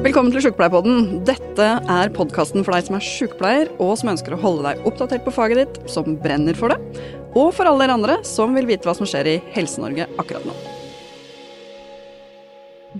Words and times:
Velkommen 0.00 0.32
til 0.32 0.40
Sjukepleierpodden. 0.40 1.18
Dette 1.28 1.64
er 1.92 2.12
podkasten 2.16 2.62
for 2.64 2.72
deg 2.72 2.86
som 2.86 2.94
er 2.96 3.02
sjukepleier, 3.04 3.68
og 3.84 3.98
som 4.00 4.08
ønsker 4.14 4.32
å 4.32 4.38
holde 4.40 4.64
deg 4.64 4.86
oppdatert 4.88 5.26
på 5.26 5.34
faget 5.36 5.60
ditt, 5.60 5.76
som 5.92 6.14
brenner 6.22 6.56
for 6.56 6.72
det, 6.72 7.04
og 7.36 7.50
for 7.52 7.68
alle 7.68 7.84
dere 7.84 7.98
andre 7.98 8.16
som 8.24 8.56
vil 8.56 8.64
vite 8.70 8.88
hva 8.88 8.94
som 8.96 9.04
skjer 9.04 9.28
i 9.28 9.36
Helse-Norge 9.52 10.08
akkurat 10.16 10.48
nå. 10.48 10.56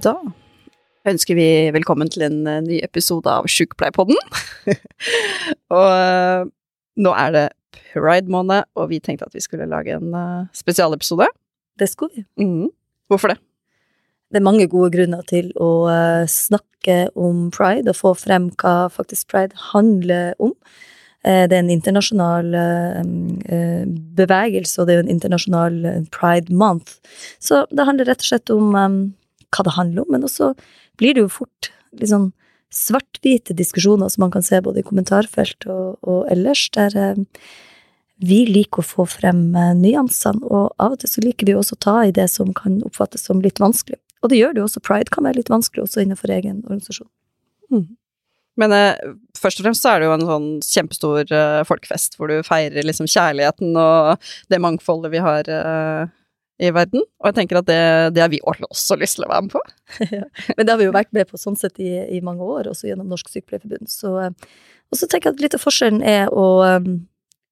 Da 0.04 0.12
ønsker 1.08 1.40
vi 1.40 1.48
velkommen 1.72 2.12
til 2.12 2.28
en 2.28 2.38
eh, 2.44 2.60
ny 2.68 2.85
episode 2.85 3.32
av 3.32 3.48
Sjukepleierpodden. 3.48 4.21
og 5.72 5.88
uh, 5.88 6.44
nå 7.01 7.17
er 7.17 7.37
det 7.38 7.46
pride-måned, 7.94 8.69
og 8.76 8.92
vi 8.92 9.01
tenkte 9.01 9.24
at 9.24 9.32
vi 9.32 9.48
skulle 9.48 9.72
lage 9.72 9.96
en 9.96 10.12
uh, 10.12 10.48
spesialepisode. 10.53 11.32
Det 11.80 11.88
skulle 11.88 12.21
vi. 12.21 12.28
Mm. 12.44 12.69
Hvorfor 13.08 13.32
det? 13.32 13.40
Det 14.31 14.38
er 14.38 14.47
mange 14.47 14.69
gode 14.71 14.92
grunner 14.94 15.24
til 15.28 15.51
å 15.58 15.71
uh, 15.90 16.24
snakke 16.30 17.10
om 17.19 17.48
pride 17.55 17.92
og 17.92 17.98
få 17.98 18.15
frem 18.16 18.48
hva 18.60 18.88
faktisk 18.92 19.28
pride 19.32 19.59
handler 19.73 20.32
om. 20.38 20.54
Det 21.20 21.52
er 21.52 21.59
en 21.60 21.68
internasjonal 21.68 22.46
bevegelse, 24.16 24.78
og 24.80 24.87
det 24.88 24.95
er 24.95 24.96
jo 24.96 25.02
en 25.02 25.10
internasjonal 25.12 25.74
pride 26.09 26.48
month. 26.48 26.95
Så 27.37 27.66
det 27.68 27.84
handler 27.84 28.09
rett 28.09 28.24
og 28.24 28.28
slett 28.30 28.52
om 28.54 28.70
hva 28.73 29.66
det 29.66 29.74
handler 29.77 30.06
om, 30.06 30.14
men 30.14 30.24
også 30.24 30.54
blir 30.96 31.18
det 31.18 31.26
jo 31.26 31.32
fort 31.34 31.68
litt 31.92 32.09
sånn 32.09 32.30
svart-hvite 32.70 33.54
diskusjoner 33.59 34.09
som 34.09 34.24
man 34.24 34.34
kan 34.34 34.45
se 34.46 34.60
både 34.62 34.82
i 34.82 34.87
kommentarfelt 34.87 35.66
og, 35.70 35.98
og 36.06 36.23
ellers, 36.30 36.68
der 36.76 36.95
eh, 36.96 37.48
vi 38.20 38.45
liker 38.46 38.82
å 38.82 38.87
få 38.87 39.06
frem 39.10 39.48
eh, 39.59 39.73
nyansene, 39.78 40.45
og 40.46 40.70
av 40.78 40.95
og 40.95 41.02
til 41.02 41.10
så 41.10 41.24
liker 41.24 41.51
vi 41.51 41.56
også 41.59 41.78
å 41.78 41.82
ta 41.87 41.96
i 42.06 42.15
det 42.15 42.28
som 42.30 42.54
kan 42.56 42.78
oppfattes 42.87 43.26
som 43.26 43.42
litt 43.42 43.62
vanskelig. 43.62 43.98
Og 44.20 44.33
det 44.33 44.41
gjør 44.41 44.55
det 44.55 44.62
jo 44.62 44.69
også. 44.69 44.83
Pride 44.84 45.12
kan 45.12 45.27
være 45.27 45.41
litt 45.41 45.52
vanskelig 45.52 45.87
også 45.87 46.05
innenfor 46.05 46.33
egen 46.34 46.62
organisasjon. 46.66 47.09
Mm. 47.73 47.88
Men 48.60 48.74
eh, 48.77 49.10
først 49.38 49.60
og 49.60 49.66
fremst 49.66 49.84
så 49.84 49.95
er 49.95 50.01
det 50.01 50.09
jo 50.09 50.15
en 50.16 50.29
sånn 50.29 50.48
kjempestor 50.66 51.35
eh, 51.37 51.60
folkefest 51.68 52.18
hvor 52.18 52.32
du 52.32 52.40
feirer 52.45 52.85
liksom 52.85 53.09
kjærligheten 53.09 53.77
og 53.79 54.32
det 54.52 54.60
mangfoldet 54.60 55.12
vi 55.15 55.23
har 55.24 55.49
eh, 55.49 56.10
i 56.60 56.73
verden. 56.77 57.04
Og 57.23 57.30
jeg 57.30 57.38
tenker 57.38 57.60
at 57.60 57.68
det, 57.71 57.80
det 58.16 58.24
har 58.24 58.32
vi 58.32 58.43
også 58.45 58.99
lyst 59.01 59.16
til 59.18 59.27
å 59.27 59.30
være 59.30 59.46
med 59.46 59.54
på. 59.54 59.62
ja. 60.18 60.27
Men 60.57 60.66
det 60.66 60.74
har 60.74 60.82
vi 60.82 60.88
jo 60.90 60.96
vært 60.96 61.15
med 61.16 61.30
på 61.30 61.40
sånn 61.40 61.57
sett 61.59 61.80
i, 61.80 61.95
i 62.18 62.21
mange 62.24 62.45
år, 62.45 62.68
også 62.73 62.90
gjennom 62.90 63.09
Norsk 63.10 63.30
Sykepleierforbund. 63.32 63.88
Så, 63.93 64.12
eh, 64.27 64.51
og 64.91 65.01
så 65.01 65.09
tenker 65.09 65.31
jeg 65.31 65.39
at 65.39 65.45
litt 65.47 65.57
av 65.57 65.65
forskjellen 65.65 66.03
er 66.05 66.29
å 66.34 66.47
um, 66.83 66.99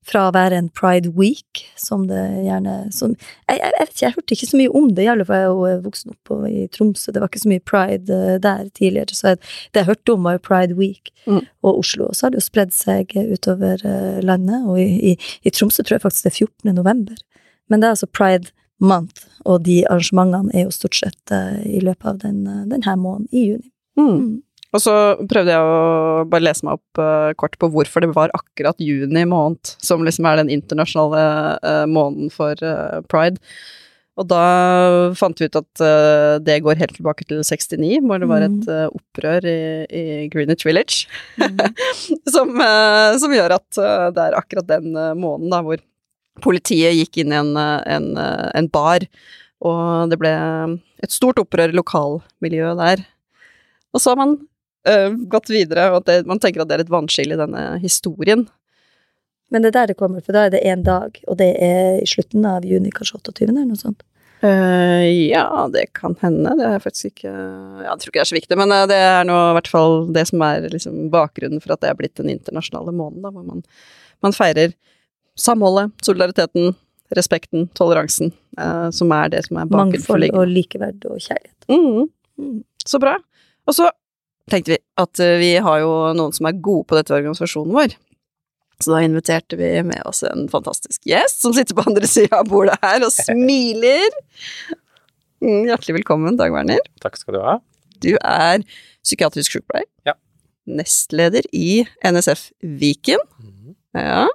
fra 0.08 0.24
å 0.28 0.34
være 0.34 0.58
en 0.58 0.68
pride 0.72 1.10
week, 1.16 1.62
som 1.78 2.06
det 2.08 2.22
gjerne 2.46 2.74
som, 2.94 3.14
jeg, 3.48 3.60
jeg, 3.60 3.72
vet 3.76 3.92
ikke, 3.92 4.02
jeg 4.04 4.14
hørte 4.16 4.36
ikke 4.36 4.48
så 4.50 4.60
mye 4.60 4.74
om 4.80 4.88
det, 4.94 5.04
i 5.04 5.10
alle 5.12 5.26
fall 5.28 5.42
jeg 5.42 5.48
er 5.48 5.52
jo 5.52 5.82
voksen 5.84 6.14
opp 6.14 6.32
i 6.48 6.66
Tromsø, 6.74 7.12
det 7.14 7.22
var 7.22 7.30
ikke 7.30 7.42
så 7.44 7.52
mye 7.52 7.64
pride 7.72 8.20
uh, 8.20 8.34
der 8.44 8.68
tidligere, 8.78 9.18
så 9.18 9.32
jeg, 9.32 9.40
det 9.74 9.82
jeg 9.82 9.90
hørte 9.90 10.14
om, 10.14 10.28
var 10.28 10.38
jo 10.38 10.44
pride 10.48 10.78
week 10.78 11.12
mm. 11.26 11.40
og 11.66 11.82
Oslo. 11.84 12.08
Og 12.08 12.16
så 12.16 12.26
har 12.26 12.34
det 12.34 12.42
jo 12.42 12.48
spredd 12.48 12.74
seg 12.76 13.14
utover 13.18 13.84
uh, 13.84 14.20
landet, 14.24 14.64
og 14.64 14.80
i, 14.82 14.88
i, 15.12 15.16
i, 15.44 15.54
Tromsø 15.54 15.84
tror 15.84 15.98
jeg 15.98 16.06
faktisk 16.06 16.28
det 16.28 16.34
er 16.34 16.40
14. 16.46 16.74
november. 16.80 17.22
Men 17.68 17.80
det 17.82 17.88
er 17.88 17.98
altså 17.98 18.10
pride 18.10 18.54
month, 18.80 19.26
og 19.44 19.64
de 19.66 19.82
arrangementene 19.90 20.54
er 20.54 20.68
jo 20.68 20.74
stort 20.74 21.00
sett 21.00 21.34
uh, 21.34 21.58
i 21.66 21.82
løpet 21.84 22.14
av 22.14 22.22
den, 22.24 22.44
denne 22.70 23.00
måneden, 23.00 23.28
i 23.32 23.48
juni. 23.52 23.68
Mm. 23.98 24.38
Og 24.76 24.82
så 24.84 24.94
prøvde 25.30 25.54
jeg 25.54 25.64
å 25.64 26.24
bare 26.28 26.44
lese 26.44 26.66
meg 26.66 26.76
opp 26.76 27.00
uh, 27.00 27.32
kort 27.40 27.56
på 27.60 27.70
hvorfor 27.72 28.04
det 28.04 28.12
var 28.12 28.32
akkurat 28.36 28.76
juni 28.82 29.24
måned 29.28 29.72
som 29.80 30.04
liksom 30.04 30.28
er 30.28 30.42
den 30.42 30.52
internasjonale 30.52 31.86
måneden 31.88 32.32
for 32.32 32.58
pride. 33.08 33.40
Og 34.18 34.26
da 34.26 34.42
fant 35.14 35.38
vi 35.38 35.46
ut 35.46 35.56
at 35.60 35.82
det 36.42 36.56
går 36.64 36.80
helt 36.80 36.96
tilbake 36.96 37.22
til 37.28 37.38
69, 37.46 38.00
hvor 38.02 38.18
det 38.18 38.26
var 38.26 38.42
et 38.42 38.64
mm. 38.66 38.96
opprør 38.98 39.46
i, 39.46 39.60
i, 39.86 40.02
Greenwich 40.32 40.66
Village. 40.66 41.06
Mm. 41.38 41.60
som, 42.34 42.50
som, 43.22 43.36
gjør 43.36 43.54
at 43.60 43.78
det 43.78 44.24
er 44.24 44.36
akkurat 44.40 44.66
den 44.66 44.90
måneden 44.90 45.54
da 45.54 45.62
hvor 45.62 45.78
Politiet 46.42 46.94
gikk 46.94 47.20
inn 47.22 47.32
i 47.34 47.38
en, 47.38 47.54
en, 47.58 48.10
en 48.18 48.68
bar, 48.70 49.06
og 49.64 50.10
det 50.12 50.18
ble 50.20 50.34
et 51.02 51.14
stort 51.14 51.40
opprør 51.42 51.72
i 51.72 51.78
lokalmiljøet 51.78 52.78
der. 52.78 53.02
Og 53.94 54.02
så 54.02 54.12
har 54.12 54.20
man 54.20 54.36
øh, 54.88 55.16
gått 55.30 55.50
videre, 55.50 55.88
og 55.96 56.04
det, 56.06 56.22
man 56.28 56.40
tenker 56.42 56.62
at 56.62 56.70
det 56.70 56.78
er 56.78 56.86
et 56.86 56.92
vannskille 56.92 57.34
i 57.34 57.40
denne 57.40 57.64
historien. 57.82 58.46
Men 59.48 59.64
det 59.64 59.72
er 59.72 59.78
der 59.78 59.92
det 59.92 59.98
kommer, 60.00 60.20
for 60.24 60.36
da 60.36 60.46
er 60.46 60.52
det 60.52 60.64
én 60.68 60.84
dag, 60.84 61.18
og 61.26 61.38
det 61.40 61.54
er 61.64 62.02
i 62.02 62.08
slutten 62.08 62.44
av 62.46 62.66
juni, 62.68 62.92
kanskje 62.92 63.18
28., 63.22 63.48
eller 63.48 63.68
noe 63.68 63.80
sånt? 63.80 64.04
Uh, 64.38 65.02
ja, 65.02 65.46
det 65.72 65.88
kan 65.98 66.14
hende. 66.20 66.52
Det 66.60 66.66
er 66.68 66.82
faktisk 66.82 67.08
ikke 67.08 67.30
ja, 67.32 67.88
Jeg 67.88 67.98
tror 67.98 68.10
ikke 68.12 68.18
det 68.20 68.22
er 68.22 68.30
så 68.30 68.36
viktig, 68.36 68.58
men 68.60 68.74
det 68.90 68.98
er 69.02 69.24
nå 69.26 69.38
i 69.48 69.54
hvert 69.56 69.70
fall 69.70 70.04
det 70.14 70.28
som 70.30 70.44
er 70.46 70.68
liksom 70.70 71.08
bakgrunnen 71.10 71.62
for 71.64 71.74
at 71.74 71.82
det 71.82 71.90
er 71.90 71.96
blitt 71.98 72.20
den 72.20 72.30
internasjonale 72.30 72.94
måneden, 72.94 73.24
da, 73.24 73.32
hvor 73.34 73.46
man, 73.48 73.64
man 74.22 74.36
feirer 74.36 74.76
samholdet, 75.38 75.90
solidariteten, 76.06 76.76
respekten, 77.16 77.66
toleransen, 77.78 78.30
uh, 78.60 78.92
som 78.94 79.10
er 79.16 79.32
det 79.32 79.46
som 79.48 79.58
er 79.58 79.70
bakenforliggende. 79.72 80.36
Mangfold 80.36 80.52
og 80.52 80.54
likeverd 80.54 81.08
og 81.08 81.18
kjærlighet. 81.24 81.68
Mm. 81.72 82.08
Mm. 82.38 82.60
Så 82.86 83.00
bra. 83.02 83.16
Og 83.66 83.74
så 83.74 83.90
tenkte 84.50 84.74
vi 84.74 84.78
at 85.00 85.22
uh, 85.22 85.38
vi 85.40 85.54
har 85.64 85.80
jo 85.82 85.92
noen 86.18 86.34
som 86.36 86.48
er 86.48 86.60
gode 86.62 86.86
på 86.88 86.98
dette 86.98 87.12
ved 87.12 87.22
organisasjonen 87.22 87.76
vår. 87.76 87.96
Så 88.78 88.92
da 88.94 89.00
inviterte 89.02 89.58
vi 89.58 89.70
med 89.82 90.04
oss 90.06 90.22
en 90.26 90.46
fantastisk 90.50 91.02
gjest 91.08 91.42
som 91.42 91.54
sitter 91.56 91.74
på 91.74 91.86
andre 91.90 92.06
sida 92.06 92.38
av 92.38 92.50
bordet 92.50 92.76
her 92.84 93.02
og 93.02 93.10
smiler. 93.14 94.06
Mm, 95.42 95.66
hjertelig 95.66 95.98
velkommen, 96.00 96.38
Dag 96.38 96.54
Werner. 96.54 96.82
Takk 97.02 97.18
skal 97.18 97.38
du 97.38 97.40
ha. 97.42 97.56
Du 98.02 98.12
er 98.16 98.62
psykiatrisk 99.02 99.56
sykepleier. 99.56 99.88
Ja. 100.06 100.14
Nestleder 100.70 101.46
i 101.54 101.82
NSF 102.06 102.52
Viken. 102.62 103.22
Mm. 103.42 103.74
Ja. 103.98 104.28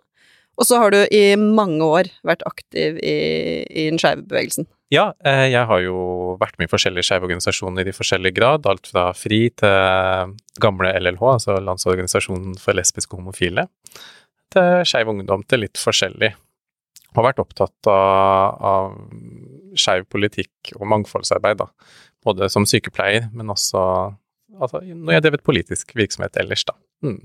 Og 0.60 0.68
så 0.70 0.78
har 0.78 0.94
du 0.94 1.00
i 1.10 1.34
mange 1.40 1.82
år 1.82 2.10
vært 2.28 2.44
aktiv 2.46 3.00
i, 3.02 3.16
i 3.66 3.88
den 3.90 4.00
skeive 4.02 4.22
bevegelsen. 4.30 4.68
Ja, 4.94 5.08
eh, 5.26 5.48
jeg 5.50 5.66
har 5.70 5.82
jo 5.82 6.36
vært 6.42 6.60
med 6.60 6.68
i 6.68 6.72
forskjellige 6.72 7.08
skeive 7.08 7.26
organisasjoner 7.26 7.88
i 7.90 7.96
forskjellig 7.96 8.34
grad. 8.38 8.68
Alt 8.70 8.90
fra 8.92 9.08
FRI 9.18 9.48
til 9.58 10.36
gamle 10.62 10.94
LLH, 11.00 11.24
altså 11.40 11.58
Landsorganisasjonen 11.58 12.54
for 12.62 12.78
lesbiske 12.78 13.16
og 13.16 13.24
homofile, 13.24 13.66
til 14.54 14.86
Skeiv 14.86 15.10
Ungdom, 15.10 15.46
til 15.50 15.66
litt 15.66 15.82
forskjellig. 15.82 16.34
Har 17.14 17.26
vært 17.26 17.42
opptatt 17.42 17.90
av, 17.90 18.62
av 18.62 19.78
skeiv 19.78 20.06
politikk 20.10 20.74
og 20.80 20.86
mangfoldsarbeid, 20.90 21.62
da. 21.62 21.70
Både 22.26 22.50
som 22.54 22.66
sykepleier, 22.70 23.28
men 23.34 23.50
også 23.54 23.82
altså, 24.60 24.82
når 24.82 25.12
jeg 25.12 25.20
har 25.20 25.26
drevet 25.26 25.46
politisk 25.46 25.94
virksomhet 25.98 26.38
ellers, 26.42 26.66
da. 26.70 26.78
Mm. 27.04 27.20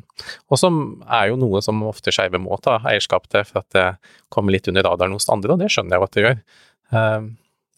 Og 0.50 0.60
som 0.60 0.78
er 1.06 1.30
jo 1.30 1.38
noe 1.40 1.62
som 1.64 1.84
ofte 1.86 2.12
skeive 2.14 2.40
må 2.42 2.58
ta 2.62 2.78
eierskap 2.82 3.28
til, 3.30 3.44
for 3.48 3.62
at 3.62 3.76
det 3.76 3.86
kommer 4.34 4.54
litt 4.54 4.68
under 4.70 4.86
radaren 4.86 5.14
hos 5.14 5.28
andre, 5.32 5.54
og 5.54 5.62
det 5.62 5.70
skjønner 5.72 5.96
jeg 5.96 6.02
jo 6.02 6.08
at 6.08 6.16
det 6.16 6.24
gjør. 6.24 6.40
Um, 6.88 7.28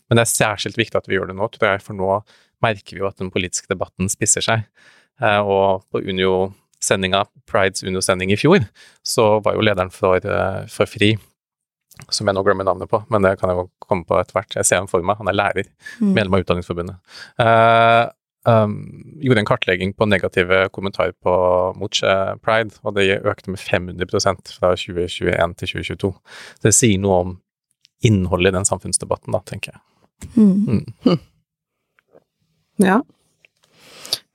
men 0.08 0.18
det 0.18 0.24
er 0.24 0.32
særskilt 0.32 0.80
viktig 0.80 0.98
at 0.98 1.10
vi 1.10 1.18
gjør 1.18 1.30
det 1.30 1.36
nå, 1.38 1.50
tror 1.54 1.74
jeg, 1.74 1.84
for 1.86 1.98
nå 1.98 2.10
merker 2.64 2.96
vi 2.96 3.02
jo 3.02 3.08
at 3.08 3.20
den 3.20 3.30
politiske 3.32 3.70
debatten 3.70 4.10
spisser 4.12 4.44
seg. 4.44 4.66
Uh, 5.22 5.40
og 5.44 5.84
på 5.92 6.02
Unio-sendinga, 6.02 7.26
Prides 7.50 7.84
Unio-sending 7.84 8.32
i 8.32 8.40
fjor, 8.40 8.64
så 9.06 9.32
var 9.44 9.58
jo 9.58 9.66
lederen 9.66 9.92
for, 9.94 10.24
uh, 10.24 10.64
for 10.72 10.90
FRI 10.90 11.14
som 12.08 12.28
jeg 12.28 12.36
nå 12.36 12.42
glemmer 12.46 12.64
navnet 12.64 12.88
på, 12.88 13.02
men 13.12 13.24
det 13.26 13.34
kan 13.40 13.50
jeg 13.50 13.58
jo 13.58 13.66
komme 13.84 14.06
på 14.08 14.16
etter 14.16 14.38
hvert. 14.38 14.54
Jeg 14.56 14.68
ser 14.68 14.80
ham 14.80 14.88
for 14.88 15.04
meg, 15.04 15.18
han 15.20 15.28
er 15.28 15.36
lærer, 15.36 15.68
mm. 16.00 16.14
medlem 16.16 16.38
av 16.38 16.44
Utdanningsforbundet. 16.44 17.18
Uh, 17.36 18.08
um, 18.48 18.74
gjorde 19.20 19.42
en 19.42 19.48
kartlegging 19.48 19.92
på 19.96 20.08
negative 20.08 20.68
kommentarer 20.74 21.14
på, 21.22 21.34
mot 21.76 22.00
pride, 22.44 22.78
og 22.84 22.96
det 22.96 23.20
økte 23.20 23.54
med 23.54 23.60
500% 23.62 24.54
fra 24.56 24.72
2021 24.76 25.56
til 25.60 25.72
2022. 25.74 26.12
Så 26.60 26.68
det 26.68 26.74
sier 26.76 27.02
noe 27.02 27.20
om 27.24 27.36
innholdet 28.06 28.54
i 28.54 28.58
den 28.58 28.68
samfunnsdebatten, 28.68 29.34
da, 29.36 29.42
tenker 29.46 29.74
jeg. 29.74 29.82
Mm. 30.36 30.86
Mm. 31.04 31.20
Ja. 32.80 33.00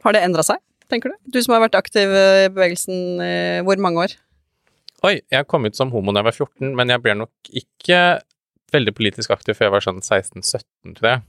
Har 0.05 0.13
det 0.13 0.21
endra 0.21 0.45
seg, 0.45 0.61
tenker 0.91 1.13
du? 1.13 1.17
Du 1.33 1.41
som 1.41 1.55
har 1.55 1.65
vært 1.65 1.77
aktiv 1.79 2.11
i 2.13 2.49
bevegelsen 2.53 3.23
i 3.25 3.35
hvor 3.65 3.81
mange 3.81 4.05
år? 4.05 4.13
Oi, 5.05 5.19
jeg 5.33 5.45
kom 5.49 5.65
ut 5.67 5.77
som 5.77 5.91
homo 5.93 6.13
da 6.13 6.21
jeg 6.21 6.29
var 6.29 6.37
14, 6.37 6.75
men 6.77 6.93
jeg 6.93 7.01
ble 7.03 7.15
nok 7.19 7.49
ikke 7.61 8.01
veldig 8.73 8.93
politisk 8.97 9.33
aktiv 9.35 9.57
før 9.57 9.67
jeg 9.67 9.75
var 9.75 9.85
sånn 9.85 10.01
16-17, 10.01 10.95
tror 10.97 11.09
jeg. 11.09 11.23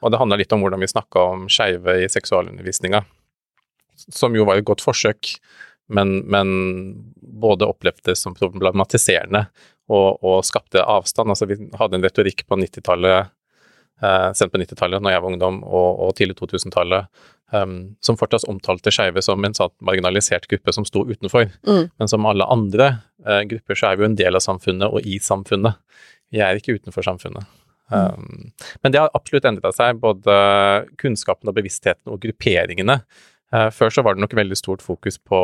Og 0.00 0.12
det 0.12 0.20
handla 0.20 0.38
litt 0.40 0.52
om 0.56 0.62
hvordan 0.64 0.80
vi 0.80 0.90
snakka 0.90 1.24
om 1.34 1.48
skeive 1.52 1.98
i 2.04 2.08
seksualundervisninga, 2.08 3.02
som 4.08 4.36
jo 4.36 4.46
var 4.48 4.60
et 4.60 4.68
godt 4.68 4.84
forsøk, 4.84 5.34
men, 5.90 6.20
men 6.30 6.48
både 7.18 7.68
opplevdes 7.68 8.22
som 8.22 8.36
problematiserende 8.36 9.46
og, 9.90 10.22
og, 10.22 10.38
skapte 10.46 10.84
avstand. 10.86 11.32
Altså, 11.32 11.48
vi 11.50 11.58
hadde 11.78 11.98
en 11.98 12.06
retorikk 12.06 12.44
på 12.46 12.58
90-tallet, 12.60 13.32
eh, 14.02 14.28
sendt 14.38 14.54
på 14.54 14.60
90-tallet, 14.62 15.02
når 15.02 15.16
jeg 15.16 15.24
var 15.24 15.34
ungdom, 15.34 15.60
og, 15.66 15.88
og 16.06 16.14
tidlig 16.18 16.38
2000-tallet, 16.38 17.10
um, 17.52 17.76
som 18.00 18.18
fortsatt 18.20 18.46
omtalte 18.50 18.92
skeive 18.94 19.22
som 19.26 19.42
en 19.44 19.56
sånn 19.56 19.74
marginalisert 19.86 20.46
gruppe 20.50 20.74
som 20.76 20.86
sto 20.86 21.02
utenfor. 21.10 21.50
Mm. 21.66 21.90
Men 21.90 22.12
som 22.12 22.28
alle 22.30 22.46
andre 22.46 22.92
eh, 23.26 23.42
grupper, 23.50 23.78
så 23.78 23.90
er 23.90 23.98
vi 23.98 24.06
jo 24.06 24.12
en 24.12 24.20
del 24.22 24.38
av 24.38 24.46
samfunnet 24.46 24.94
og 24.94 25.02
i 25.02 25.18
samfunnet. 25.22 25.82
Vi 26.30 26.42
er 26.46 26.60
ikke 26.60 26.78
utenfor 26.78 27.06
samfunnet. 27.06 27.50
Um, 27.90 28.52
men 28.84 28.94
det 28.94 29.02
har 29.02 29.12
absolutt 29.18 29.48
endra 29.50 29.72
seg. 29.74 29.98
Både 30.02 30.32
kunnskapen 31.00 31.50
og 31.50 31.58
bevisstheten 31.58 32.12
og 32.12 32.22
grupperingene 32.22 33.00
Eh, 33.50 33.66
før 33.74 33.90
så 33.90 34.02
var 34.06 34.14
det 34.14 34.22
nok 34.22 34.34
veldig 34.38 34.56
stort 34.58 34.82
fokus 34.84 35.16
på 35.26 35.38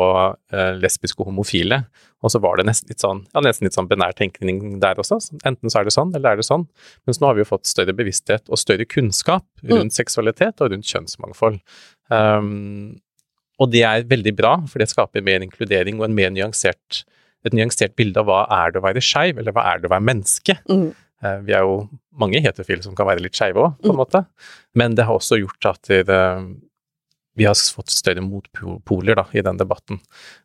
eh, 0.55 0.77
lesbiske 0.79 1.19
og 1.19 1.27
homofile, 1.27 1.81
og 2.23 2.31
så 2.31 2.39
var 2.43 2.55
det 2.55 2.63
nesten 2.69 2.93
litt 2.93 3.03
sånn, 3.03 3.25
ja, 3.33 3.41
nesten 3.43 3.67
litt 3.67 3.75
sånn 3.75 3.89
benær 3.89 4.15
tenkning 4.15 4.77
der 4.83 4.99
også. 5.01 5.19
Enten 5.47 5.73
så 5.73 5.81
er 5.81 5.89
det 5.89 5.95
sånn, 5.95 6.13
eller 6.15 6.31
er 6.31 6.39
det 6.39 6.47
sånn. 6.47 6.63
Mens 7.07 7.19
nå 7.19 7.27
har 7.27 7.35
vi 7.35 7.43
jo 7.43 7.49
fått 7.49 7.67
større 7.67 7.95
bevissthet 7.97 8.47
og 8.47 8.61
større 8.61 8.87
kunnskap 8.87 9.43
rundt 9.59 9.91
mm. 9.91 9.97
seksualitet 9.97 10.63
og 10.63 10.71
rundt 10.71 10.87
kjønnsmangfold. 10.87 11.59
Um, 12.07 12.95
og 13.59 13.73
det 13.73 13.83
er 13.89 14.07
veldig 14.07 14.35
bra, 14.37 14.53
for 14.71 14.79
det 14.79 14.87
skaper 14.93 15.25
mer 15.25 15.43
inkludering 15.43 15.99
og 15.99 16.07
en 16.07 16.15
mer 16.15 16.31
nyansert, 16.31 17.03
et 17.43 17.55
nyansert 17.57 17.97
bilde 17.99 18.23
av 18.23 18.29
hva 18.29 18.45
er 18.61 18.71
det 18.71 18.79
å 18.79 18.87
være 18.87 19.03
skeiv, 19.03 19.41
eller 19.41 19.55
hva 19.55 19.67
er 19.73 19.83
det 19.83 19.91
å 19.91 19.95
være 19.97 20.07
menneske. 20.13 20.55
Mm. 20.71 20.93
Uh, 21.23 21.39
vi 21.47 21.55
er 21.57 21.65
jo 21.65 21.83
mange 22.17 22.41
heterofile 22.43 22.83
som 22.85 22.95
kan 22.97 23.09
være 23.09 23.23
litt 23.25 23.37
skeive 23.37 23.63
òg, 23.63 23.77
på 23.81 23.91
en 23.91 23.97
mm. 23.97 24.01
måte. 24.01 24.23
Men 24.77 24.97
det 24.97 25.07
har 25.07 25.17
også 25.17 25.39
gjort 25.41 25.69
at 25.73 25.91
det, 26.07 26.23
vi 27.37 27.45
har 27.45 27.57
fått 27.77 27.93
større 27.93 28.23
motpoler 28.25 29.17
da, 29.19 29.27
i 29.33 29.45
den 29.45 29.61
debatten, 29.61 30.01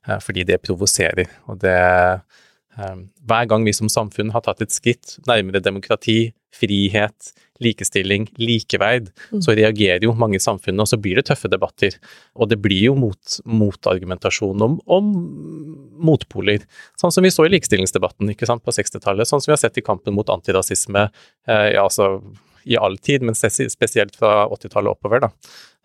uh, 0.09 0.19
fordi 0.23 0.47
det 0.49 0.63
provoserer. 0.65 1.31
Og 1.53 1.61
det 1.65 1.79
um, 2.77 3.09
Hver 3.29 3.51
gang 3.51 3.67
vi 3.69 3.77
som 3.77 3.93
samfunn 3.93 4.33
har 4.35 4.45
tatt 4.45 4.65
et 4.65 4.75
skritt 4.75 5.19
nærmere 5.29 5.65
demokrati, 5.65 6.33
frihet, 6.53 7.33
likestilling, 7.63 8.27
likeverd, 8.41 9.11
mm. 9.31 9.43
så 9.45 9.55
reagerer 9.57 10.05
jo 10.07 10.15
mange 10.19 10.39
i 10.39 10.43
samfunnet, 10.43 10.83
og 10.85 10.91
så 10.91 10.99
blir 11.01 11.19
det 11.19 11.27
tøffe 11.31 11.51
debatter. 11.51 11.97
Og 12.35 12.51
det 12.51 12.59
blir 12.63 12.89
jo 12.89 12.95
mot, 12.99 13.37
motargumentasjon 13.49 14.65
om, 14.67 14.79
om, 14.91 15.11
motpoler. 16.03 16.65
Sånn 17.01 17.15
som 17.15 17.25
vi 17.25 17.33
så 17.33 17.47
i 17.47 17.53
likestillingsdebatten 17.55 18.33
sant, 18.49 18.65
på 18.65 18.75
60-tallet, 18.75 19.29
sånn 19.29 19.43
som 19.43 19.53
vi 19.53 19.57
har 19.57 19.63
sett 19.63 19.79
i 19.79 19.87
kampen 19.87 20.17
mot 20.17 20.33
antirasisme 20.33 21.07
eh, 21.07 21.69
ja, 21.77 21.85
altså, 21.85 22.17
i 22.65 22.79
all 22.79 22.99
tid, 22.99 23.25
men 23.27 23.37
spesielt 23.37 24.17
fra 24.19 24.47
80-tallet 24.49 24.97
oppover. 24.97 25.27
da 25.27 25.33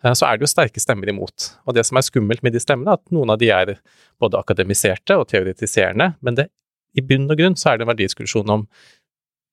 eh, 0.04 0.14
så 0.14 0.28
er 0.28 0.36
det 0.36 0.46
jo 0.46 0.52
sterke 0.52 0.82
stemmer 0.82 1.10
imot. 1.10 1.52
Og 1.66 1.78
det 1.78 1.86
som 1.86 1.98
er 1.98 2.06
skummelt 2.06 2.44
med 2.46 2.56
de 2.56 2.62
stemmene, 2.62 2.94
er 2.94 3.02
at 3.02 3.14
noen 3.14 3.34
av 3.34 3.40
de 3.40 3.50
er 3.54 3.76
både 4.20 4.40
akademiserte 4.40 5.18
og 5.18 5.28
teoretiserende, 5.30 6.14
men 6.20 6.38
det, 6.38 6.48
i 6.96 7.04
bunn 7.04 7.28
og 7.30 7.38
grunn 7.38 7.56
så 7.58 7.72
er 7.72 7.78
det 7.78 7.86
en 7.86 7.92
verdidiskusjon 7.92 8.50
om 8.50 8.64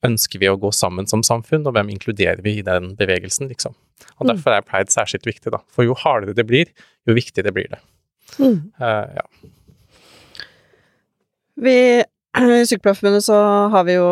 ønsker 0.06 0.42
vi 0.42 0.50
å 0.52 0.58
gå 0.60 0.72
sammen 0.76 1.10
som 1.10 1.24
samfunn, 1.26 1.66
og 1.68 1.76
hvem 1.76 1.92
inkluderer 1.96 2.42
vi 2.46 2.60
i 2.60 2.66
den 2.66 2.94
bevegelsen, 3.00 3.50
liksom. 3.52 3.76
Og 4.18 4.26
mm. 4.26 4.32
Derfor 4.34 4.56
er 4.56 4.66
pride 4.66 4.94
særskilt 4.94 5.28
viktig, 5.28 5.54
da. 5.54 5.62
For 5.74 5.88
jo 5.88 5.98
hardere 6.00 6.36
det 6.38 6.48
blir, 6.48 6.72
jo 7.08 7.18
viktigere 7.18 7.54
blir 7.56 7.72
det. 7.74 7.82
Mm. 8.40 8.60
Uh, 8.82 9.20
ja. 9.20 9.26
Vi 11.66 11.78
I 12.60 12.66
Sykepleierforbundet 12.68 13.24
så 13.24 13.38
har 13.72 13.86
vi 13.88 13.96
jo 13.96 14.08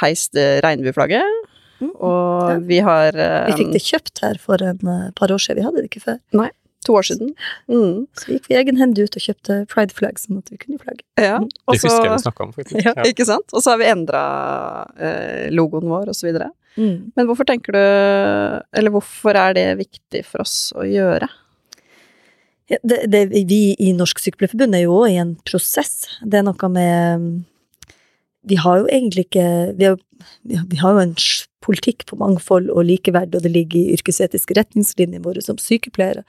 heist 0.00 0.34
regnbueflagget. 0.64 1.50
Mm. 1.82 1.90
Og 1.92 2.50
ja. 2.50 2.58
vi 2.66 2.80
har 2.86 3.16
um, 3.18 3.48
Vi 3.50 3.58
fikk 3.60 3.72
det 3.74 3.82
kjøpt 3.82 4.22
her 4.24 4.38
for 4.42 4.62
en 4.62 4.80
uh, 4.86 5.10
par 5.18 5.32
år 5.34 5.42
siden, 5.42 5.60
vi 5.60 5.66
hadde 5.66 5.82
det 5.82 5.90
ikke 5.90 6.06
før. 6.08 6.20
Nei. 6.36 6.50
To 6.84 6.96
år 6.98 7.06
siden. 7.08 7.30
Mm. 7.70 8.04
Så 8.20 8.34
gikk 8.34 8.50
vi 8.50 8.58
egenhendig 8.58 9.06
ut 9.06 9.16
og 9.16 9.24
kjøpte 9.24 9.60
pride-flagg, 9.72 10.18
sånn 10.20 10.42
at 10.42 10.50
vi 10.52 10.58
kunne 10.60 10.80
flagge. 10.82 11.04
Ja, 11.16 11.38
også, 11.40 11.78
Det 11.78 11.80
husker 11.86 12.08
jeg 12.08 12.12
vi 12.12 12.24
snakka 12.26 12.44
om, 12.44 12.52
faktisk. 12.56 12.80
Ja, 12.82 12.92
ja. 12.92 13.06
Ikke 13.08 13.26
sant? 13.28 13.46
Og 13.54 13.64
så 13.64 13.72
har 13.72 13.80
vi 13.80 13.88
endra 13.88 14.24
eh, 14.98 15.46
logoen 15.54 15.88
vår, 15.88 16.10
og 16.12 16.18
så 16.18 16.28
videre. 16.28 16.50
Mm. 16.76 17.14
Men 17.14 17.28
hvorfor 17.28 17.46
tenker 17.46 17.70
du 17.70 17.78
Eller 18.74 18.90
hvorfor 18.90 19.36
er 19.38 19.52
det 19.54 19.66
viktig 19.78 20.24
for 20.26 20.42
oss 20.42 20.72
å 20.74 20.82
gjøre? 20.82 21.28
Ja, 22.72 22.80
det, 22.82 23.04
det, 23.12 23.26
vi 23.30 23.76
i 23.78 23.92
Norsk 23.94 24.18
Sykepleierforbund 24.22 24.74
er 24.74 24.86
jo 24.86 24.96
òg 25.02 25.12
i 25.12 25.18
en 25.20 25.34
prosess. 25.44 26.06
Det 26.24 26.40
er 26.40 26.46
noe 26.46 26.70
med 26.72 27.26
Vi 28.48 28.58
har 28.60 28.80
jo 28.80 28.88
egentlig 28.88 29.28
ikke 29.28 29.48
Vi 29.78 29.90
har, 29.90 29.98
vi 30.42 30.80
har 30.80 30.96
jo 30.96 31.04
en 31.04 31.16
politikk 31.64 32.04
på 32.08 32.18
mangfold 32.20 32.68
og 32.72 32.84
likeverd, 32.84 33.32
og 33.36 33.44
det 33.44 33.52
ligger 33.52 33.80
i 33.80 33.94
yrkesetiske 33.96 34.56
retningslinjer 34.58 35.22
våre 35.24 35.40
som 35.40 35.56
sykepleiere. 35.60 36.24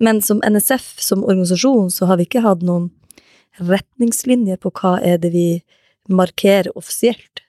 Men 0.00 0.22
som 0.24 0.40
NSF, 0.40 0.96
som 1.00 1.24
organisasjon, 1.24 1.90
så 1.92 2.08
har 2.08 2.16
vi 2.16 2.26
ikke 2.28 2.44
hatt 2.44 2.64
noen 2.64 2.88
retningslinjer 3.60 4.60
på 4.60 4.72
hva 4.80 4.96
er 5.04 5.20
det 5.20 5.32
vi 5.34 5.48
markerer 6.10 6.72
offisielt. 6.78 7.44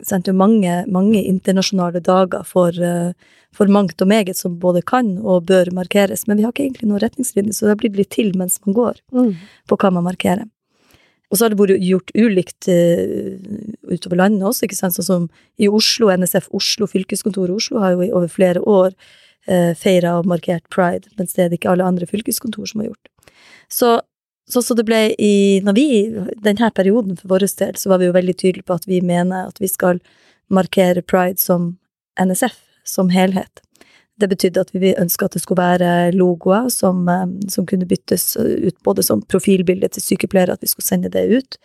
Det 0.00 0.28
er 0.30 0.36
mange, 0.36 0.72
mange 0.90 1.20
internasjonale 1.22 2.02
dager 2.02 2.44
for, 2.46 2.70
eh, 2.70 3.12
for, 3.52 3.66
mangt 3.66 4.02
og 4.02 4.08
meget 4.08 4.36
som 4.36 4.58
både 4.58 4.82
kan 4.82 5.18
og 5.18 5.46
bør 5.46 5.70
markeres, 5.74 6.26
men 6.26 6.38
vi 6.38 6.44
har 6.44 6.52
ikke 6.52 6.64
egentlig 6.66 6.88
noen 6.88 7.02
retningslinjer, 7.02 7.52
så 7.52 7.66
det 7.66 7.74
har 7.74 7.80
blitt 7.82 7.98
litt 7.98 8.10
til 8.10 8.32
mens 8.38 8.60
man 8.66 8.74
går 8.74 9.00
mm. 9.12 9.34
på 9.66 9.76
hva 9.76 9.90
man 9.90 10.06
markerer. 10.06 10.46
Og 11.30 11.38
så 11.38 11.44
har 11.44 11.52
det 11.52 11.60
vært 11.60 11.82
gjort 11.86 12.10
ulikt 12.18 12.66
uh, 12.66 13.38
utover 13.86 14.18
landet 14.18 14.42
også, 14.46 14.66
ikke 14.66 14.78
sant, 14.78 14.96
sånn 14.96 15.06
som 15.06 15.26
i 15.62 15.68
Oslo, 15.70 16.10
NSF 16.10 16.48
Oslo, 16.50 16.88
fylkeskontoret 16.90 17.54
Oslo 17.54 17.78
har 17.78 17.94
jo 17.94 18.02
i 18.02 18.10
over 18.10 18.30
flere 18.30 18.62
år 18.66 18.96
feira 19.78 20.18
og 20.18 20.26
markert 20.28 20.66
pride, 20.70 21.08
mens 21.18 21.32
det 21.32 21.42
er 21.42 21.48
det 21.48 21.56
ikke 21.58 21.70
alle 21.72 21.86
andre 21.86 22.06
fylkeskontor 22.06 22.68
som 22.68 22.82
har 22.82 22.90
gjort. 22.90 23.08
Så, 23.72 24.00
så, 24.50 24.62
så 24.62 24.74
det 24.74 24.84
ble 24.88 25.00
i 25.18 25.60
Når 25.64 25.76
vi, 25.78 25.88
denne 26.42 26.70
perioden 26.74 27.16
for 27.16 27.34
vår 27.34 27.46
del, 27.62 27.78
så 27.78 27.92
var 27.92 28.02
vi 28.02 28.10
jo 28.10 28.16
veldig 28.16 28.36
tydelige 28.36 28.68
på 28.68 28.76
at 28.76 28.86
vi 28.90 29.00
mener 29.00 29.48
at 29.48 29.60
vi 29.62 29.70
skal 29.70 30.02
markere 30.50 31.02
pride 31.02 31.38
som 31.40 31.76
NSF, 32.20 32.58
som 32.84 33.10
helhet. 33.14 33.62
Det 34.20 34.28
betydde 34.28 34.60
at 34.60 34.72
vi 34.74 34.90
ønska 34.98 35.26
at 35.26 35.36
det 35.36 35.40
skulle 35.44 35.62
være 35.62 36.10
logoer 36.12 36.68
som, 36.72 37.06
eh, 37.08 37.26
som, 37.48 37.66
kunne 37.66 37.88
byttes 37.88 38.36
ut 38.36 38.76
både 38.84 39.02
som 39.06 39.22
profilbilde 39.22 39.88
til 39.88 40.04
sykepleiere, 40.04 40.52
at 40.52 40.62
vi 40.62 40.68
skulle 40.68 40.86
sende 40.86 41.08
det 41.08 41.24
ut 41.30 41.56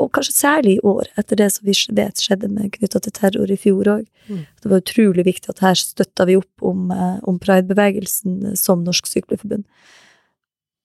og 0.00 0.10
kanskje 0.16 0.34
særlig 0.34 0.76
i 0.76 0.82
år, 0.88 1.08
etter 1.20 1.38
det 1.38 1.48
som 1.54 1.68
vi 1.68 1.74
vet 1.94 2.20
skjedde 2.22 2.48
med 2.50 2.72
knytta 2.76 3.00
til 3.04 3.14
terror 3.16 3.50
i 3.52 3.58
fjor 3.60 3.90
òg. 3.92 4.06
Mm. 4.28 4.44
Det 4.62 4.70
var 4.70 4.82
utrolig 4.82 5.26
viktig 5.28 5.52
at 5.52 5.62
her 5.64 5.78
støtta 5.78 6.26
vi 6.28 6.38
opp 6.40 6.64
om, 6.72 6.90
eh, 6.90 7.18
om 7.28 7.38
pridebevegelsen 7.42 8.46
eh, 8.46 8.56
som 8.58 8.84
Norsk 8.86 9.06
Sykepleierforbund. 9.06 9.66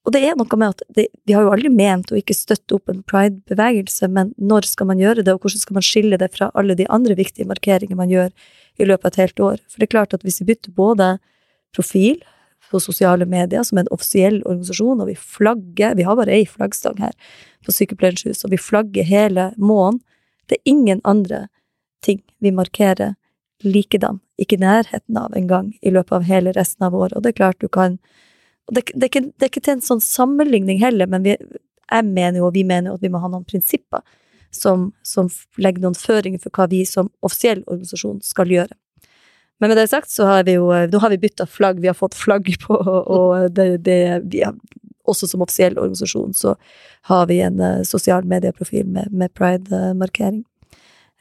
Og 0.08 0.14
det 0.16 0.22
er 0.24 0.38
noe 0.40 0.60
med 0.60 0.72
at 0.72 0.84
det, 0.96 1.10
vi 1.28 1.36
har 1.36 1.44
jo 1.44 1.52
aldri 1.52 1.70
ment 1.74 2.14
å 2.14 2.16
ikke 2.16 2.36
støtte 2.36 2.78
opp 2.78 2.88
en 2.88 3.02
pride-bevegelse, 3.12 4.08
men 4.08 4.32
når 4.40 4.70
skal 4.70 4.88
man 4.88 5.02
gjøre 5.02 5.26
det, 5.26 5.34
og 5.36 5.44
hvordan 5.44 5.64
skal 5.66 5.76
man 5.76 5.84
skille 5.84 6.20
det 6.22 6.30
fra 6.32 6.48
alle 6.56 6.78
de 6.80 6.86
andre 6.88 7.18
viktige 7.18 7.50
markeringer 7.50 8.00
man 8.00 8.14
gjør 8.14 8.32
i 8.80 8.88
løpet 8.88 9.04
av 9.04 9.12
et 9.12 9.20
helt 9.26 9.44
år? 9.50 9.60
For 9.68 9.82
det 9.82 9.90
er 9.90 9.92
klart 9.98 10.16
at 10.16 10.24
hvis 10.24 10.40
vi 10.40 10.48
bytter 10.54 10.72
både 10.78 11.10
profil 11.76 12.22
på 12.72 12.80
sosiale 12.80 13.28
medier 13.28 13.68
som 13.68 13.82
en 13.82 13.92
offisiell 13.92 14.40
organisasjon, 14.46 15.04
og 15.04 15.12
vi 15.12 15.18
flagger 15.20 15.96
Vi 16.00 16.08
har 16.08 16.16
bare 16.16 16.36
ei 16.40 16.46
flaggstang 16.48 17.04
her 17.04 17.12
på 17.68 17.76
Sykepleierens 17.76 18.24
hus, 18.24 18.46
og 18.46 18.56
vi 18.56 18.64
flagger 18.64 19.04
hele 19.04 19.52
måneden. 19.58 20.00
Det 20.48 20.56
er 20.56 20.72
ingen 20.72 21.02
andre 21.04 21.48
ting 22.02 22.24
vi 22.40 22.52
markerer 22.56 23.16
likedan, 23.64 24.22
ikke 24.40 24.56
i 24.56 24.64
nærheten 24.64 25.18
av 25.20 25.36
engang, 25.36 25.74
i 25.82 25.92
løpet 25.92 26.16
av 26.16 26.24
hele 26.24 26.56
resten 26.56 26.88
av 26.88 26.96
året. 26.96 27.18
Og 27.18 27.24
det 27.24 27.34
er 27.34 27.40
klart 27.42 27.60
du 27.60 27.68
kan 27.68 28.00
det, 28.72 28.84
det, 28.94 29.04
er 29.04 29.10
ikke, 29.12 29.26
det, 29.30 29.44
er 29.46 29.52
ikke, 29.52 29.64
til 29.64 29.78
en 29.78 29.86
sånn 29.86 30.04
sammenligning 30.04 30.82
heller, 30.82 31.10
men 31.10 31.24
vi, 31.24 31.36
jeg 31.38 32.08
mener 32.08 32.42
jo, 32.42 32.50
og 32.50 32.56
vi 32.58 32.66
mener 32.68 32.92
jo 32.92 32.98
at 32.98 33.06
vi 33.06 33.12
må 33.14 33.22
ha 33.24 33.30
noen 33.32 33.48
prinsipper 33.48 34.04
som, 34.52 34.90
som 35.08 35.30
legger 35.62 35.84
noen 35.84 35.98
føringer 35.98 36.42
for 36.44 36.54
hva 36.56 36.68
vi 36.72 36.82
som 36.88 37.12
offisiell 37.26 37.64
organisasjon 37.68 38.20
skal 38.26 38.52
gjøre. 38.52 38.76
Men 39.60 39.72
med 39.72 39.80
det 39.80 39.88
sagt, 39.90 40.12
så 40.14 40.28
har 40.30 40.44
vi 40.46 40.54
jo 40.58 40.68
Nå 40.70 41.00
har 41.02 41.10
vi 41.10 41.22
bytta 41.22 41.48
flagg, 41.50 41.80
vi 41.82 41.90
har 41.90 41.98
fått 41.98 42.18
flagg 42.18 42.50
på, 42.62 42.76
og 42.76 43.56
det, 43.56 43.70
det 43.88 44.02
vi 44.30 44.44
har, 44.46 44.54
også 45.08 45.30
som 45.32 45.42
offisiell 45.42 45.78
organisasjon 45.80 46.36
så 46.36 46.56
har 47.10 47.26
vi 47.32 47.40
en 47.42 47.60
uh, 47.64 47.84
sosial 47.88 48.28
medieprofil 48.28 48.86
med, 48.86 49.12
med 49.12 49.34
pride-markering. 49.34 50.44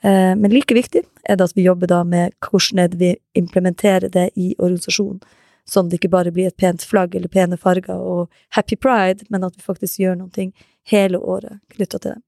Uh, 0.04 0.34
men 0.36 0.50
like 0.52 0.74
viktig 0.74 1.04
er 1.24 1.38
det 1.38 1.48
at 1.48 1.56
vi 1.56 1.64
jobber 1.64 1.90
da 1.90 2.02
med 2.04 2.34
hvordan 2.44 2.98
vi 2.98 3.14
implementerer 3.38 4.10
det 4.12 4.30
i 4.34 4.54
organisasjonen 4.58 5.22
sånn 5.70 5.90
det 5.90 5.98
ikke 5.98 6.12
bare 6.12 6.32
blir 6.34 6.50
et 6.50 6.58
pent 6.60 6.84
flagg 6.86 7.16
eller 7.18 7.32
pene 7.32 7.58
farger 7.58 7.98
og 7.98 8.30
happy 8.54 8.78
pride, 8.78 9.26
men 9.30 9.44
at 9.46 9.56
vi 9.56 9.64
faktisk 9.66 10.00
gjør 10.02 10.20
noe 10.20 10.50
hele 10.86 11.18
året 11.18 11.58
knytta 11.74 11.98
til 11.98 12.14
det. 12.14 12.20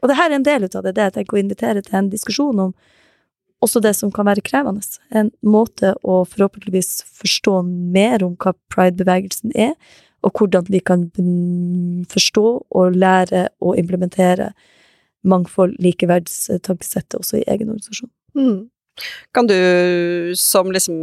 Og 0.00 0.08
det 0.08 0.16
her 0.16 0.30
er 0.30 0.38
en 0.38 0.46
del 0.46 0.64
av 0.64 0.84
det, 0.84 0.94
det 0.96 1.06
jeg 1.08 1.16
tenker 1.18 1.36
å 1.36 1.42
invitere 1.42 1.82
til 1.84 1.98
en 1.98 2.08
diskusjon 2.12 2.62
om 2.64 2.74
også 3.60 3.82
det 3.84 3.92
som 3.98 4.12
kan 4.12 4.24
være 4.24 4.44
krevende. 4.44 4.80
En 5.12 5.28
måte 5.44 5.92
å 6.00 6.22
forhåpentligvis 6.24 7.02
forstå 7.20 7.58
mer 7.68 8.24
om 8.24 8.36
hva 8.40 8.54
pride-bevegelsen 8.72 9.52
er, 9.52 9.74
og 10.24 10.36
hvordan 10.36 10.68
vi 10.68 10.80
kan 10.84 11.06
forstå 12.12 12.46
og 12.76 12.96
lære 12.96 13.48
og 13.64 13.78
implementere 13.80 14.50
mangfold, 15.24 15.76
likeverdstankesettet 15.80 17.18
også 17.20 17.40
i 17.40 17.46
egen 17.48 17.72
organisasjon. 17.72 18.10
Mm. 18.36 18.68
Kan 19.36 19.48
du, 19.50 19.56
som 20.38 20.70
liksom 20.72 20.96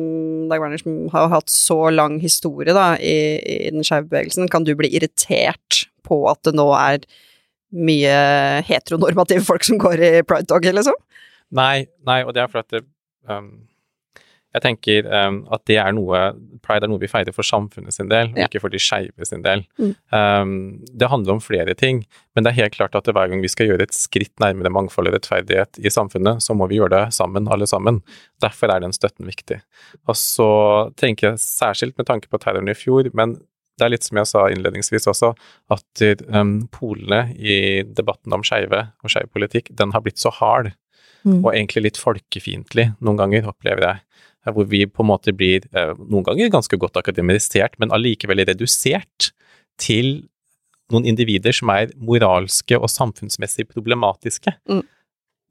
Dag 0.51 0.63
Werner, 0.63 0.81
som 0.81 1.07
har 1.13 1.29
hatt 1.31 1.51
så 1.53 1.89
lang 1.93 2.19
historie 2.23 2.75
da, 2.75 2.93
i, 2.99 3.37
i 3.41 3.71
den 3.73 3.85
skeive 3.87 4.09
bevegelsen, 4.09 4.49
kan 4.51 4.67
du 4.67 4.73
bli 4.77 4.91
irritert 4.95 5.85
på 6.07 6.23
at 6.31 6.41
det 6.47 6.55
nå 6.57 6.69
er 6.77 7.03
mye 7.75 8.17
heteronormative 8.67 9.43
folk 9.47 9.65
som 9.67 9.79
går 9.81 9.99
i 9.99 10.11
pride-toget, 10.27 10.75
liksom? 10.77 10.95
Nei, 11.57 11.87
nei, 12.07 12.21
og 12.23 12.33
det 12.35 12.43
er 12.43 12.51
for 12.51 12.63
at 12.63 12.71
det, 12.71 12.83
um, 13.27 13.66
jeg 14.57 14.63
tenker 14.65 15.07
um, 15.07 15.39
at 15.53 15.63
det 15.69 15.79
er 15.81 15.93
noe 15.95 16.21
Pride 16.65 16.87
er 16.87 16.91
noe 16.91 16.99
vi 16.99 17.09
feirer 17.09 17.35
for 17.35 17.47
samfunnet 17.47 17.95
sin 17.95 18.09
del, 18.11 18.31
og 18.33 18.39
ja. 18.41 18.47
ikke 18.49 18.59
for 18.59 18.73
de 18.73 18.79
skeive 18.81 19.27
sin 19.29 19.43
del. 19.45 19.61
Mm. 19.79 19.91
Um, 20.11 20.53
det 20.99 21.07
handler 21.11 21.37
om 21.37 21.43
flere 21.43 21.75
ting, 21.79 22.01
men 22.35 22.43
det 22.43 22.51
er 22.51 22.57
helt 22.63 22.75
klart 22.75 22.97
at 22.97 23.07
hver 23.07 23.29
gang 23.31 23.43
vi 23.43 23.51
skal 23.51 23.69
gjøre 23.69 23.87
et 23.87 23.95
skritt 23.95 24.33
nærmere 24.43 24.71
mangfold 24.73 25.07
og 25.07 25.15
rettferdighet 25.15 25.79
i 25.79 25.93
samfunnet, 25.93 26.43
så 26.43 26.57
må 26.57 26.67
vi 26.67 26.81
gjøre 26.81 26.95
det 26.95 27.03
sammen, 27.15 27.47
alle 27.53 27.69
sammen. 27.69 28.01
Derfor 28.43 28.73
er 28.73 28.83
den 28.83 28.95
støtten 28.95 29.29
viktig. 29.29 29.61
Og 30.09 30.17
så 30.19 30.49
tenker 30.99 31.31
jeg 31.31 31.43
særskilt 31.45 31.95
med 32.01 32.09
tanke 32.09 32.27
på 32.31 32.41
terroren 32.41 32.73
i 32.73 32.75
fjor, 32.77 33.07
men 33.15 33.37
det 33.77 33.85
er 33.85 33.93
litt 33.93 34.07
som 34.07 34.17
jeg 34.17 34.29
sa 34.31 34.47
innledningsvis 34.49 35.07
også, 35.11 35.31
at 35.73 36.03
um, 36.33 36.59
polene 36.73 37.27
i 37.37 37.85
debatten 37.85 38.33
om 38.33 38.43
skeive 38.45 38.87
og 39.05 39.13
skeiv 39.13 39.29
politikk, 39.33 39.69
den 39.77 39.93
har 39.93 40.03
blitt 40.05 40.21
så 40.21 40.33
hard, 40.33 40.71
mm. 41.27 41.39
og 41.43 41.51
egentlig 41.53 41.89
litt 41.89 42.01
folkefiendtlig 42.01 42.91
noen 43.03 43.19
ganger, 43.19 43.50
opplever 43.51 43.86
jeg 43.89 44.03
hvor 44.55 44.67
vi 44.69 44.86
på 44.88 45.03
en 45.03 45.10
måte 45.10 45.34
blir 45.36 45.65
eh, 45.75 45.93
noen 46.07 46.24
ganger 46.24 46.51
ganske 46.53 46.77
godt 46.79 47.00
akademisert, 47.01 47.74
men 47.81 47.91
allikevel 47.91 48.46
redusert 48.48 49.31
til 49.81 50.27
noen 50.93 51.07
individer 51.10 51.55
som 51.55 51.72
er 51.74 51.91
moralske 52.00 52.77
og 52.79 52.88
samfunnsmessig 52.91 53.67
problematiske. 53.67 54.53
Mm. 54.69 54.86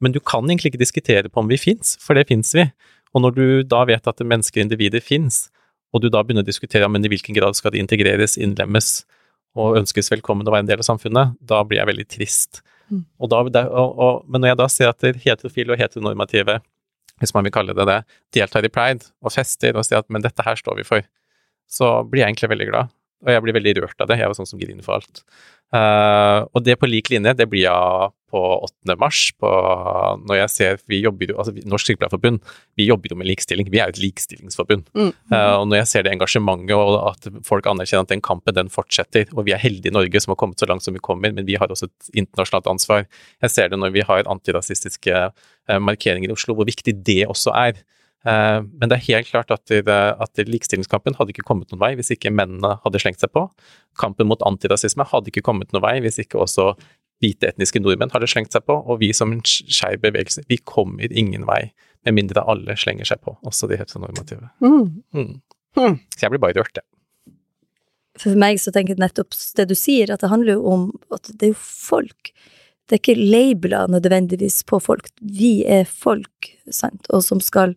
Men 0.01 0.13
du 0.13 0.19
kan 0.21 0.45
egentlig 0.45 0.73
ikke 0.73 0.81
diskutere 0.81 1.29
på 1.29 1.43
om 1.43 1.49
vi 1.49 1.59
fins, 1.61 1.95
for 2.01 2.17
det 2.17 2.27
fins 2.29 2.53
vi. 2.57 2.65
Og 3.13 3.23
når 3.23 3.37
du 3.37 3.45
da 3.69 3.83
vet 3.89 4.09
at 4.09 4.25
mennesker 4.25 4.61
og 4.61 4.67
individer 4.67 5.03
fins, 5.03 5.47
og 5.93 6.03
du 6.03 6.09
da 6.11 6.23
begynner 6.23 6.45
å 6.45 6.49
diskutere 6.49 6.89
men 6.91 7.05
i 7.05 7.11
hvilken 7.11 7.37
grad 7.37 7.57
skal 7.57 7.73
de 7.73 7.81
integreres, 7.81 8.35
innlemmes 8.37 9.05
og 9.57 9.77
ønskes 9.81 10.11
velkommen 10.13 10.47
å 10.47 10.53
være 10.53 10.67
en 10.67 10.71
del 10.71 10.81
av 10.83 10.87
samfunnet, 10.87 11.35
da 11.41 11.63
blir 11.65 11.81
jeg 11.81 11.89
veldig 11.89 12.07
trist. 12.13 12.61
Mm. 12.93 13.03
Og 13.19 13.31
da, 13.33 13.43
og, 13.67 13.97
og, 13.97 14.25
men 14.29 14.43
når 14.43 14.53
jeg 14.53 14.59
da 14.61 14.67
ser 14.71 14.91
at 14.93 15.07
heterofile 15.25 15.73
og 15.73 15.81
heteronormative 15.81 16.59
hvis 17.21 17.33
man 17.33 17.47
vil 17.47 17.53
kalle 17.55 17.73
det 17.77 17.87
det, 17.89 18.01
deltar 18.35 18.65
i 18.65 18.71
pride 18.73 19.09
og 19.25 19.33
fester 19.33 19.77
og 19.77 19.85
sier 19.87 20.03
at 20.03 20.09
men 20.13 20.25
dette 20.25 20.43
her 20.45 20.59
står 20.59 20.77
vi 20.79 20.85
for, 20.87 21.05
så 21.67 21.89
blir 22.07 22.23
jeg 22.23 22.31
egentlig 22.31 22.51
veldig 22.53 22.67
glad. 22.69 22.93
Og 23.25 23.33
jeg 23.33 23.43
blir 23.43 23.57
veldig 23.57 23.73
rørt 23.81 24.03
av 24.03 24.09
det. 24.09 24.19
Jeg 24.19 24.29
jo 24.29 24.37
sånn 24.37 24.49
som 24.49 24.59
griner 24.61 24.85
for 24.85 24.99
alt. 24.99 25.23
Uh, 25.67 26.47
og 26.55 26.63
det 26.63 26.77
på 26.79 26.87
lik 26.87 27.09
linje, 27.11 27.33
det 27.35 27.47
blir 27.51 27.65
jeg 27.65 28.11
på 28.31 28.39
8. 28.39 28.95
mars, 28.99 29.19
på, 29.39 29.49
når 30.27 30.39
jeg 30.41 30.51
ser 30.51 30.79
vi 30.91 30.99
jobber 30.99 31.31
jo, 31.31 31.37
altså 31.39 31.67
Norsk 31.67 31.89
Sykepleierforbund, 31.89 32.39
vi 32.79 32.87
jobber 32.87 33.11
jo 33.11 33.17
med 33.19 33.29
likestilling. 33.29 33.67
Vi 33.71 33.79
er 33.79 33.89
jo 33.89 33.95
et 33.95 34.01
likestillingsforbund. 34.03 34.87
Mm. 34.95 35.11
Uh, 35.31 35.55
og 35.57 35.65
når 35.71 35.81
jeg 35.81 35.89
ser 35.91 36.05
det 36.05 36.13
engasjementet, 36.13 36.75
og 36.75 36.97
at 37.09 37.29
folk 37.47 37.67
anerkjenner 37.71 38.07
at 38.07 38.13
den 38.13 38.23
kampen 38.23 38.55
den 38.55 38.71
fortsetter, 38.71 39.27
og 39.33 39.47
vi 39.47 39.55
er 39.55 39.63
heldige 39.63 39.91
i 39.91 39.97
Norge 39.97 40.23
som 40.23 40.35
har 40.35 40.39
kommet 40.39 40.61
så 40.61 40.69
langt 40.69 40.85
som 40.85 40.95
vi 40.95 41.03
kommer, 41.03 41.33
men 41.33 41.47
vi 41.47 41.59
har 41.59 41.71
også 41.71 41.89
et 41.89 42.11
internasjonalt 42.23 42.71
ansvar. 42.75 43.07
Jeg 43.43 43.55
ser 43.55 43.71
det 43.73 43.81
når 43.81 43.95
vi 43.95 44.07
har 44.07 44.27
antirasistiske 44.29 45.27
uh, 45.31 45.79
markeringer 45.83 46.31
i 46.31 46.37
Oslo, 46.37 46.55
hvor 46.55 46.67
viktig 46.69 46.99
det 47.07 47.23
også 47.27 47.55
er. 47.55 47.79
Eh, 48.25 48.59
men 48.65 48.89
det 48.89 48.97
er 48.97 49.07
helt 49.07 49.29
klart 49.29 49.51
at, 49.53 49.65
det, 49.69 49.87
at 49.87 50.41
likestillingskampen 50.49 51.17
hadde 51.19 51.35
ikke 51.35 51.45
kommet 51.47 51.71
noen 51.71 51.83
vei 51.83 51.93
hvis 51.99 52.13
ikke 52.15 52.33
mennene 52.33 52.77
hadde 52.83 53.01
slengt 53.03 53.23
seg 53.23 53.33
på. 53.35 53.47
Kampen 54.01 54.29
mot 54.29 54.41
antirasisme 54.47 55.05
hadde 55.07 55.31
ikke 55.31 55.45
kommet 55.45 55.73
noen 55.73 55.85
vei 55.85 55.97
hvis 56.05 56.19
ikke 56.23 56.41
også 56.43 56.73
hvite 57.23 57.49
etniske 57.49 57.81
nordmenn 57.81 58.13
hadde 58.13 58.29
slengt 58.29 58.55
seg 58.55 58.65
på. 58.67 58.77
Og 58.85 59.01
vi 59.03 59.11
som 59.15 59.33
en 59.33 59.43
skeiv 59.45 60.01
bevegelse, 60.03 60.45
vi 60.49 60.59
kommer 60.63 61.11
ingen 61.11 61.47
vei 61.49 61.67
med 62.05 62.17
mindre 62.17 62.45
alle 62.47 62.77
slenger 62.79 63.09
seg 63.09 63.23
på, 63.25 63.33
også 63.47 63.69
de 63.69 63.79
heteronormative. 63.79 64.51
Mm. 64.63 65.01
Mm. 65.15 65.33
Mm. 65.77 65.97
Så 66.13 66.23
jeg 66.23 66.33
blir 66.33 66.43
bare 66.43 66.57
rørt, 66.59 66.79
jeg. 66.79 66.85
For 68.17 68.37
meg 68.39 68.57
så 68.61 68.73
tenker 68.73 68.95
jeg 68.95 69.03
nettopp 69.03 69.35
det 69.57 69.67
du 69.69 69.75
sier, 69.77 70.09
at 70.13 70.23
det 70.23 70.31
handler 70.31 70.57
jo 70.57 70.71
om 70.71 70.87
at 71.13 71.29
det 71.29 71.49
er 71.49 71.53
jo 71.53 71.59
folk. 71.59 72.31
Det 72.87 72.95
er 72.97 73.01
ikke 73.01 73.19
labeler 73.19 73.91
nødvendigvis 73.91 74.63
på 74.65 74.79
folk. 74.81 75.09
Vi 75.21 75.61
er 75.67 75.83
folk, 75.89 76.53
sant, 76.73 77.09
og 77.13 77.25
som 77.25 77.41
skal 77.43 77.75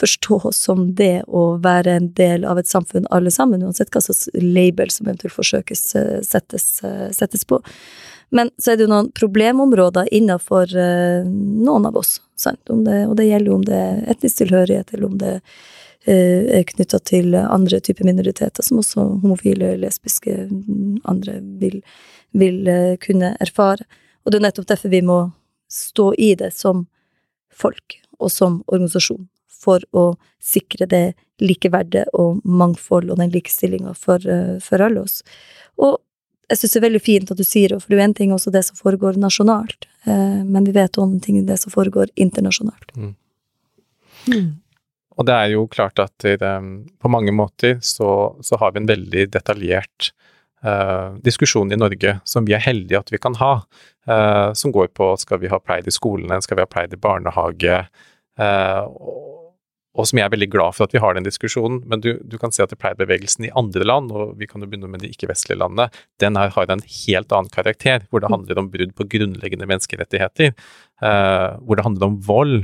forstå 0.00 0.52
som 0.52 0.94
det 0.94 1.24
å 1.26 1.56
være 1.62 1.94
en 1.96 2.10
del 2.16 2.44
av 2.44 2.58
et 2.60 2.68
samfunn 2.68 3.08
alle 3.14 3.30
sammen, 3.32 3.64
uansett 3.64 3.92
hva 3.94 4.02
slags 4.04 4.28
label 4.34 4.90
som 4.92 5.08
eventuelt 5.08 5.34
forsøkes 5.36 5.86
eh, 5.96 6.18
settes, 6.26 6.66
eh, 6.84 7.08
settes 7.16 7.46
på. 7.48 7.62
Men 8.34 8.50
så 8.58 8.72
er 8.72 8.76
det 8.76 8.86
jo 8.86 8.90
noen 8.90 9.08
problemområder 9.14 10.08
innenfor 10.14 10.72
uh, 10.74 11.22
noen 11.22 11.84
av 11.86 11.94
oss? 12.00 12.16
Det, 12.42 12.96
og 13.06 13.12
det 13.16 13.28
gjelder 13.28 13.46
jo 13.46 13.54
om 13.54 13.62
det 13.64 13.76
er 13.78 14.00
etnisk 14.10 14.40
tilhørighet, 14.40 14.90
eller 14.92 15.06
om 15.06 15.14
det 15.20 15.36
er 16.10 16.66
knytta 16.66 16.98
til 17.06 17.34
andre 17.38 17.78
typer 17.82 18.06
minoriteter, 18.06 18.66
som 18.66 18.82
også 18.82 19.04
homofile, 19.22 19.72
lesbiske, 19.78 20.34
andre 21.06 21.38
vil, 21.62 21.78
vil 22.34 22.68
kunne 23.02 23.32
erfare. 23.42 23.86
Og 24.22 24.34
det 24.34 24.40
er 24.40 24.46
nettopp 24.48 24.68
derfor 24.74 24.92
vi 24.92 25.04
må 25.06 25.20
stå 25.70 26.10
i 26.18 26.34
det 26.38 26.50
som 26.54 26.84
folk, 27.54 27.98
og 28.18 28.34
som 28.34 28.60
organisasjon 28.66 29.24
for 29.66 29.84
å 29.92 30.08
sikre 30.42 30.88
det 30.88 31.04
likeverdet 31.42 32.06
og 32.16 32.40
mangfold 32.46 33.10
og 33.12 33.20
den 33.20 33.32
likestillinga 33.34 33.94
for, 33.98 34.22
eh, 34.22 34.56
for, 34.62 34.82
alle 34.82 35.04
oss. 35.04 35.20
Og 35.76 35.98
jeg 36.48 36.60
syns 36.60 36.76
det 36.76 36.80
er 36.80 36.86
veldig 36.86 37.02
fint 37.02 37.32
at 37.32 37.40
du 37.40 37.44
sier 37.44 37.74
det, 37.74 37.80
for 37.82 37.90
det 37.90 37.98
er 37.98 38.04
jo 38.04 38.08
en 38.08 38.20
ting 38.20 38.34
også 38.34 38.52
det 38.54 38.62
som 38.68 38.78
foregår 38.78 39.18
nasjonalt, 39.20 39.88
eh, 40.06 40.42
men 40.46 40.68
vi 40.68 40.76
vet 40.76 40.94
også 40.94 41.10
en 41.10 41.24
ting 41.24 41.42
det 41.46 41.58
som 41.60 41.74
foregår 41.74 42.12
internasjonalt. 42.14 42.94
Mm. 42.94 43.16
Mm. 44.30 44.54
Og 45.16 45.26
det 45.26 45.34
er 45.34 45.52
jo 45.54 45.66
klart 45.72 46.00
at 46.02 46.14
det, 46.22 46.52
på 47.00 47.10
mange 47.10 47.32
måter 47.32 47.78
så, 47.80 48.36
så, 48.44 48.58
har 48.60 48.74
vi 48.74 48.82
en 48.82 48.90
veldig 48.90 49.24
detaljert 49.32 50.10
uh, 50.66 51.16
diskusjon 51.24 51.72
i 51.72 51.78
Norge 51.80 52.18
som 52.28 52.44
vi 52.44 52.52
er 52.56 52.64
heldige 52.64 53.00
at 53.00 53.12
vi 53.14 53.20
kan 53.22 53.38
ha, 53.40 53.52
uh, 54.10 54.50
som 54.52 54.74
går 54.76 54.90
på 54.96 55.14
skal 55.20 55.40
vi 55.40 55.48
ha 55.52 55.60
pride 55.62 55.88
i 55.88 55.94
skolene, 55.94 56.40
skal 56.44 56.60
vi 56.60 56.66
ha 56.66 56.68
pride 56.68 56.98
i 56.98 57.00
barnehage, 57.00 57.78
uh, 58.36 58.84
og 59.96 60.08
som 60.08 60.20
jeg 60.20 60.28
er 60.28 60.32
veldig 60.34 60.48
glad 60.52 60.76
for 60.76 60.86
at 60.86 60.94
vi 60.94 61.00
har 61.02 61.16
den 61.16 61.26
diskusjonen. 61.26 61.80
Men 61.88 62.02
du, 62.04 62.10
du 62.20 62.36
kan 62.40 62.52
se 62.52 62.64
at 62.64 62.74
pleiebevegelsen 62.76 63.48
i 63.48 63.52
andre 63.56 63.86
land, 63.86 64.12
og 64.12 64.34
vi 64.40 64.48
kan 64.50 64.62
jo 64.62 64.68
begynne 64.68 64.90
med 64.92 65.02
de 65.02 65.10
ikke-vestlige 65.12 65.58
landene, 65.62 65.88
den 66.22 66.36
her 66.36 66.52
har 66.52 66.72
en 66.72 66.84
helt 66.84 67.32
annen 67.32 67.52
karakter, 67.52 68.04
hvor 68.10 68.22
det 68.22 68.32
handler 68.32 68.60
om 68.60 68.68
brudd 68.72 68.92
på 68.96 69.08
grunnleggende 69.16 69.68
menneskerettigheter. 69.70 70.52
Uh, 70.96 71.56
hvor 71.64 71.76
det 71.76 71.84
handler 71.84 72.08
om 72.08 72.20
vold, 72.24 72.60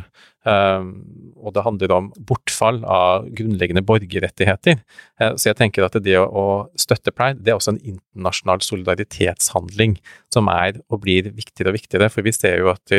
og 0.49 1.54
det 1.54 1.64
handler 1.66 1.94
om 1.94 2.08
bortfall 2.28 2.80
av 2.82 3.28
grunnleggende 3.38 3.84
borgerrettigheter. 3.87 4.80
Uh, 5.20 5.34
så 5.37 5.50
jeg 5.50 5.58
tenker 5.61 5.87
at 5.87 5.99
det 6.02 6.16
å 6.18 6.46
støtte 6.78 7.14
pride, 7.14 7.42
det 7.42 7.52
er 7.52 7.58
også 7.61 7.76
en 7.76 7.82
internasjonal 7.94 8.62
solidaritetshandling 8.66 9.99
som 10.34 10.50
er 10.52 10.80
og 10.88 11.02
blir 11.04 11.30
viktigere 11.30 11.72
og 11.72 11.78
viktigere. 11.78 12.11
For 12.12 12.26
vi 12.26 12.34
ser 12.34 12.62
jo 12.62 12.72
at 12.72 12.94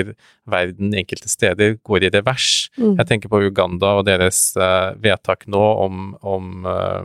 verden 0.50 0.96
enkelte 0.98 1.32
steder 1.32 1.78
går 1.84 2.08
i 2.08 2.14
revers. 2.14 2.70
Mm. 2.78 2.96
Jeg 3.02 3.10
tenker 3.10 3.34
på 3.34 3.44
Uganda 3.48 3.98
og 4.00 4.08
deres 4.08 4.46
uh, 4.60 4.94
vedtak 5.04 5.48
nå 5.52 5.66
om, 5.88 6.14
om 6.22 6.70
uh, 6.70 7.04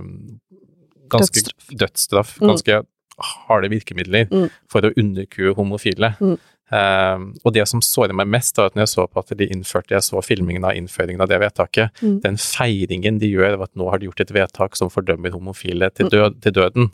ganske 1.10 1.34
dødsstraff, 1.40 1.74
dødsstraff 1.82 2.38
mm. 2.38 2.48
ganske 2.52 2.80
harde 3.18 3.70
virkemidler 3.72 4.28
mm. 4.30 4.46
for 4.70 4.86
å 4.86 4.92
underkue 4.98 5.54
homofile. 5.58 6.14
Mm. 6.22 6.36
Um, 6.68 7.30
og 7.48 7.54
det 7.56 7.64
som 7.70 7.80
sårer 7.84 8.12
meg 8.16 8.28
mest, 8.28 8.58
var 8.58 8.68
at 8.68 8.76
når 8.76 8.84
jeg 8.84 8.92
så 8.92 9.06
på 9.08 9.22
at 9.22 9.32
de 9.40 9.46
innførte, 9.48 9.94
jeg 9.94 10.04
så 10.04 10.20
filmingen 10.24 10.66
av 10.68 10.76
innføringen 10.76 11.24
av 11.24 11.30
det 11.30 11.38
vedtaket, 11.40 12.02
mm. 12.02 12.18
den 12.26 12.36
feiringen 12.42 13.20
de 13.22 13.30
gjør 13.32 13.56
av 13.56 13.64
at 13.68 13.72
nå 13.78 13.88
har 13.88 14.00
de 14.00 14.10
gjort 14.10 14.20
et 14.26 14.34
vedtak 14.36 14.76
som 14.76 14.92
fordømmer 14.92 15.32
homofile 15.32 15.88
til, 15.94 16.08
mm. 16.08 16.12
død, 16.12 16.38
til 16.44 16.56
døden, 16.58 16.90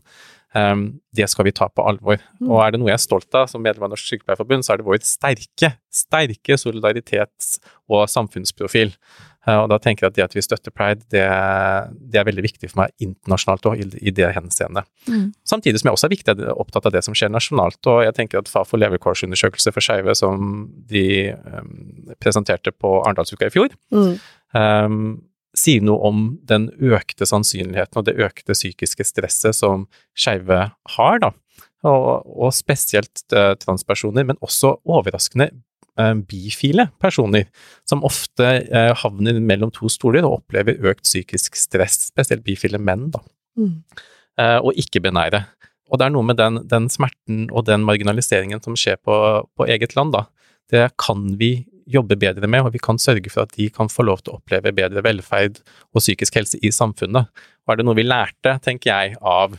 um, 0.54 0.86
det 1.18 1.26
skal 1.32 1.48
vi 1.48 1.54
ta 1.58 1.66
på 1.66 1.86
alvor. 1.90 2.22
Mm. 2.38 2.52
Og 2.52 2.62
er 2.62 2.74
det 2.74 2.82
noe 2.82 2.92
jeg 2.92 3.00
er 3.00 3.06
stolt 3.08 3.40
av 3.40 3.50
som 3.50 3.64
medlem 3.66 3.88
av 3.88 3.94
Norsk 3.96 4.12
Sykepleierforbund, 4.12 4.66
så 4.66 4.74
er 4.74 4.82
det 4.82 4.88
vår 4.92 5.02
sterke, 5.10 5.74
sterke 6.04 6.60
solidaritets- 6.60 7.56
og 7.90 8.06
samfunnsprofil. 8.10 8.94
Eh, 9.46 9.58
og 9.58 9.68
da 9.72 9.78
tenker 9.82 10.06
jeg 10.06 10.12
at 10.12 10.16
det 10.18 10.24
at 10.26 10.36
vi 10.36 10.44
støtter 10.44 10.74
pride, 10.74 11.04
det, 11.12 11.24
det 12.12 12.20
er 12.20 12.28
veldig 12.28 12.44
viktig 12.46 12.70
for 12.70 12.84
meg 12.84 12.94
internasjonalt 13.04 13.68
òg, 13.70 13.82
i, 13.82 13.88
i 14.08 14.14
det 14.14 14.30
henseende. 14.36 14.84
Mm. 15.08 15.28
Samtidig 15.48 15.82
som 15.82 15.90
jeg 15.90 15.98
også 15.98 16.08
er 16.08 16.14
viktig 16.14 16.36
opptatt 16.54 16.88
av 16.88 16.96
det 16.96 17.04
som 17.06 17.16
skjer 17.16 17.32
nasjonalt. 17.32 17.80
Og 17.90 18.02
jeg 18.06 18.16
tenker 18.16 18.40
at 18.40 18.50
Fafo 18.50 18.80
levekårsundersøkelse 18.80 19.74
for 19.74 19.84
skeive 19.84 20.16
som 20.18 20.66
de 20.90 21.06
um, 21.34 21.76
presenterte 22.22 22.72
på 22.72 22.96
Arendalsuka 23.02 23.50
i 23.50 23.54
fjor, 23.54 23.76
mm. 23.94 24.10
um, 24.56 24.98
sier 25.54 25.84
noe 25.86 26.02
om 26.08 26.26
den 26.48 26.66
økte 26.82 27.28
sannsynligheten 27.28 28.00
og 28.00 28.08
det 28.08 28.16
økte 28.24 28.56
psykiske 28.56 29.06
stresset 29.06 29.54
som 29.54 29.86
skeive 30.18 30.66
har, 30.96 31.20
da. 31.22 31.34
Og, 31.84 32.24
og 32.24 32.50
spesielt 32.56 33.26
uh, 33.36 33.52
transpersoner, 33.60 34.24
men 34.26 34.40
også 34.42 34.78
overraskende 34.88 35.52
Eh, 35.52 35.73
bifile 36.26 36.88
personer, 37.02 37.46
som 37.88 38.02
ofte 38.06 38.48
eh, 38.64 38.90
havner 39.02 39.38
mellom 39.40 39.70
to 39.74 39.90
stoler 39.92 40.26
og 40.26 40.40
opplever 40.40 40.80
økt 40.90 41.06
psykisk 41.06 41.58
stress, 41.58 42.08
spesielt 42.10 42.44
bifile 42.46 42.80
menn, 42.82 43.10
da. 43.14 43.22
Mm. 43.60 43.76
Eh, 44.40 44.58
og 44.58 44.80
ikke-benære. 44.80 45.44
Og 45.92 46.00
det 46.00 46.06
er 46.06 46.14
noe 46.14 46.26
med 46.26 46.40
den, 46.40 46.62
den, 46.70 46.88
smerten 46.90 47.44
og 47.52 47.66
den 47.68 47.84
marginaliseringen 47.86 48.62
som 48.64 48.76
skjer 48.78 48.98
på, 49.04 49.16
på, 49.54 49.68
eget 49.70 49.94
land, 49.94 50.16
da. 50.16 50.24
Det 50.72 50.88
kan 50.98 51.28
vi 51.38 51.66
jobbe 51.90 52.16
bedre 52.16 52.48
med, 52.48 52.64
og 52.64 52.72
vi 52.74 52.80
kan 52.82 52.98
sørge 52.98 53.28
for 53.30 53.44
at 53.44 53.52
de 53.58 53.68
kan 53.70 53.90
få 53.92 54.06
lov 54.08 54.24
til 54.24 54.32
å 54.32 54.40
oppleve 54.40 54.72
bedre 54.74 55.02
velferd 55.04 55.60
og 55.92 56.00
psykisk 56.00 56.40
helse 56.40 56.58
i 56.64 56.72
samfunnet. 56.72 57.28
Og 57.64 57.74
er 57.74 57.80
det 57.80 57.86
noe 57.86 57.98
vi 57.98 58.06
lærte, 58.06 58.56
tenker 58.64 58.90
jeg, 58.90 59.18
av 59.20 59.58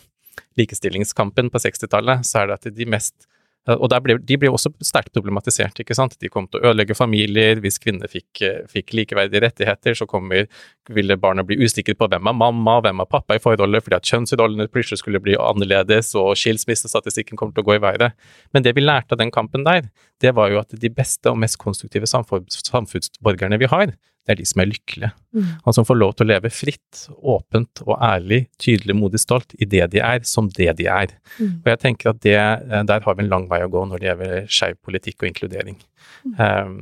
likestillingskampen 0.60 1.52
på 1.54 1.62
60-tallet, 1.62 2.26
så 2.26 2.42
er 2.42 2.50
det 2.50 2.58
at 2.58 2.76
de 2.76 2.90
mest 2.90 3.30
og 3.74 3.90
ble, 4.06 4.18
De 4.22 4.38
ble 4.38 4.50
også 4.54 4.70
sterkt 4.86 5.14
problematisert. 5.16 5.80
ikke 5.82 5.96
sant? 5.98 6.16
De 6.22 6.30
kom 6.30 6.48
til 6.48 6.62
å 6.62 6.70
ødelegge 6.70 6.98
familier. 6.98 7.60
Hvis 7.64 7.80
kvinner 7.82 8.12
fikk, 8.12 8.44
fikk 8.70 8.94
likeverdige 8.94 9.42
rettigheter, 9.42 9.98
så 9.98 10.06
kommer, 10.06 10.46
ville 10.90 11.18
barna 11.18 11.44
bli 11.44 11.58
usikre 11.58 11.96
på 11.98 12.10
hvem 12.12 12.30
er 12.30 12.38
mamma, 12.38 12.78
hvem 12.86 13.02
er 13.02 13.10
pappa 13.10 13.38
i 13.38 13.42
forholdet, 13.42 13.84
fordi 13.84 13.98
at 13.98 14.12
kjønnsrollene 14.12 14.70
plutselig 14.70 15.02
skulle 15.02 15.22
bli 15.24 15.38
annerledes, 15.42 16.14
og 16.20 16.36
skilsmissestatistikken 16.38 17.40
kommer 17.40 17.56
til 17.56 17.66
å 17.66 17.70
gå 17.72 17.78
i 17.80 17.84
været. 17.84 18.18
Men 18.54 18.66
det 18.66 18.76
vi 18.78 18.86
lærte 18.86 19.18
av 19.18 19.24
den 19.24 19.34
kampen 19.34 19.66
der, 19.66 19.90
det 20.22 20.36
var 20.38 20.54
jo 20.54 20.62
at 20.62 20.76
de 20.78 20.92
beste 20.94 21.32
og 21.32 21.42
mest 21.42 21.58
konstruktive 21.62 22.10
samfunnsborgerne 22.10 23.60
vi 23.62 23.72
har, 23.72 23.96
det 24.26 24.34
er 24.34 24.40
de 24.40 24.46
som 24.50 24.62
er 24.64 24.70
lykkelige. 24.72 25.12
Mm. 25.38 25.50
Og 25.62 25.76
som 25.78 25.86
får 25.86 25.98
lov 26.00 26.14
til 26.16 26.26
å 26.26 26.30
leve 26.32 26.50
fritt, 26.50 27.02
åpent 27.22 27.82
og 27.86 27.94
ærlig, 28.02 28.46
tydelig, 28.62 28.96
modig, 28.98 29.22
stolt 29.22 29.54
i 29.62 29.68
det 29.70 29.84
de 29.94 30.02
er, 30.02 30.24
som 30.26 30.48
det 30.58 30.72
de 30.80 30.88
er. 30.90 31.14
Mm. 31.38 31.52
Og 31.62 31.70
jeg 31.70 31.82
tenker 31.84 32.10
at 32.10 32.22
det, 32.26 32.38
eh, 32.38 32.86
der 32.90 33.06
har 33.06 33.18
vi 33.18 33.24
en 33.24 33.30
lang 33.30 33.46
vei 33.52 33.62
å 33.62 33.70
gå 33.70 33.84
når 33.86 34.02
det 34.02 34.10
gjelder 34.10 34.48
skeiv 34.50 34.80
politikk 34.82 35.22
og 35.22 35.30
inkludering. 35.30 35.78
Mm. 36.26 36.34
Um, 36.42 36.78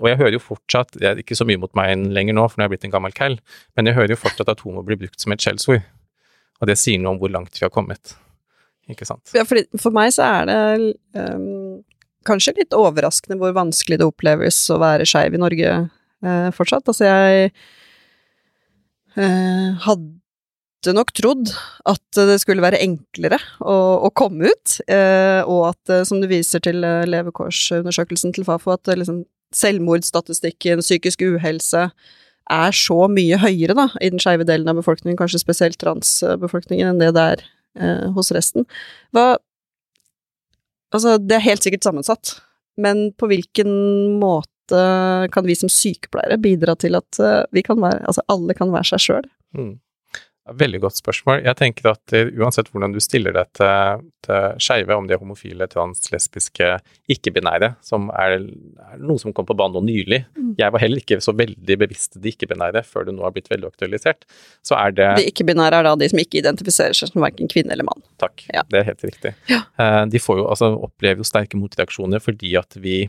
og 0.00 0.08
jeg 0.10 0.18
hører 0.18 0.34
jo 0.34 0.42
fortsatt, 0.42 0.96
det 0.98 1.06
er 1.06 1.22
ikke 1.22 1.38
så 1.38 1.46
mye 1.46 1.60
mot 1.62 1.74
meg 1.78 1.94
lenger 2.10 2.34
nå, 2.34 2.48
for 2.50 2.58
nå 2.58 2.64
er 2.64 2.68
jeg 2.68 2.74
blitt 2.74 2.88
en 2.88 2.96
gammel 2.96 3.14
kall, 3.14 3.38
men 3.78 3.86
jeg 3.86 3.98
hører 3.98 4.16
jo 4.16 4.22
fortsatt 4.24 4.50
at 4.50 4.64
homo 4.66 4.82
blir 4.86 4.98
brukt 4.98 5.22
som 5.22 5.34
et 5.34 5.44
skjellsord. 5.44 5.84
Og 6.58 6.66
det 6.66 6.74
sier 6.80 6.98
noe 6.98 7.14
om 7.14 7.20
hvor 7.22 7.30
langt 7.30 7.54
vi 7.54 7.62
har 7.62 7.70
kommet. 7.70 8.16
Ikke 8.90 9.06
sant? 9.06 9.30
Ja, 9.36 9.44
for, 9.46 9.60
for 9.78 9.94
meg 9.94 10.10
så 10.16 10.26
er 10.26 10.48
det 10.48 10.58
um, 11.14 11.78
kanskje 12.26 12.56
litt 12.58 12.74
overraskende 12.74 13.38
hvor 13.38 13.54
vanskelig 13.54 14.00
det 14.00 14.08
oppleves 14.08 14.58
å 14.72 14.80
være 14.82 15.06
skeiv 15.06 15.36
i 15.36 15.42
Norge 15.42 15.76
eh, 16.24 16.48
fortsatt. 16.54 16.86
Altså, 16.88 17.08
jeg 17.08 17.50
eh, 19.18 19.86
hadde 19.86 20.94
nok 20.94 21.10
trodd 21.16 21.50
at 21.90 22.20
det 22.28 22.38
skulle 22.42 22.64
være 22.64 22.80
enklere 22.84 23.40
å, 23.60 23.74
å 24.08 24.12
komme 24.16 24.52
ut, 24.52 24.78
eh, 24.86 25.42
og 25.44 25.72
at, 25.72 25.82
eh, 25.92 26.04
som 26.08 26.22
du 26.22 26.28
viser 26.30 26.62
til 26.64 26.84
eh, 26.86 27.06
levekårsundersøkelsen 27.10 28.36
til 28.36 28.46
Fafo, 28.48 28.72
at 28.76 28.88
eh, 28.88 29.00
liksom, 29.00 29.24
selvmordsstatistikken, 29.54 30.84
psykisk 30.84 31.24
uhelse, 31.26 31.88
er 32.48 32.72
så 32.72 33.02
mye 33.12 33.36
høyere 33.42 33.76
da, 33.76 33.88
i 34.00 34.08
den 34.12 34.22
skeive 34.22 34.46
delen 34.48 34.70
av 34.70 34.78
befolkningen, 34.80 35.18
kanskje 35.20 35.42
spesielt 35.42 35.76
transbefolkningen, 35.82 36.94
enn 36.94 37.02
det 37.02 37.10
det 37.16 37.26
er 37.34 37.44
eh, 37.80 38.06
hos 38.16 38.32
resten. 38.34 38.68
Hva 39.12 39.34
Altså, 40.88 41.18
det 41.20 41.34
er 41.36 41.44
helt 41.44 41.60
sikkert 41.60 41.84
sammensatt, 41.84 42.30
men 42.80 43.10
på 43.20 43.28
hvilken 43.28 43.68
måte 44.16 44.48
kan 45.34 45.46
vi 45.46 45.56
som 45.58 45.70
sykepleiere 45.72 46.38
bidra 46.42 46.74
til 46.78 46.98
at 46.98 47.20
eh, 47.22 47.44
vi 47.54 47.64
kan 47.66 47.80
være, 47.82 48.04
altså 48.08 48.24
alle 48.32 48.56
kan 48.58 48.72
være 48.74 48.92
seg 48.92 49.04
sjøl? 49.04 49.28
Mm. 49.56 49.76
Veldig 50.56 50.80
godt 50.80 50.96
spørsmål. 50.96 51.42
Jeg 51.44 51.56
tenker 51.58 51.90
at 51.90 52.14
uh, 52.16 52.30
uansett 52.40 52.70
hvordan 52.72 52.94
du 52.94 53.00
stiller 53.04 53.34
deg 53.36 53.50
til, 53.58 54.04
til 54.24 54.62
skeive, 54.64 54.96
om 54.96 55.08
de 55.08 55.12
er 55.12 55.20
homofile, 55.20 55.68
trans, 55.68 56.06
lesbiske, 56.12 56.70
ikke-binære, 57.12 57.74
som 57.84 58.08
er, 58.16 58.38
er, 58.38 59.02
noe 59.02 59.20
som 59.20 59.34
kom 59.36 59.48
på 59.48 59.56
banen 59.58 59.76
nå 59.76 59.82
nylig 59.84 60.22
mm. 60.32 60.54
Jeg 60.58 60.72
var 60.74 60.82
heller 60.82 61.02
ikke 61.02 61.20
så 61.22 61.34
veldig 61.36 61.76
bevisst 61.82 62.16
de 62.18 62.32
ikke-binære 62.32 62.80
før 62.86 63.04
det 63.06 63.14
nå 63.14 63.26
har 63.26 63.34
blitt 63.36 63.50
veldig 63.52 63.68
aktualisert. 63.68 64.24
Så 64.64 64.78
er 64.78 64.96
det 64.96 65.10
De 65.20 65.28
ikke-binære 65.28 65.82
er 65.82 65.88
da 65.90 65.94
de 66.00 66.08
som 66.10 66.22
ikke 66.22 66.40
identifiserer 66.40 66.96
seg 66.96 67.12
som 67.12 67.22
verken 67.22 67.50
kvinne 67.52 67.74
eller 67.76 67.86
mann? 67.86 68.00
Takk, 68.22 68.46
ja. 68.54 68.64
det 68.72 68.80
er 68.80 68.88
helt 68.88 69.04
riktig. 69.04 69.34
Ja. 69.52 69.60
De 70.08 70.22
får 70.22 70.40
jo, 70.40 70.48
altså, 70.48 70.72
opplever 70.88 71.22
jo 71.22 71.28
sterke 71.28 71.60
motreaksjoner 71.60 72.24
fordi 72.24 72.56
at 72.58 72.80
vi 72.80 73.04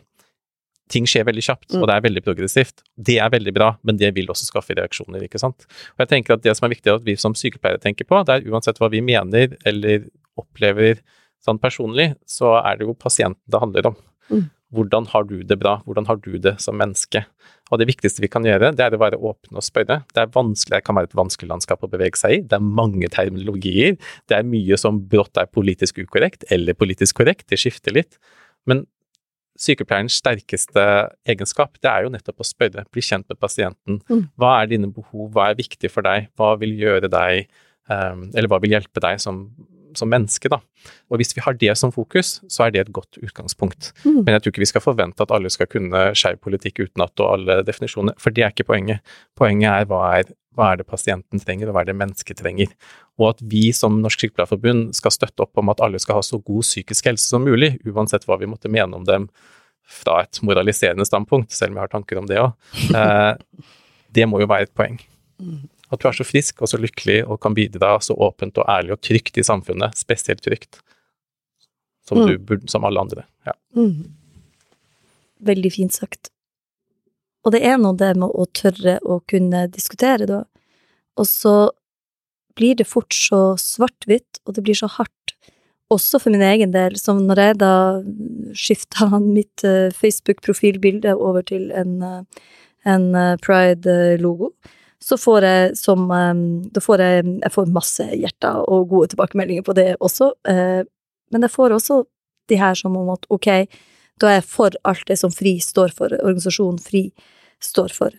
ting 0.89 1.07
skjer 1.09 1.27
veldig 1.27 1.43
kjapt, 1.45 1.69
mm. 1.71 1.79
og 1.81 1.87
det 1.89 1.95
er 1.95 2.05
veldig 2.07 2.23
progressivt. 2.25 2.83
Det 3.09 3.19
er 3.21 3.31
veldig 3.33 3.53
bra, 3.55 3.69
men 3.85 3.99
det 4.01 4.11
vil 4.17 4.29
også 4.31 4.49
skaffe 4.49 4.75
reaksjoner, 4.77 5.23
ikke 5.25 5.41
sant. 5.41 5.67
Og 5.95 6.05
jeg 6.05 6.13
tenker 6.15 6.35
at 6.35 6.43
Det 6.45 6.55
som 6.57 6.67
er 6.67 6.75
viktig 6.75 6.93
at 6.95 7.05
vi 7.05 7.15
som 7.19 7.35
sykepleiere 7.37 7.81
tenker 7.83 8.07
på, 8.09 8.23
det 8.25 8.39
er 8.39 8.51
uansett 8.51 8.79
hva 8.81 8.89
vi 8.91 9.03
mener 9.05 9.55
eller 9.69 10.07
opplever 10.39 11.01
sånn 11.45 11.59
personlig, 11.61 12.13
så 12.27 12.57
er 12.63 12.79
det 12.79 12.87
jo 12.87 12.97
pasienten 12.97 13.43
det 13.49 13.61
handler 13.61 13.91
om. 13.91 13.99
Mm. 14.29 14.47
Hvordan 14.75 15.07
har 15.09 15.25
du 15.25 15.39
det 15.41 15.57
bra? 15.57 15.79
Hvordan 15.85 16.05
har 16.05 16.19
du 16.21 16.35
det 16.37 16.59
som 16.61 16.77
menneske? 16.77 17.23
Og 17.73 17.79
det 17.81 17.87
viktigste 17.89 18.21
vi 18.21 18.29
kan 18.29 18.45
gjøre, 18.45 18.71
det 18.77 18.85
er 18.85 18.93
å 18.93 19.01
være 19.01 19.17
åpne 19.17 19.57
og 19.57 19.65
spørre. 19.65 20.01
Det 20.13 20.21
er 20.21 20.29
vanskelig, 20.33 20.75
det 20.77 20.85
kan 20.85 20.97
være 20.97 21.09
et 21.09 21.17
vanskelig 21.17 21.49
landskap 21.49 21.85
å 21.85 21.89
bevege 21.89 22.19
seg 22.19 22.35
i. 22.35 22.43
Det 22.45 22.57
er 22.57 22.67
mange 22.81 23.09
terminologier. 23.13 23.97
Det 24.29 24.37
er 24.37 24.45
mye 24.45 24.77
som 24.77 25.01
brått 25.09 25.41
er 25.41 25.49
politisk 25.49 26.01
ukorrekt, 26.03 26.45
eller 26.53 26.77
politisk 26.77 27.17
korrekt. 27.21 27.47
Det 27.49 27.57
skifter 27.61 27.97
litt. 27.97 28.19
Men 28.69 28.85
sykepleierens 29.59 30.17
sterkeste 30.21 30.83
egenskap, 31.27 31.75
det 31.83 31.89
er 31.91 32.05
jo 32.05 32.13
nettopp 32.13 32.43
å 32.43 32.47
spørre, 32.47 32.85
bli 32.93 33.03
kjent 33.03 33.27
med 33.29 33.39
pasienten. 33.41 33.99
Mm. 34.07 34.27
Hva 34.39 34.53
er 34.61 34.71
dine 34.71 34.91
behov, 34.93 35.29
hva 35.35 35.49
er 35.49 35.59
viktig 35.59 35.91
for 35.91 36.07
deg, 36.07 36.29
hva 36.39 36.53
vil 36.61 36.77
gjøre 36.79 37.11
deg 37.11 37.49
um, 37.91 38.29
Eller 38.33 38.47
hva 38.51 38.61
vil 38.63 38.75
hjelpe 38.77 39.03
deg 39.03 39.19
som, 39.21 39.43
som, 39.97 40.09
menneske, 40.11 40.51
da. 40.51 40.59
Og 41.09 41.21
hvis 41.21 41.35
vi 41.37 41.43
har 41.45 41.57
det 41.59 41.75
som 41.79 41.93
fokus, 41.93 42.39
så 42.51 42.65
er 42.65 42.73
det 42.75 42.83
et 42.83 42.91
godt 42.95 43.19
utgangspunkt. 43.21 43.91
Mm. 44.03 44.23
Men 44.23 44.35
jeg 44.35 44.43
tror 44.43 44.53
ikke 44.53 44.65
vi 44.65 44.71
skal 44.73 44.85
forvente 44.85 45.25
at 45.25 45.33
alle 45.35 45.51
skal 45.53 45.69
kunne 45.71 46.09
skeiv 46.17 46.41
politikk 46.43 46.85
utenat 46.85 47.23
og 47.23 47.33
alle 47.37 47.61
definisjoner, 47.67 48.17
for 48.21 48.35
det 48.35 48.45
er 48.45 48.53
ikke 48.53 48.69
poenget. 48.69 49.03
Poenget 49.39 49.71
er 49.71 49.89
hva 49.89 50.03
er 50.19 50.35
hva 50.59 50.73
er 50.73 50.81
det 50.81 50.89
pasienten 50.89 51.39
trenger, 51.39 51.69
og 51.69 51.75
hva 51.75 51.85
er 51.85 51.91
det 51.91 51.99
mennesket 51.99 52.41
trenger? 52.41 52.73
Og 53.19 53.29
at 53.29 53.43
vi 53.51 53.69
som 53.75 54.01
Norsk 54.03 54.25
Sykepleierforbund 54.25 54.89
skal 54.97 55.13
støtte 55.15 55.45
opp 55.45 55.59
om 55.61 55.71
at 55.71 55.79
alle 55.85 56.01
skal 56.03 56.19
ha 56.19 56.25
så 56.25 56.41
god 56.43 56.65
psykisk 56.65 57.07
helse 57.07 57.29
som 57.31 57.45
mulig, 57.47 57.77
uansett 57.87 58.27
hva 58.27 58.39
vi 58.41 58.49
måtte 58.49 58.71
mene 58.71 58.97
om 58.97 59.05
dem 59.07 59.29
fra 59.89 60.23
et 60.25 60.41
moraliserende 60.45 61.07
standpunkt, 61.07 61.53
selv 61.55 61.73
om 61.73 61.79
jeg 61.79 61.85
har 61.87 61.93
tanker 61.93 62.21
om 62.21 62.29
det 62.29 62.41
òg. 62.43 62.55
Eh, 62.99 63.33
det 64.17 64.25
må 64.25 64.39
jo 64.41 64.49
være 64.49 64.65
et 64.65 64.73
poeng. 64.73 64.97
At 65.89 66.01
du 66.01 66.07
er 66.09 66.15
så 66.15 66.25
frisk 66.27 66.61
og 66.61 66.69
så 66.71 66.79
lykkelig 66.81 67.23
og 67.25 67.39
kan 67.41 67.55
bidra 67.57 67.95
så 68.03 68.13
åpent 68.13 68.59
og 68.61 68.69
ærlig 68.69 68.93
og 68.95 69.01
trygt 69.05 69.39
i 69.41 69.45
samfunnet, 69.45 69.97
spesielt 69.97 70.43
trygt, 70.45 70.81
som, 72.07 72.21
du, 72.25 72.37
burde, 72.37 72.69
som 72.69 72.85
alle 72.85 73.01
andre. 73.01 73.25
Ja. 73.47 73.55
Mm. 73.77 74.11
Veldig 75.49 75.71
fint 75.73 75.95
sagt. 75.95 76.31
Og 77.45 77.55
det 77.55 77.63
er 77.65 77.79
noe 77.81 77.97
det 77.97 78.13
med 78.19 78.29
å 78.29 78.45
tørre 78.53 78.97
å 79.01 79.19
kunne 79.29 79.65
diskutere, 79.71 80.27
da. 80.29 80.43
Og 81.19 81.27
så 81.27 81.55
blir 82.59 82.75
det 82.79 82.89
fort 82.89 83.15
så 83.15 83.55
svart-hvitt, 83.59 84.41
og 84.45 84.57
det 84.57 84.65
blir 84.67 84.77
så 84.77 84.89
hardt. 84.91 85.35
Også 85.89 86.19
for 86.21 86.33
min 86.33 86.43
egen 86.45 86.73
del, 86.75 86.97
som 87.01 87.23
når 87.25 87.41
jeg 87.41 87.59
da 87.63 87.73
skifta 88.57 89.07
mitt 89.23 89.63
uh, 89.65 89.89
Facebook-profilbilde 89.95 91.15
over 91.15 91.45
til 91.49 91.71
en, 91.73 91.95
uh, 92.03 92.43
en 92.85 93.07
eh, 93.17 93.37
pride-logo, 93.43 94.53
så 95.03 95.17
får 95.17 95.45
jeg 95.47 95.75
som 95.79 96.09
eh, 96.11 96.39
Da 96.75 96.81
får 96.83 97.03
jeg 97.03 97.25
Jeg 97.39 97.53
får 97.55 97.73
masse 97.73 98.03
hjerter 98.03 98.63
og 98.67 98.89
gode 98.91 99.13
tilbakemeldinger 99.13 99.65
på 99.65 99.75
det 99.77 99.93
også, 99.99 100.33
eh, 100.47 100.81
men 101.31 101.45
jeg 101.45 101.53
får 101.53 101.75
også 101.75 102.03
de 102.49 102.57
her 102.57 102.73
som 102.75 102.95
om 102.97 103.11
at 103.13 103.27
ok, 103.29 103.47
da 104.19 104.31
er 104.31 104.39
jeg 104.39 104.47
for 104.49 104.75
alt 104.89 105.05
det 105.07 105.19
som 105.21 105.31
FRI 105.31 105.59
står 105.61 105.93
for, 105.95 106.15
organisasjonen 106.17 106.79
FRI 106.81 107.03
står 107.61 107.93
for. 107.93 108.15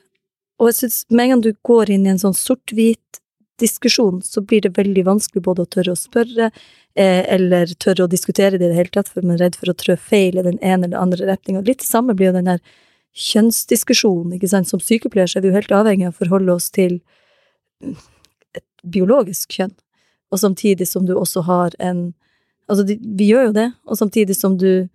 Og 0.61 0.71
jeg 0.71 0.77
synes 0.79 1.01
med 1.11 1.25
en 1.25 1.33
gang 1.35 1.43
du 1.43 1.51
går 1.67 1.91
inn 1.91 2.07
i 2.07 2.13
en 2.13 2.21
sånn 2.23 2.37
sort-hvit 2.37 3.21
diskusjon, 3.61 4.21
så 4.25 4.41
blir 4.41 4.63
det 4.65 4.77
veldig 4.79 5.05
vanskelig 5.09 5.43
både 5.45 5.65
å 5.65 5.71
tørre 5.75 5.97
å 5.97 5.99
spørre, 5.99 6.51
eh, 6.95 7.25
eller 7.35 7.75
tørre 7.83 8.07
å 8.07 8.13
diskutere 8.13 8.59
det 8.59 8.69
i 8.69 8.73
det 8.73 8.79
hele 8.79 8.95
tatt, 8.95 9.09
for 9.09 9.27
man 9.27 9.37
er 9.37 9.47
redd 9.47 9.59
for 9.61 9.73
å 9.73 9.77
trø 9.77 9.97
feil 9.99 10.39
i 10.39 10.47
den 10.47 10.61
ene 10.63 10.87
eller 10.87 11.01
andre 11.01 11.29
retninga. 11.33 11.65
Litt 11.67 11.83
det 11.83 11.89
samme 11.89 12.15
blir 12.15 12.31
jo 12.31 12.39
den 12.39 12.55
her 12.55 12.61
kjønnsdiskusjonen, 13.17 14.37
ikke 14.37 14.51
sant. 14.51 14.71
Som 14.71 14.83
sykepleier 14.83 15.31
så 15.31 15.39
er 15.39 15.45
vi 15.45 15.51
jo 15.51 15.59
helt 15.59 15.75
avhengig 15.75 16.09
av 16.09 16.15
å 16.15 16.21
forholde 16.23 16.55
oss 16.55 16.71
til 16.75 17.01
et 18.55 18.67
biologisk 18.85 19.57
kjønn, 19.57 19.75
og 20.31 20.43
samtidig 20.43 20.87
som 20.89 21.07
du 21.09 21.17
også 21.19 21.47
har 21.49 21.77
en 21.79 22.11
Altså, 22.71 22.85
vi 22.87 23.27
gjør 23.27 23.49
jo 23.49 23.55
det, 23.57 23.65
og 23.91 23.99
samtidig 23.99 24.37
som 24.39 24.53
du 24.55 24.87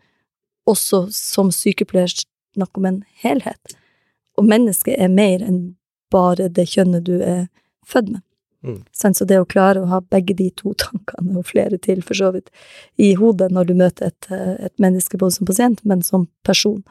også 0.63 1.09
som 1.11 1.49
sykepleier 1.51 2.07
snakker 2.07 2.79
om 2.79 2.85
en 2.87 3.01
helhet. 3.19 3.75
Og 4.39 4.47
mennesket 4.47 4.95
er 4.95 5.11
mer 5.11 5.43
enn 5.43 5.75
bare 6.07 6.47
det 6.47 6.69
kjønnet 6.71 7.03
du 7.03 7.17
er 7.19 7.49
født 7.83 8.13
med. 8.13 8.23
Mm. 8.65 8.79
Så 8.95 9.27
det 9.27 9.37
å 9.37 9.45
klare 9.45 9.83
å 9.83 9.89
ha 9.91 9.99
begge 10.09 10.33
de 10.39 10.47
to 10.57 10.73
tankene, 10.79 11.35
og 11.37 11.49
flere 11.51 11.77
til 11.77 12.01
for 12.05 12.17
så 12.17 12.31
vidt, 12.33 12.47
i 12.97 13.11
hodet 13.19 13.51
når 13.53 13.69
du 13.69 13.75
møter 13.77 14.09
et, 14.09 14.29
et 14.31 14.73
menneske 14.81 15.19
både 15.21 15.35
som 15.37 15.49
pasient, 15.49 15.83
men 15.83 16.01
som 16.05 16.29
person. 16.47 16.81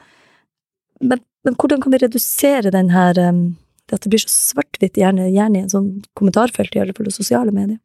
Men, 1.01 1.21
men 1.43 1.57
hvordan 1.59 1.81
kan 1.83 1.93
vi 1.93 2.01
redusere 2.03 2.71
den 2.73 2.91
her 2.93 3.19
um, 3.29 3.45
at 3.91 4.01
det 4.01 4.11
blir 4.13 4.21
så 4.23 4.31
svart-hvitt, 4.31 4.97
gjerne, 4.97 5.27
gjerne 5.33 5.59
i 5.59 5.65
en 5.65 5.71
sånn 5.71 5.89
kommentarfelt, 6.17 6.75
i 6.75 6.81
alle 6.81 6.95
fall 6.97 7.09
i 7.09 7.13
sosiale 7.13 7.53
medier? 7.55 7.79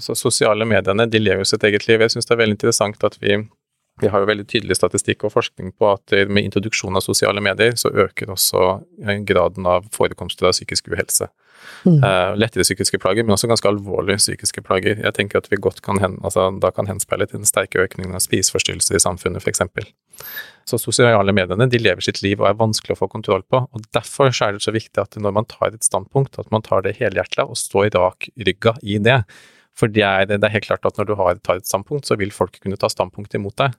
Så 0.00 0.16
sosiale 0.16 0.64
mediene 0.68 1.06
de 1.08 1.20
lever 1.20 1.44
jo 1.44 1.48
sitt 1.48 1.64
eget 1.66 1.86
liv. 1.88 2.00
Jeg 2.00 2.14
syns 2.14 2.28
det 2.28 2.34
er 2.34 2.40
veldig 2.40 2.56
interessant 2.56 3.04
at 3.04 3.18
vi, 3.20 3.36
vi 4.02 4.10
har 4.10 4.22
jo 4.22 4.26
veldig 4.26 4.46
tydelig 4.50 4.76
statistikk 4.78 5.22
og 5.26 5.34
forskning 5.36 5.70
på 5.78 5.92
at 5.92 6.14
med 6.26 6.48
introduksjon 6.48 6.98
av 6.98 7.04
sosiale 7.04 7.42
medier, 7.44 7.76
så 7.78 7.92
øker 7.92 8.32
også 8.34 8.64
graden 9.28 9.68
av 9.70 9.86
forekomster 9.94 10.48
av 10.50 10.56
psykisk 10.56 10.90
uhelse. 10.90 11.28
Mm. 11.84 12.00
Uh, 12.00 12.32
lettere 12.36 12.64
psykiske 12.64 12.98
plager, 13.00 13.24
men 13.24 13.36
også 13.36 13.48
ganske 13.50 13.68
alvorlige 13.68 14.20
psykiske 14.20 14.64
plager. 14.64 14.98
Jeg 15.00 15.16
tenker 15.16 15.40
at 15.40 15.50
vi 15.52 15.60
godt 15.60 15.82
kan 15.84 16.00
hen, 16.02 16.16
altså, 16.24 16.48
da 16.60 16.70
kan 16.74 16.88
henspeile 16.88 17.28
til 17.28 17.40
den 17.40 17.48
sterke 17.48 17.82
økningen 17.84 18.16
av 18.16 18.24
spiseforstyrrelser 18.24 18.98
i 18.98 19.02
samfunnet, 19.04 19.44
f.eks. 19.44 19.62
Så 20.68 20.80
sosiale 20.80 21.34
mediene 21.36 21.68
de 21.68 21.80
lever 21.80 22.04
sitt 22.04 22.22
liv 22.24 22.40
og 22.40 22.48
er 22.48 22.60
vanskelig 22.60 22.96
å 22.96 23.02
få 23.02 23.10
kontroll 23.12 23.44
på. 23.46 23.64
og 23.64 23.88
Derfor 23.96 24.32
er 24.32 24.56
det 24.56 24.64
så 24.64 24.74
viktig 24.74 25.00
at 25.02 25.18
når 25.20 25.36
man 25.38 25.48
tar 25.50 25.74
et 25.74 25.84
standpunkt, 25.84 26.38
at 26.40 26.50
man 26.54 26.64
tar 26.64 26.86
det 26.86 26.96
helhjertet 27.00 27.44
og 27.44 27.58
står 27.60 27.92
rak 27.96 28.30
rygga 28.48 28.76
i 28.82 28.98
det. 29.02 29.22
For 29.78 29.90
det 29.90 30.04
er, 30.06 30.28
det 30.30 30.38
er, 30.38 30.52
helt 30.54 30.68
klart 30.68 30.86
at 30.86 31.00
når 31.00 31.08
du 31.08 31.16
har, 31.18 31.40
tar 31.42 31.58
et 31.58 31.66
standpunkt, 31.66 32.06
så 32.06 32.18
vil 32.20 32.30
folk 32.34 32.60
kunne 32.62 32.78
ta 32.80 32.90
standpunkt 32.90 33.34
imot 33.34 33.56
deg. 33.60 33.74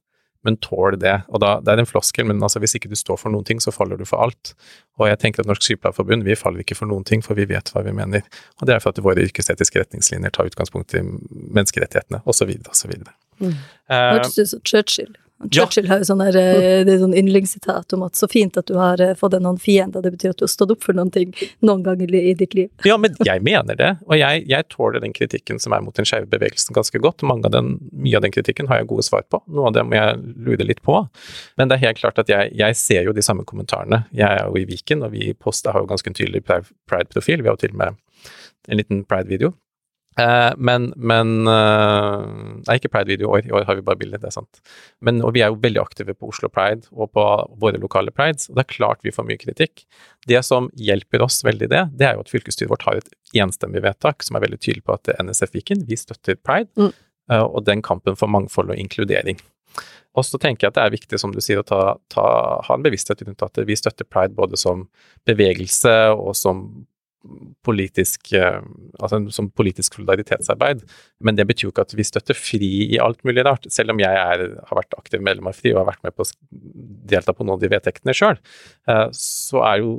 Men 0.45 0.59
tål 0.61 0.99
det. 1.01 1.15
Og 1.33 1.41
da, 1.41 1.55
Det 1.63 1.73
er 1.73 1.81
en 1.81 1.89
floskel, 1.89 2.27
men 2.29 2.43
altså, 2.43 2.59
hvis 2.61 2.75
ikke 2.77 2.91
du 2.91 2.97
står 2.99 3.17
for 3.17 3.33
noen 3.33 3.47
ting, 3.47 3.61
så 3.63 3.73
faller 3.73 3.97
du 3.97 4.05
for 4.05 4.21
alt. 4.21 4.53
Og 4.99 5.07
jeg 5.09 5.17
tenker 5.23 5.41
at 5.41 5.49
Norsk 5.49 5.65
Sykepleierforbund 5.65 6.27
vi 6.27 6.37
faller 6.37 6.61
ikke 6.61 6.77
for 6.77 6.91
noen 6.91 7.07
ting, 7.07 7.23
for 7.25 7.33
vi 7.39 7.47
vet 7.49 7.71
hva 7.73 7.81
vi 7.87 7.95
mener. 7.95 8.21
Og 8.61 8.69
det 8.69 8.75
er 8.75 8.83
for 8.83 8.93
at 8.93 9.01
våre 9.01 9.25
yrkesetiske 9.25 9.81
retningslinjer 9.81 10.35
tar 10.35 10.51
utgangspunkt 10.51 10.93
i 10.93 11.01
menneskerettighetene, 11.01 12.21
osv. 12.29 12.53
osv. 12.69 12.93
Mm. 13.41 13.55
Hørtes 13.89 14.37
ut 14.37 14.51
som 14.53 14.61
Churchill. 14.67 15.15
Churchill 15.51 15.89
har 15.91 15.99
jo 15.99 16.07
sånn 16.07 16.21
eh, 16.23 16.85
det 16.87 16.95
sånn 17.01 17.13
yndlingssitat 17.17 17.93
om 17.97 18.05
at 18.05 18.15
så 18.15 18.27
fint 18.31 18.55
at 18.57 18.69
du 18.69 18.77
har 18.79 19.01
eh, 19.03 19.11
fått 19.19 19.33
deg 19.35 19.43
noen 19.43 19.59
fiender, 19.59 20.03
det 20.05 20.13
betyr 20.13 20.31
at 20.31 20.39
du 20.39 20.45
har 20.45 20.51
stått 20.51 20.71
opp 20.71 20.85
for 20.85 20.95
noen 20.95 21.11
ting 21.11 21.33
noen 21.65 21.83
ganger 21.83 22.13
i 22.15 22.31
ditt 22.39 22.55
liv. 22.55 22.69
Ja, 22.87 22.95
men 23.01 23.17
jeg 23.27 23.43
mener 23.43 23.75
det, 23.75 23.91
og 24.07 24.15
jeg, 24.15 24.45
jeg 24.47 24.67
tåler 24.71 25.03
den 25.03 25.15
kritikken 25.15 25.59
som 25.59 25.75
er 25.75 25.83
mot 25.83 25.95
den 25.97 26.07
skeive 26.07 26.29
bevegelsen 26.31 26.77
ganske 26.77 27.01
godt. 27.03 27.25
Av 27.27 27.51
den, 27.51 27.75
mye 27.91 28.15
av 28.15 28.23
den 28.23 28.33
kritikken 28.33 28.71
har 28.71 28.81
jeg 28.81 28.89
gode 28.93 29.05
svar 29.07 29.27
på, 29.27 29.41
noe 29.51 29.67
av 29.69 29.75
det 29.75 29.83
må 29.83 29.99
jeg 29.99 30.23
lure 30.47 30.69
litt 30.71 30.81
på. 30.85 31.01
Men 31.59 31.67
det 31.67 31.77
er 31.77 31.89
helt 31.89 31.99
klart 31.99 32.23
at 32.23 32.31
jeg, 32.31 32.55
jeg 32.55 32.79
ser 32.79 33.09
jo 33.09 33.15
de 33.15 33.25
samme 33.25 33.43
kommentarene. 33.47 34.05
Jeg 34.15 34.29
er 34.39 34.47
jo 34.47 34.55
i 34.61 34.65
Viken, 34.71 35.03
og 35.03 35.13
vi 35.17 35.33
poster 35.35 35.75
har 35.75 35.83
jo 35.83 35.91
ganske 35.91 36.13
en 36.13 36.17
tydelig 36.17 36.45
pride-profil. 36.47 37.43
Vi 37.43 37.51
har 37.51 37.59
jo 37.59 37.63
til 37.65 37.75
og 37.75 37.83
med 37.83 38.01
en 38.71 38.79
liten 38.79 39.03
pride-video 39.05 39.51
men, 40.15 40.87
men 40.95 41.31
uh, 41.43 42.23
Nei, 42.63 42.77
ikke 42.77 42.91
Pride-video 42.93 43.27
i 43.27 43.31
år. 43.33 43.47
I 43.49 43.55
år 43.57 43.65
har 43.67 43.75
vi 43.75 43.83
bare 43.85 43.99
bilder, 43.99 44.21
det 44.21 44.29
er 44.29 44.35
sant. 44.37 44.61
Men, 45.03 45.19
og 45.25 45.33
vi 45.35 45.43
er 45.43 45.51
jo 45.51 45.59
veldig 45.63 45.81
aktive 45.81 46.15
på 46.15 46.29
Oslo 46.31 46.47
Pride 46.51 46.87
og 46.93 47.11
på 47.15 47.25
våre 47.61 47.81
lokale 47.81 48.13
prides, 48.15 48.47
og 48.49 48.55
det 48.55 48.65
er 48.65 48.71
klart 48.77 49.03
vi 49.03 49.13
får 49.15 49.27
mye 49.27 49.41
kritikk. 49.41 49.83
Det 50.27 50.39
som 50.47 50.69
hjelper 50.79 51.25
oss 51.25 51.41
veldig 51.45 51.67
i 51.67 51.73
det, 51.73 51.83
det 51.99 52.07
er 52.07 52.15
jo 52.15 52.23
at 52.23 52.31
fylkesstyret 52.31 52.71
vårt 52.71 52.87
har 52.87 53.01
et 53.01 53.41
enstemmig 53.41 53.83
vedtak 53.83 54.23
som 54.23 54.37
er 54.37 54.45
veldig 54.45 54.61
tydelig 54.61 54.85
på 54.87 54.95
at 54.95 55.11
NSF 55.19 55.57
Viken, 55.57 55.83
vi 55.89 55.99
støtter 55.99 56.39
pride, 56.39 56.71
mm. 56.79 56.95
uh, 57.33 57.45
og 57.45 57.65
den 57.67 57.83
kampen 57.85 58.15
for 58.19 58.31
mangfold 58.31 58.71
og 58.71 58.79
inkludering. 58.79 59.43
Og 60.15 60.23
så 60.23 60.39
tenker 60.39 60.65
jeg 60.65 60.71
at 60.71 60.77
det 60.77 60.83
er 60.85 60.95
viktig, 60.95 61.19
som 61.19 61.33
du 61.35 61.41
sier, 61.43 61.59
å 61.59 61.67
ta, 61.67 61.97
ta, 62.11 62.25
ha 62.63 62.75
en 62.77 62.83
bevissthet 62.85 63.25
rundt 63.27 63.43
at 63.43 63.59
vi 63.67 63.75
støtter 63.75 64.07
pride 64.07 64.35
både 64.37 64.55
som 64.59 64.87
bevegelse 65.27 65.95
og 66.15 66.31
som 66.39 66.69
politisk, 67.65 68.31
eh, 68.37 68.61
altså 68.99 69.19
som 69.33 69.49
politisk 69.49 69.97
solidaritetsarbeid. 69.97 70.83
Men 71.19 71.37
det 71.37 71.47
betyr 71.49 71.67
jo 71.67 71.73
ikke 71.73 71.85
at 71.87 71.95
vi 71.97 72.05
støtter 72.07 72.37
FRI 72.37 72.71
i 72.95 73.01
alt 73.01 73.23
mulig 73.27 73.45
rart. 73.47 73.67
Selv 73.73 73.95
om 73.95 74.01
jeg 74.01 74.21
er, 74.21 74.45
har 74.69 74.79
vært 74.79 74.95
aktiv 74.99 75.23
medlem 75.25 75.49
av 75.49 75.57
FRI 75.57 75.73
og 75.73 75.83
har 75.83 75.91
vært 75.93 76.05
med 76.05 76.15
på 76.15 76.25
å 76.25 76.31
delta 77.11 77.35
på 77.35 77.45
noen 77.45 77.57
av 77.57 77.65
de 77.65 77.71
vedtektene 77.73 78.15
sjøl, 78.15 78.39
eh, 78.91 79.07
så 79.17 79.63
er 79.65 79.83
jo, 79.83 79.93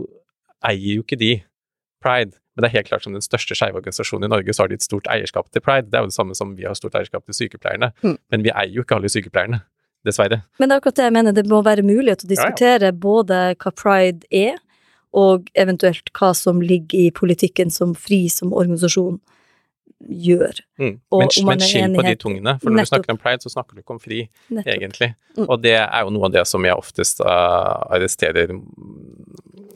eier 0.66 0.98
jo 0.98 1.06
ikke 1.06 1.20
de 1.20 1.32
pride. 2.04 2.38
Men 2.56 2.64
det 2.64 2.70
er 2.70 2.78
helt 2.78 2.88
klart 2.88 3.04
som 3.04 3.16
den 3.16 3.24
største 3.24 3.56
skeive 3.58 3.76
organisasjonen 3.76 4.30
i 4.30 4.32
Norge, 4.32 4.54
så 4.56 4.64
har 4.64 4.72
de 4.72 4.78
et 4.78 4.84
stort 4.84 5.08
eierskap 5.12 5.50
til 5.52 5.64
pride. 5.64 5.90
Det 5.90 5.98
er 5.98 6.06
jo 6.06 6.12
det 6.12 6.16
samme 6.16 6.36
som 6.38 6.54
vi 6.56 6.64
har 6.64 6.76
stort 6.78 6.96
eierskap 6.96 7.26
til 7.26 7.36
sykepleierne. 7.36 7.90
Mm. 8.00 8.14
Men 8.32 8.46
vi 8.46 8.52
eier 8.54 8.78
jo 8.78 8.84
ikke 8.86 9.00
alle 9.00 9.12
sykepleierne. 9.12 9.64
Dessverre. 10.06 10.36
Men 10.60 10.70
det 10.70 10.76
er 10.76 10.78
akkurat 10.78 10.98
det 11.00 11.06
jeg 11.08 11.12
mener, 11.16 11.34
det 11.34 11.42
må 11.50 11.58
være 11.66 11.82
mulighet 11.82 12.20
å 12.22 12.28
diskutere 12.30 12.92
ja, 12.92 12.92
ja. 12.92 12.98
både 13.02 13.38
hva 13.58 13.72
pride 13.74 14.28
er, 14.30 14.60
og 15.14 15.50
eventuelt 15.54 16.10
hva 16.16 16.32
som 16.36 16.62
ligger 16.62 17.06
i 17.06 17.14
politikken 17.14 17.70
som 17.70 17.94
FRI 17.94 18.26
som 18.32 18.54
organisasjon 18.56 19.20
gjør. 20.00 20.60
Mm. 20.78 20.98
men, 21.00 21.30
men 21.48 21.62
skinn 21.64 21.96
på 21.96 22.04
de 22.04 22.14
tungene, 22.20 22.56
for 22.60 22.70
når 22.70 22.82
Nettopp. 22.82 22.86
du 22.86 22.92
snakker 22.92 23.14
om 23.14 23.20
pride, 23.22 23.42
så 23.42 23.52
snakker 23.52 23.76
du 23.76 23.82
ikke 23.82 23.96
om 23.96 24.00
FRI, 24.02 24.20
Nettopp. 24.50 24.72
egentlig. 24.74 25.10
Mm. 25.36 25.46
Og 25.46 25.62
det 25.64 25.76
er 25.80 26.04
jo 26.04 26.12
noe 26.16 26.28
av 26.28 26.36
det 26.36 26.44
som 26.48 26.64
jeg 26.68 26.76
oftest 26.76 27.22
uh, 27.24 27.86
arresterer 27.96 28.52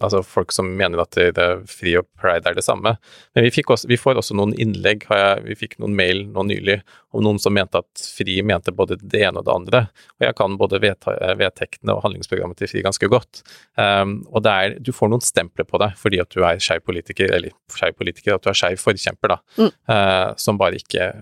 altså 0.00 0.22
folk 0.24 0.52
som 0.54 0.68
mener 0.76 1.00
at 1.02 1.16
det, 1.36 1.46
fri 1.68 1.94
og 2.00 2.06
pride 2.20 2.48
er 2.48 2.56
det 2.56 2.64
samme. 2.64 2.94
Men 3.36 3.46
vi, 3.46 3.52
også, 3.60 3.88
vi 3.90 3.98
får 4.00 4.20
også 4.20 4.36
noen 4.38 4.54
innlegg, 4.60 5.04
jeg, 5.10 5.44
vi 5.46 5.56
fikk 5.58 5.78
noen 5.82 5.96
mail 5.96 6.24
nå 6.30 6.44
nylig 6.48 6.80
om 7.16 7.24
noen 7.26 7.40
som 7.42 7.54
mente 7.54 7.80
at 7.80 8.04
FRI 8.14 8.38
mente 8.46 8.72
både 8.74 8.98
det 9.00 9.24
ene 9.26 9.42
og 9.42 9.46
det 9.48 9.54
andre. 9.54 9.82
Og 10.18 10.26
jeg 10.26 10.36
kan 10.38 10.56
både 10.60 10.80
vedtektene 10.80 11.96
og 11.96 12.04
handlingsprogrammet 12.06 12.60
til 12.60 12.70
FRI 12.70 12.84
ganske 12.86 13.10
godt. 13.12 13.42
Um, 13.76 14.20
og 14.30 14.46
er, 14.50 14.78
du 14.80 14.92
får 14.94 15.12
noen 15.12 15.24
stempler 15.24 15.68
på 15.68 15.80
deg 15.82 15.96
fordi 16.00 16.22
at 16.22 16.30
du 16.32 16.44
er 16.46 16.62
skeiv 16.62 16.84
politiker, 16.86 17.32
eller 17.36 17.54
skeiv 17.74 17.98
politiker, 17.98 18.36
at 18.36 18.46
du 18.46 18.52
er 18.52 18.60
skeiv 18.60 18.80
forkjemper, 18.80 19.34
da, 19.34 19.40
mm. 19.58 19.72
uh, 19.90 20.09
som 20.40 20.58
bare 20.60 20.80
ikke 20.80 21.12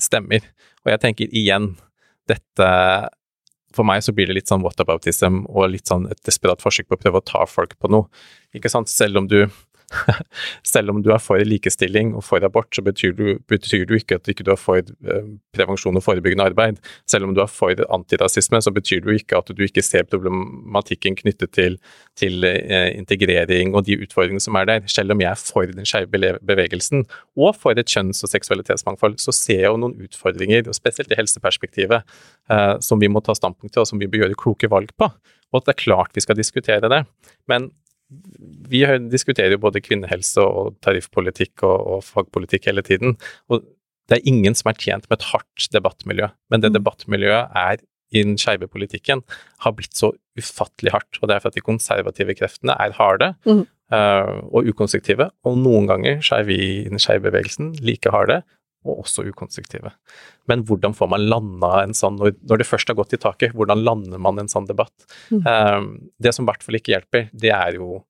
stemmer. 0.00 0.44
Og 0.84 0.92
jeg 0.94 1.02
tenker 1.02 1.32
igjen, 1.36 1.72
dette 2.30 2.68
for 3.74 3.86
meg 3.86 4.02
så 4.02 4.14
blir 4.14 4.30
det 4.30 4.34
litt 4.40 4.50
sånn 4.50 4.64
whataboutism 4.64 5.44
og 5.46 5.70
litt 5.70 5.90
sånn 5.90 6.08
et 6.10 6.18
desperat 6.26 6.62
forsøk 6.62 6.88
på 6.90 6.98
å 6.98 7.02
prøve 7.04 7.20
å 7.20 7.26
ta 7.26 7.44
folk 7.46 7.76
på 7.78 7.90
noe. 7.92 8.08
Ikke 8.56 8.72
sant? 8.72 8.90
Selv 8.90 9.20
om 9.20 9.28
du 9.30 9.44
selv 10.72 10.92
om 10.92 11.00
du 11.02 11.10
er 11.14 11.20
for 11.22 11.42
likestilling 11.46 12.12
og 12.14 12.24
for 12.24 12.44
abort, 12.46 12.70
så 12.74 12.82
betyr 12.86 13.14
du, 13.16 13.24
betyr 13.50 13.84
du 13.88 13.96
ikke 13.96 14.18
at 14.18 14.26
du 14.26 14.32
ikke 14.32 14.46
er 14.52 14.60
for 14.60 14.78
eh, 14.80 15.30
prevensjon 15.56 15.98
og 15.98 16.04
forebyggende 16.04 16.46
arbeid. 16.50 16.78
Selv 17.10 17.26
om 17.26 17.34
du 17.34 17.42
er 17.42 17.50
for 17.50 17.82
antirasisme, 17.90 18.60
så 18.62 18.72
betyr 18.74 19.02
du 19.04 19.10
ikke 19.14 19.40
at 19.40 19.50
du 19.50 19.64
ikke 19.66 19.84
ser 19.84 20.06
problematikken 20.10 21.18
knyttet 21.18 21.54
til, 21.56 21.78
til 22.18 22.46
eh, 22.46 22.92
integrering 22.96 23.74
og 23.74 23.86
de 23.88 23.98
utfordringene 24.04 24.44
som 24.44 24.58
er 24.60 24.70
der. 24.70 24.86
Selv 24.90 25.16
om 25.16 25.24
jeg 25.24 25.30
er 25.32 25.42
for 25.42 25.74
den 25.74 25.88
skeive 25.88 26.38
bevegelsen 26.46 27.04
og 27.38 27.56
for 27.58 27.78
et 27.78 27.90
kjønns- 27.90 28.22
og 28.26 28.32
seksualitetsmangfold, 28.32 29.18
så 29.22 29.34
ser 29.34 29.64
jeg 29.64 29.72
jo 29.72 29.80
noen 29.80 29.98
utfordringer, 30.06 30.68
og 30.68 30.76
spesielt 30.76 31.12
i 31.12 31.18
helseperspektivet, 31.18 32.16
eh, 32.50 32.72
som 32.84 33.02
vi 33.02 33.10
må 33.10 33.22
ta 33.24 33.34
standpunkt 33.36 33.74
til, 33.74 33.84
og 33.84 33.90
som 33.90 34.00
vi 34.00 34.08
bør 34.10 34.26
gjøre 34.26 34.40
kloke 34.40 34.70
valg 34.70 34.94
på. 34.98 35.10
Og 35.50 35.60
at 35.60 35.66
det 35.66 35.74
er 35.74 35.82
klart 35.82 36.14
vi 36.14 36.22
skal 36.22 36.38
diskutere 36.38 36.90
det. 36.90 37.04
Men 37.50 37.70
vi 38.70 38.82
diskuterer 39.10 39.54
jo 39.54 39.62
både 39.62 39.82
kvinnehelse 39.84 40.42
og 40.42 40.74
tariffpolitikk 40.84 41.64
og, 41.66 41.76
og, 41.78 42.02
fagpolitikk 42.06 42.70
hele 42.70 42.82
tiden. 42.86 43.16
Og 43.50 43.62
det 44.10 44.18
er 44.18 44.28
ingen 44.30 44.56
som 44.58 44.72
er 44.72 44.78
tjent 44.80 45.06
med 45.08 45.20
et 45.20 45.28
hardt 45.30 45.68
debattmiljø, 45.74 46.30
men 46.50 46.62
det 46.62 46.72
mm. 46.72 46.78
debattmiljøet 46.80 47.56
er 47.56 47.82
i 48.10 48.24
den 48.26 48.38
skeive 48.42 48.66
politikken 48.66 49.22
har 49.62 49.74
blitt 49.76 49.94
så 49.94 50.10
ufattelig 50.38 50.94
hardt. 50.96 51.20
Og 51.20 51.28
det 51.28 51.36
er 51.36 51.44
for 51.44 51.52
at 51.52 51.58
de 51.58 51.62
konservative 51.62 52.34
kreftene 52.38 52.74
er 52.74 52.96
harde 52.96 53.32
mm. 53.46 53.60
uh, 53.94 54.32
og 54.50 54.66
ukonstruktive. 54.72 55.30
Og 55.46 55.60
noen 55.62 55.86
ganger 55.90 56.24
så 56.26 56.40
er 56.40 56.48
vi 56.48 56.58
i 56.58 56.88
den 56.88 57.02
skeive 57.02 57.28
bevegelsen 57.28 57.76
like 57.78 58.10
harde 58.10 58.40
og 58.86 59.02
også 59.02 59.26
ukonstruktive. 59.28 59.92
Men 60.48 60.62
hvordan 60.68 60.94
får 60.96 61.10
man 61.12 61.26
landa 61.28 61.72
en 61.82 61.92
sånn, 61.96 62.16
når, 62.20 62.32
det 62.62 62.66
først 62.68 62.88
har 62.88 62.96
gått 62.96 63.12
i 63.16 63.20
taket, 63.20 63.52
hvordan 63.56 63.82
lander 63.84 64.22
man 64.22 64.40
en 64.40 64.48
sånn 64.48 64.68
debatt? 64.70 64.94
Mm. 65.28 65.42
Um, 65.44 65.90
det 66.22 66.32
som 66.36 66.46
i 66.46 66.50
hvert 66.50 66.64
fall 66.64 66.78
ikke 66.80 66.94
hjelper, 66.94 67.28
det 67.36 67.52
er 67.52 67.76
jo 67.76 68.00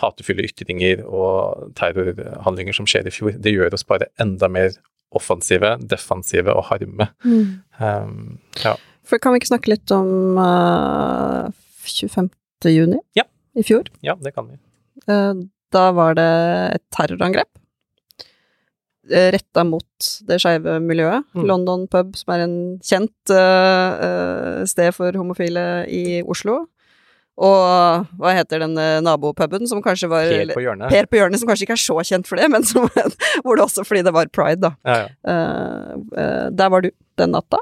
hatefulle 0.00 0.46
ytringer 0.48 1.04
og 1.06 1.68
terrorhandlinger 1.78 2.74
som 2.74 2.88
skjer 2.88 3.06
i 3.06 3.12
fjor, 3.14 3.36
det 3.38 3.52
gjør 3.54 3.76
oss 3.76 3.86
bare 3.86 4.08
enda 4.22 4.48
mer 4.50 4.72
offensive, 5.14 5.76
defensive 5.86 6.50
og 6.50 6.64
harme. 6.72 7.06
Mm. 7.22 7.44
Um, 7.78 8.38
ja. 8.64 8.74
For 9.06 9.20
kan 9.22 9.34
vi 9.34 9.42
ikke 9.42 9.52
snakke 9.52 9.70
litt 9.74 9.92
om 9.94 10.40
uh, 10.40 11.52
25. 11.86 12.32
juni 12.72 12.98
Ja. 13.14 13.26
i 13.54 13.62
fjor? 13.62 13.92
ja, 14.02 14.16
det 14.18 14.32
kan 14.34 14.48
vi. 14.48 14.56
Uh, 15.04 15.44
da 15.74 15.90
var 15.94 16.16
det 16.16 16.30
et 16.78 16.84
terrorangrep 16.94 17.50
retta 19.10 19.64
mot 19.68 19.84
det 20.28 20.38
skeive 20.40 20.78
miljøet. 20.80 21.24
Mm. 21.36 21.44
London 21.50 21.86
pub, 21.92 22.14
som 22.16 22.32
er 22.34 22.44
en 22.46 22.54
kjent 22.84 23.32
eh, 23.34 24.06
eh, 24.06 24.62
sted 24.70 24.94
for 24.96 25.12
homofile 25.18 25.84
i 25.92 26.22
Oslo. 26.24 26.62
Og 27.34 28.06
hva 28.20 28.32
heter 28.36 28.62
den 28.62 28.76
eh, 28.78 29.00
nabopuben 29.02 29.66
som 29.66 29.80
kanskje 29.82 30.06
var 30.12 30.28
Per 30.30 30.52
på 30.54 30.62
hjørnet. 30.62 30.86
Per 30.92 31.08
på 31.10 31.18
hjørnet, 31.18 31.40
som 31.42 31.48
kanskje 31.50 31.66
ikke 31.66 31.74
er 31.74 31.82
så 31.82 31.96
kjent 32.06 32.28
for 32.30 32.38
det, 32.38 32.46
men 32.52 32.62
som, 32.68 32.86
hvor 33.42 33.58
det 33.58 33.64
også 33.64 33.82
fordi 33.88 34.04
det 34.06 34.12
var 34.14 34.30
pride, 34.30 34.60
da. 34.68 34.74
Ja, 34.86 35.00
ja. 35.02 35.08
Uh, 35.26 36.04
uh, 36.14 36.44
der 36.54 36.70
var 36.70 36.84
du 36.86 36.92
den 37.18 37.34
natta. 37.34 37.58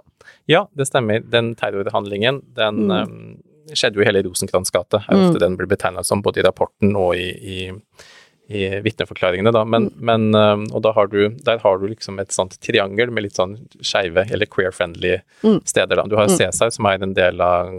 ja, 0.51 0.67
det 0.77 0.87
stemmer. 0.91 1.23
Den 1.33 1.55
terrorhandlingen, 1.57 2.43
den 2.57 2.85
Mm. 2.87 2.93
um, 2.93 3.43
skjedde 3.73 3.97
jo 3.97 4.03
i 4.03 4.07
hele 4.09 4.21
Rosenkrantz 4.27 4.71
gate, 4.75 4.99
er 5.09 5.17
Mm. 5.17 5.39
den 5.41 5.57
blir 5.57 5.69
betegna 5.71 6.05
som, 6.05 6.21
både 6.21 6.41
i 6.41 6.45
rapporten 6.45 6.93
og 6.99 7.15
i, 7.17 7.31
i, 7.41 7.71
i 8.51 8.81
vitneforklaringene, 8.83 9.53
da. 9.55 9.63
Men, 9.65 9.87
men 9.97 10.35
um, 10.35 10.65
Og 10.75 10.83
da 10.83 10.91
har 10.93 11.07
du, 11.09 11.29
der 11.47 11.59
har 11.63 11.79
du 11.79 11.87
liksom 11.89 12.19
et 12.21 12.33
sånt 12.35 12.59
triangel 12.61 13.11
med 13.15 13.23
litt 13.25 13.39
sånn 13.39 13.55
skeive 13.81 14.27
eller 14.31 14.47
queer-friendly 14.51 15.21
Mm. 15.43 15.61
steder, 15.67 15.97
da. 15.97 16.03
Du 16.07 16.17
har 16.17 16.27
Mm. 16.29 16.37
Cæsar, 16.39 16.71
som 16.73 16.87
er 16.87 17.03
en 17.03 17.15
del 17.15 17.41
av 17.41 17.71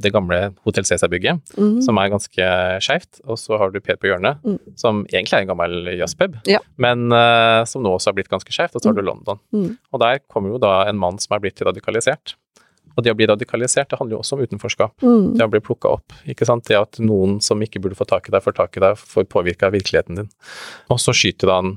det 0.00 0.12
gamle 0.12 0.54
Hotell 0.64 0.84
Cæsar-bygget. 0.84 1.40
mm. 1.56 1.82
som 1.82 1.98
er 1.98 2.08
ganske 2.10 2.46
skeivt. 2.80 3.20
Og 3.26 3.36
så 3.38 3.58
har 3.58 3.70
du 3.70 3.80
Per 3.80 3.96
på 3.96 4.08
hjørnet, 4.12 4.38
Mm. 4.44 4.58
som 4.76 5.04
egentlig 5.06 5.32
er 5.34 5.42
en 5.42 5.48
gammel 5.48 5.98
jazzpub, 5.98 6.36
Ja. 6.46 6.58
men 6.78 7.10
uh, 7.12 7.64
som 7.64 7.82
nå 7.82 7.94
også 7.96 8.06
har 8.12 8.14
blitt 8.14 8.28
ganske 8.30 8.52
skeivt. 8.52 8.74
Og 8.76 8.82
så 8.82 8.88
har 8.88 8.94
du 8.94 9.02
London. 9.02 9.38
Mm. 9.52 9.76
Og 9.92 10.00
der 10.00 10.18
kommer 10.30 10.50
jo 10.52 10.58
da 10.58 10.84
en 10.88 10.96
mann 10.98 11.18
som 11.18 11.34
er 11.36 11.40
blitt 11.40 11.60
radikalisert. 11.60 12.34
Og 12.94 13.04
det 13.04 13.12
å 13.12 13.18
bli 13.18 13.26
radikalisert, 13.28 13.90
det 13.90 13.98
handler 13.98 14.16
jo 14.16 14.22
også 14.22 14.36
om 14.36 14.44
utenforskap. 14.44 14.94
Mm. 15.02 15.34
Det 15.38 15.46
å 15.46 15.50
bli 15.52 15.62
plukka 15.64 15.90
opp. 15.96 16.14
ikke 16.30 16.46
sant? 16.48 16.66
Det 16.68 16.78
at 16.78 17.00
noen 17.02 17.40
som 17.44 17.62
ikke 17.64 17.82
burde 17.82 17.98
få 17.98 18.06
tak 18.08 18.28
i 18.28 18.34
deg, 18.34 18.44
får 18.44 18.56
tak 18.58 18.78
i 18.78 18.84
deg, 18.84 19.00
får 19.14 19.26
påvirka 19.32 19.72
virkeligheten 19.74 20.20
din. 20.20 20.30
Og 20.94 21.02
så 21.02 21.14
skyter 21.16 21.50
han 21.50 21.76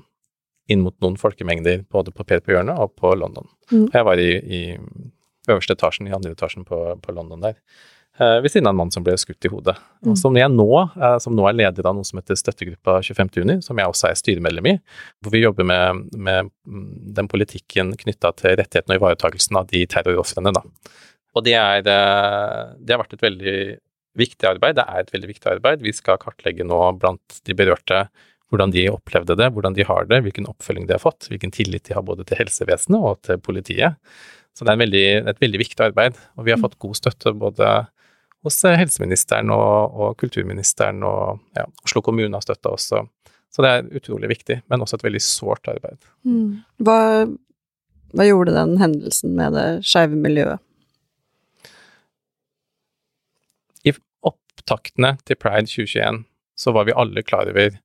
inn 0.72 0.84
mot 0.84 0.96
noen 1.04 1.18
folkemengder, 1.20 1.86
både 1.92 2.12
på 2.14 2.26
Per 2.28 2.42
på 2.44 2.54
hjørnet 2.54 2.80
og 2.84 2.94
på 3.00 3.14
London. 3.16 3.48
Mm. 3.72 3.88
Jeg 3.94 4.08
var 4.08 4.22
i, 4.22 4.32
i 4.36 4.62
øverste 5.48 5.78
etasjen, 5.78 6.10
i 6.10 6.16
andre 6.16 6.34
etasjen 6.36 6.68
på, 6.68 6.82
på 7.02 7.16
London 7.16 7.46
der. 7.46 7.56
Eh, 8.18 8.40
ved 8.42 8.50
siden 8.52 8.66
av 8.68 8.74
en 8.74 8.80
mann 8.80 8.92
som 8.94 9.04
ble 9.06 9.14
skutt 9.20 9.46
i 9.46 9.50
hodet. 9.54 9.76
Mm. 10.06 10.16
Som 10.18 10.38
jeg 10.40 10.50
nå, 10.50 10.68
eh, 10.98 11.18
som 11.22 11.36
nå 11.38 11.46
er 11.46 11.58
leder 11.58 11.86
av 11.86 11.94
noe 11.98 12.08
som 12.08 12.18
heter 12.18 12.38
Støttegruppa 12.40 12.98
25.6, 13.06 13.68
som 13.68 13.78
jeg 13.78 13.92
også 13.92 14.08
er 14.10 14.18
styremedlem 14.18 14.70
i, 14.72 14.76
hvor 15.22 15.36
vi 15.36 15.44
jobber 15.44 15.68
med, 15.70 16.08
med 16.18 16.50
mm, 16.66 16.88
den 17.20 17.30
politikken 17.30 17.92
knytta 18.00 18.32
til 18.40 18.56
rettigheten 18.58 18.96
og 18.96 18.98
ivaretakelsen 18.98 19.60
av 19.62 19.68
de 19.70 19.84
terrorofrene. 19.86 20.54
Og 21.38 21.46
det, 21.46 21.54
er, 21.60 21.86
eh, 21.86 22.64
det 22.82 22.96
har 22.96 23.04
vært 23.04 23.14
et 23.20 23.28
veldig 23.28 23.60
viktig 24.18 24.50
arbeid. 24.50 24.80
Det 24.80 24.88
er 24.88 25.04
et 25.04 25.14
veldig 25.14 25.30
viktig 25.30 25.52
arbeid. 25.52 25.86
Vi 25.86 25.94
skal 25.94 26.18
kartlegge 26.22 26.66
nå 26.66 26.80
blant 26.98 27.38
de 27.46 27.58
berørte 27.58 28.08
hvordan 28.50 28.72
de 28.74 28.88
opplevde 28.90 29.36
det, 29.38 29.52
hvordan 29.54 29.76
de 29.76 29.86
har 29.86 30.08
det, 30.10 30.22
hvilken 30.24 30.48
oppfølging 30.50 30.88
de 30.88 30.96
har 30.96 31.04
fått, 31.04 31.28
hvilken 31.30 31.52
tillit 31.54 31.86
de 31.90 31.94
har 31.94 32.06
både 32.08 32.26
til 32.26 32.40
helsevesenet 32.40 32.98
og 32.98 33.20
til 33.28 33.42
politiet. 33.44 34.00
Så 34.56 34.66
det 34.66 34.72
er 34.72 34.80
en 34.80 34.84
veldig, 34.86 35.06
et 35.30 35.42
veldig 35.44 35.60
viktig 35.62 35.84
arbeid, 35.86 36.18
og 36.40 36.48
vi 36.48 36.56
har 36.56 36.62
fått 36.64 36.80
god 36.82 36.98
støtte 36.98 37.36
både 37.38 37.68
hos 38.48 38.58
eh, 38.66 38.78
helseministeren 38.80 39.52
og, 39.54 39.98
og 39.98 40.16
kulturministeren, 40.22 41.04
og 41.08 41.40
ja, 41.58 41.66
Oslo 41.86 42.02
kommune 42.06 42.34
har 42.36 42.46
støtta 42.46 42.74
også. 42.74 43.04
Så 43.54 43.64
det 43.64 43.70
er 43.74 43.92
utrolig 43.98 44.30
viktig, 44.34 44.62
men 44.70 44.84
også 44.84 44.98
et 45.00 45.06
veldig 45.08 45.22
sårt 45.24 45.70
arbeid. 45.72 45.98
Mm. 46.28 46.64
Hva, 46.84 46.98
hva 48.18 48.26
gjorde 48.28 48.54
den 48.58 48.76
hendelsen 48.82 49.36
med 49.38 49.56
det 49.56 49.68
skeive 49.88 50.20
miljøet? 50.20 50.60
I 53.88 53.94
opptaktene 54.28 55.16
til 55.26 55.40
Pride 55.40 55.68
2021 55.70 56.24
så 56.58 56.74
var 56.76 56.88
vi 56.90 56.96
alle 56.98 57.24
klar 57.26 57.50
over 57.52 57.78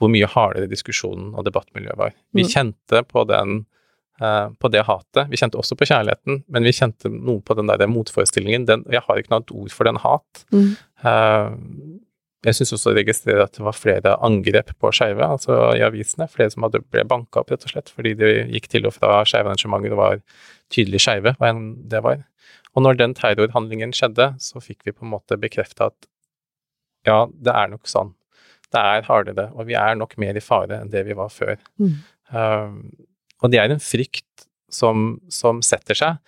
hvor 0.00 0.10
mye 0.12 0.28
hardere 0.28 0.68
diskusjonen 0.68 1.30
og 1.36 1.46
debattmiljøet 1.46 1.96
var. 2.00 2.12
Vi 2.36 2.42
Mm. 2.44 2.50
kjente 2.52 3.02
på 3.08 3.24
den 3.28 3.66
på 4.16 4.70
det 4.72 4.86
hatet. 4.88 5.28
Vi 5.28 5.36
kjente 5.36 5.58
også 5.60 5.76
på 5.76 5.88
kjærligheten, 5.90 6.42
men 6.52 6.64
vi 6.64 6.72
kjente 6.72 7.10
noe 7.12 7.42
på 7.44 7.56
den 7.58 7.68
der 7.68 7.84
motforestillingen. 7.90 8.64
Den, 8.68 8.84
jeg 8.92 9.04
har 9.04 9.20
ikke 9.20 9.32
noe 9.32 9.42
annet 9.42 9.54
ord 9.58 9.74
for 9.76 9.88
den 9.88 10.00
hat. 10.00 10.44
Mm. 10.54 10.70
Eh, 11.10 11.96
jeg 12.46 12.58
syns 12.58 12.74
også 12.76 12.92
å 12.92 12.96
registrere 12.96 13.44
at 13.44 13.56
det 13.56 13.64
var 13.66 13.74
flere 13.74 14.14
angrep 14.24 14.70
på 14.78 14.92
skeive, 14.94 15.24
altså 15.24 15.56
i 15.74 15.82
avisene. 15.84 16.28
Flere 16.30 16.52
som 16.52 16.66
hadde, 16.66 16.82
ble 16.94 17.04
banka 17.08 17.42
opp, 17.42 17.50
rett 17.52 17.64
og 17.66 17.72
slett, 17.72 17.90
fordi 17.92 18.14
de 18.20 18.32
gikk 18.54 18.68
til 18.72 18.86
og 18.86 18.94
fra 18.94 19.22
skeive 19.26 19.50
arrangementer 19.50 19.96
og 19.96 20.02
var 20.02 20.20
tydelig 20.72 21.02
skeive, 21.02 21.34
hva 21.40 21.50
enn 21.50 21.64
det 21.90 22.02
var. 22.06 22.22
Og 22.76 22.84
når 22.84 23.00
den 23.00 23.16
terrorhandlingen 23.18 23.94
skjedde, 23.96 24.34
så 24.42 24.62
fikk 24.62 24.86
vi 24.86 24.94
på 24.94 25.06
en 25.06 25.14
måte 25.16 25.38
bekrefta 25.40 25.90
at 25.90 26.08
ja, 27.06 27.24
det 27.30 27.54
er 27.54 27.72
nok 27.72 27.88
sånn. 27.88 28.14
Det 28.74 28.82
er 28.82 29.06
hardere, 29.06 29.48
og 29.54 29.68
vi 29.68 29.76
er 29.78 29.98
nok 29.98 30.16
mer 30.20 30.36
i 30.36 30.42
fare 30.42 30.82
enn 30.82 30.90
det 30.92 31.04
vi 31.06 31.16
var 31.16 31.30
før. 31.32 31.56
Mm. 31.80 31.92
Um, 32.34 32.80
og 33.42 33.52
det 33.52 33.60
er 33.60 33.72
en 33.72 33.82
frykt 33.82 34.46
som, 34.72 35.16
som 35.32 35.62
setter 35.64 35.98
seg, 35.98 36.20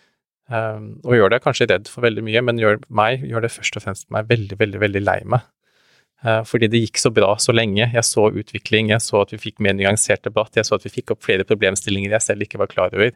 um, 0.53 0.91
og 1.07 1.17
gjør 1.17 1.35
deg 1.35 1.45
kanskje 1.45 1.69
redd 1.71 1.91
for 1.91 2.07
veldig 2.07 2.25
mye, 2.27 2.43
men 2.45 2.61
gjør 2.61 2.81
meg, 2.89 3.25
gjør 3.29 3.47
det 3.47 3.53
først 3.55 3.79
og 3.79 3.87
fremst 3.87 4.09
meg 4.15 4.29
veldig, 4.31 4.59
veldig, 4.61 4.83
veldig 4.85 5.05
lei 5.05 5.21
meg. 5.37 5.47
Uh, 6.25 6.43
fordi 6.47 6.67
det 6.71 6.83
gikk 6.83 6.99
så 6.99 7.13
bra 7.15 7.31
så 7.39 7.55
lenge. 7.55 7.85
Jeg 7.95 8.07
så 8.07 8.27
utvikling, 8.29 8.91
jeg 8.91 9.05
så 9.05 9.23
at 9.23 9.33
vi 9.35 9.41
fikk 9.41 9.63
mer 9.65 9.77
nyansert 9.79 10.25
debatt, 10.27 10.57
jeg 10.59 10.67
så 10.67 10.79
at 10.79 10.87
vi 10.87 10.95
fikk 10.97 11.15
opp 11.15 11.23
flere 11.27 11.47
problemstillinger 11.47 12.17
jeg 12.17 12.27
selv 12.27 12.47
ikke 12.47 12.61
var 12.61 12.71
klar 12.73 12.95
over. 12.95 13.15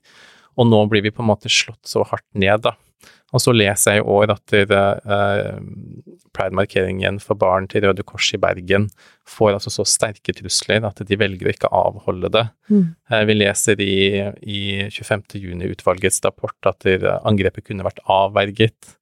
Og 0.60 0.68
nå 0.68 0.84
blir 0.92 1.04
vi 1.04 1.14
på 1.14 1.24
en 1.24 1.30
måte 1.32 1.50
slått 1.52 1.82
så 1.88 2.04
hardt 2.06 2.28
ned, 2.38 2.62
da. 2.68 2.76
Og 3.32 3.40
så 3.40 3.52
leser 3.56 3.96
jeg 3.96 4.02
i 4.02 4.08
år 4.12 4.30
at 4.34 4.52
uh, 4.68 5.56
Pride-markeringen 6.36 7.18
for 7.20 7.36
barn 7.40 7.66
til 7.68 7.84
Røde 7.86 8.04
Kors 8.08 8.28
i 8.36 8.40
Bergen 8.40 8.88
får 9.28 9.54
altså 9.56 9.72
så 9.72 9.84
sterke 9.88 10.34
trusler 10.36 10.84
at 10.88 11.00
de 11.08 11.18
velger 11.20 11.48
å 11.48 11.52
ikke 11.54 11.70
avholde 11.76 12.30
det. 12.32 12.46
Mm. 12.72 12.86
Eh, 13.10 13.24
Vi 13.28 13.36
leser 13.36 13.80
i, 13.84 13.94
i 14.44 14.62
25. 14.92 15.36
juni-utvalgets 15.40 16.20
rapport 16.24 16.68
at 16.68 16.84
det, 16.84 17.00
angrepet 17.24 17.64
kunne 17.68 17.84
vært 17.86 18.00
avverget. 18.04 18.96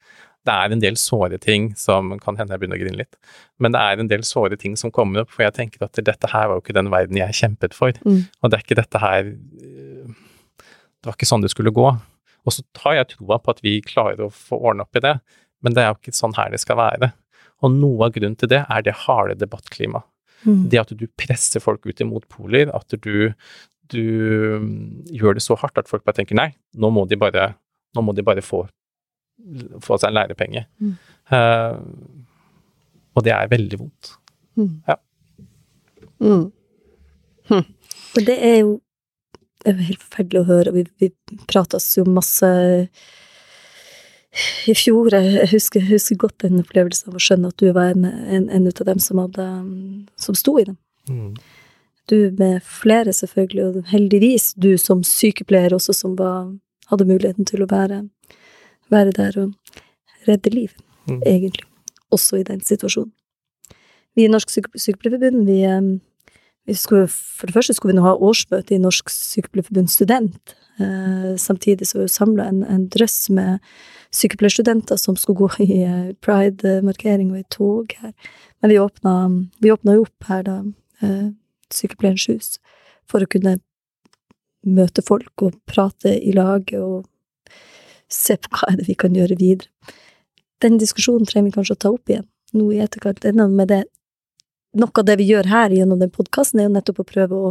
Det 0.47 0.55
er 0.55 0.73
en 0.73 0.81
del 0.83 0.97
såre 0.97 1.37
ting 1.43 1.71
som 1.77 2.15
kan 2.23 2.39
hende 2.39 2.55
jeg 2.55 2.63
begynner 2.63 2.79
å 2.79 2.83
grine 2.85 3.03
litt, 3.03 3.19
men 3.61 3.75
det 3.75 3.81
er 3.83 4.01
en 4.01 4.09
del 4.09 4.23
såre 4.25 4.57
ting 4.57 4.73
som 4.81 4.91
kommer 4.95 5.23
opp, 5.27 5.35
for 5.35 5.45
jeg 5.45 5.53
tenker 5.59 5.85
at 5.85 6.01
dette 6.01 6.31
her 6.33 6.49
var 6.49 6.57
jo 6.57 6.63
ikke 6.65 6.79
den 6.79 6.89
verden 6.91 7.19
jeg 7.21 7.37
kjempet 7.43 7.77
for, 7.77 7.93
Mm. 8.07 8.23
og 8.41 8.51
det 8.51 8.57
er 8.57 8.65
ikke 8.65 8.79
dette 8.81 8.99
her 9.03 9.27
øh, 9.35 10.15
Det 11.01 11.09
var 11.09 11.15
ikke 11.17 11.29
sånn 11.29 11.45
det 11.45 11.51
skulle 11.53 11.73
gå. 11.73 11.91
Og 12.47 12.55
så 12.57 12.65
har 12.85 12.97
jeg 12.99 13.11
troa 13.15 13.41
på 13.41 13.55
at 13.55 13.63
vi 13.65 13.79
klarer 13.85 14.25
å 14.25 14.33
få 14.35 14.59
ordne 14.59 14.87
opp 14.87 14.97
i 14.97 15.05
det, 15.05 15.17
men 15.65 15.77
det 15.77 15.83
er 15.83 15.91
jo 15.93 15.99
ikke 15.99 16.17
sånn 16.17 16.37
her 16.39 16.53
det 16.53 16.63
skal 16.63 16.79
være. 16.81 17.11
Og 17.61 17.75
noe 17.75 18.07
av 18.07 18.15
grunnen 18.15 18.39
til 18.41 18.51
det 18.53 18.63
er 18.65 18.85
det 18.87 18.97
harde 19.05 19.37
debattklimaet. 19.41 20.07
Mm. 20.49 20.71
Det 20.73 20.79
at 20.81 20.93
du 20.97 21.05
presser 21.21 21.61
folk 21.61 21.85
ut 21.85 22.01
i 22.01 22.07
motpoler, 22.09 22.71
at 22.73 22.95
du, 23.05 23.33
du 23.93 24.05
mm, 24.63 25.11
gjør 25.13 25.37
det 25.37 25.45
så 25.45 25.57
hardt 25.61 25.77
at 25.83 25.91
folk 25.91 26.07
bare 26.07 26.17
tenker 26.17 26.39
nei, 26.39 26.49
nå 26.81 26.89
må 26.97 27.05
de 27.11 27.19
bare, 27.21 27.51
må 28.01 28.15
de 28.17 28.25
bare 28.25 28.45
få, 28.45 28.63
få 29.85 29.99
seg 30.01 30.09
en 30.09 30.17
lærepenge. 30.17 30.65
Mm. 30.81 30.95
Uh, 31.29 31.77
og 33.19 33.27
det 33.27 33.35
er 33.37 33.53
veldig 33.53 33.83
vondt. 33.83 34.15
Mm. 34.57 34.73
Og 38.17 38.25
det 38.25 38.39
er 38.41 38.57
jo 38.63 38.79
det 39.65 39.75
var 39.77 39.89
helt 39.89 40.05
forferdelig 40.05 40.41
å 40.43 40.49
høre, 40.49 40.71
og 40.73 40.79
vi, 40.79 40.85
vi 41.01 41.39
prates 41.51 41.89
jo 41.99 42.05
masse 42.09 42.51
i 44.71 44.75
fjor. 44.79 45.13
Jeg 45.13 45.49
husker, 45.53 45.85
husker 45.91 46.19
godt 46.21 46.39
den 46.45 46.61
opplevelsen 46.63 47.11
av 47.11 47.19
å 47.19 47.23
skjønne 47.23 47.51
at 47.51 47.61
du 47.61 47.73
var 47.77 47.95
en, 47.95 48.07
en, 48.07 48.49
en 48.49 48.69
av 48.71 48.85
dem 48.87 49.01
som, 49.03 49.21
hadde, 49.23 49.47
som 50.21 50.39
sto 50.39 50.57
i 50.61 50.67
dem. 50.69 50.79
Mm. 51.11 51.33
Du 52.11 52.17
med 52.39 52.63
flere, 52.67 53.13
selvfølgelig, 53.15 53.65
og 53.67 53.91
heldigvis 53.93 54.53
du 54.59 54.73
som 54.79 55.03
sykepleier 55.07 55.75
også, 55.77 55.95
som 55.95 56.17
var, 56.19 56.53
hadde 56.91 57.07
muligheten 57.07 57.47
til 57.47 57.63
å 57.63 57.71
være, 57.71 58.05
være 58.91 59.15
der 59.19 59.43
og 59.47 59.81
redde 60.29 60.55
liv, 60.55 60.77
Mm. 61.09 61.23
egentlig. 61.27 61.65
Også 62.13 62.37
i 62.39 62.43
den 62.45 62.61
situasjonen. 62.61 63.13
Vi 64.15 64.25
i 64.27 64.31
Norsk 64.31 64.51
Syke 64.53 64.79
Sykepleierforbund, 64.79 65.47
vi, 65.47 65.63
eh, 65.65 65.81
vi 65.81 66.10
skulle, 66.79 67.07
for 67.09 67.49
det 67.49 67.55
første 67.57 67.75
skulle 67.77 67.95
vi 67.95 68.01
nå 68.01 68.07
ha 68.07 68.17
årsmøte 68.17 68.75
i 68.77 68.81
Norsk 68.83 69.11
Sykepleierforbund 69.13 69.91
student. 69.93 70.55
Eh, 70.81 71.37
samtidig 71.37 71.89
så 71.89 71.99
var 71.99 72.09
vi 72.09 72.15
samla 72.15 72.47
en, 72.51 72.63
en 72.65 72.87
drøss 72.89 73.31
med 73.31 73.59
sykepleierstudenter 74.15 74.97
som 74.97 75.17
skulle 75.17 75.39
gå 75.39 75.51
i 75.67 75.83
eh, 75.85 76.13
pride-markering 76.25 77.33
og 77.35 77.41
i 77.41 77.49
tog 77.53 77.95
her. 78.01 78.15
Men 78.61 78.73
vi 78.73 78.79
åpna, 78.81 79.15
vi 79.61 79.73
åpna 79.73 79.97
jo 79.99 80.07
opp 80.07 80.31
her, 80.31 80.45
da, 80.47 80.59
eh, 81.03 81.29
Sykepleierens 81.71 82.27
hus, 82.27 82.49
for 83.07 83.23
å 83.23 83.31
kunne 83.31 83.59
møte 84.67 85.05
folk 85.07 85.45
og 85.45 85.57
prate 85.71 86.17
i 86.19 86.33
lag 86.37 86.73
og 86.77 87.07
se 88.11 88.37
på 88.37 88.51
hva 88.57 88.73
er 88.73 88.81
det 88.81 88.89
vi 88.89 88.99
kan 88.99 89.15
gjøre 89.15 89.39
videre. 89.39 89.71
Den 90.61 90.81
diskusjonen 90.81 91.29
trenger 91.29 91.49
vi 91.49 91.57
kanskje 91.57 91.77
å 91.79 91.83
ta 91.85 91.93
opp 91.95 92.11
igjen 92.11 92.27
nå 92.53 92.67
i 92.75 92.83
etterkant. 92.83 93.21
Det 93.23 93.31
er 93.31 93.49
med 93.49 93.71
det 93.71 93.85
noe 94.77 95.03
av 95.03 95.07
det 95.07 95.17
vi 95.21 95.29
gjør 95.31 95.49
her 95.51 95.75
gjennom 95.75 96.01
den 96.01 96.13
podkasten, 96.15 96.61
er 96.61 96.69
jo 96.69 96.77
nettopp 96.77 97.03
å 97.03 97.09
prøve 97.09 97.39
å 97.39 97.51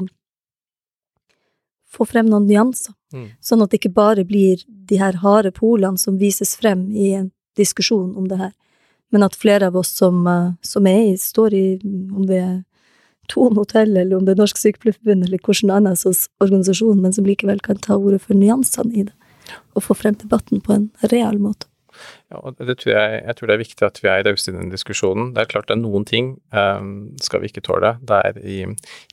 få 1.89 2.05
frem 2.07 2.29
noen 2.29 2.47
nyanser. 2.47 2.93
Mm. 3.13 3.27
Sånn 3.41 3.63
at 3.65 3.71
det 3.71 3.81
ikke 3.81 3.95
bare 3.97 4.25
blir 4.27 4.61
de 4.67 4.99
her 5.01 5.19
harde 5.23 5.51
polene 5.55 5.97
som 5.97 6.19
vises 6.21 6.53
frem 6.59 6.87
i 6.93 7.11
en 7.17 7.31
diskusjon 7.57 8.13
om 8.17 8.27
det 8.29 8.39
her, 8.39 8.51
men 9.09 9.25
at 9.25 9.37
flere 9.37 9.67
av 9.67 9.77
oss 9.79 9.89
som, 9.97 10.21
eh, 10.27 10.51
som 10.61 10.87
er 10.87 11.13
i, 11.13 11.15
står 11.17 11.55
i, 11.57 11.65
om 12.13 12.25
det 12.29 12.39
er 12.39 12.57
Thon 13.29 13.57
hotell, 13.57 13.93
eller 13.97 14.17
om 14.17 14.25
det 14.25 14.33
er 14.33 14.41
Norsk 14.41 14.57
Sykepleierforbund, 14.57 15.27
eller 15.27 15.37
hvilken 15.37 15.69
annen 15.69 15.97
organisasjon, 16.41 17.01
men 17.01 17.13
som 17.13 17.27
likevel 17.27 17.59
kan 17.61 17.77
ta 17.77 17.97
ordet 17.97 18.23
for 18.23 18.33
nyansene 18.33 18.89
i 18.93 19.03
det, 19.05 19.13
og 19.77 19.85
få 19.85 19.97
frem 19.97 20.17
debatten 20.17 20.63
på 20.65 20.73
en 20.73 20.87
real 21.11 21.37
måte. 21.37 21.68
Ja, 22.29 22.41
og 22.41 22.57
det 22.57 22.77
tror 22.81 22.93
jeg, 22.93 23.21
jeg 23.25 23.37
tror 23.37 23.49
det 23.49 23.55
er 23.55 23.61
viktig 23.63 23.85
at 23.87 24.01
vi 24.03 24.09
er 24.11 24.23
rause 24.27 24.51
i 24.51 24.55
den 24.55 24.73
diskusjonen. 24.73 25.31
Det 25.35 25.43
er 25.43 25.51
klart 25.51 25.69
det 25.69 25.77
er 25.77 25.81
noen 25.81 26.05
ting 26.07 26.31
um, 26.55 26.91
skal 27.21 27.43
vi 27.43 27.51
ikke 27.51 27.63
tåle. 27.65 27.95
Det 28.05 28.19
er 28.29 28.41
i, 28.41 28.59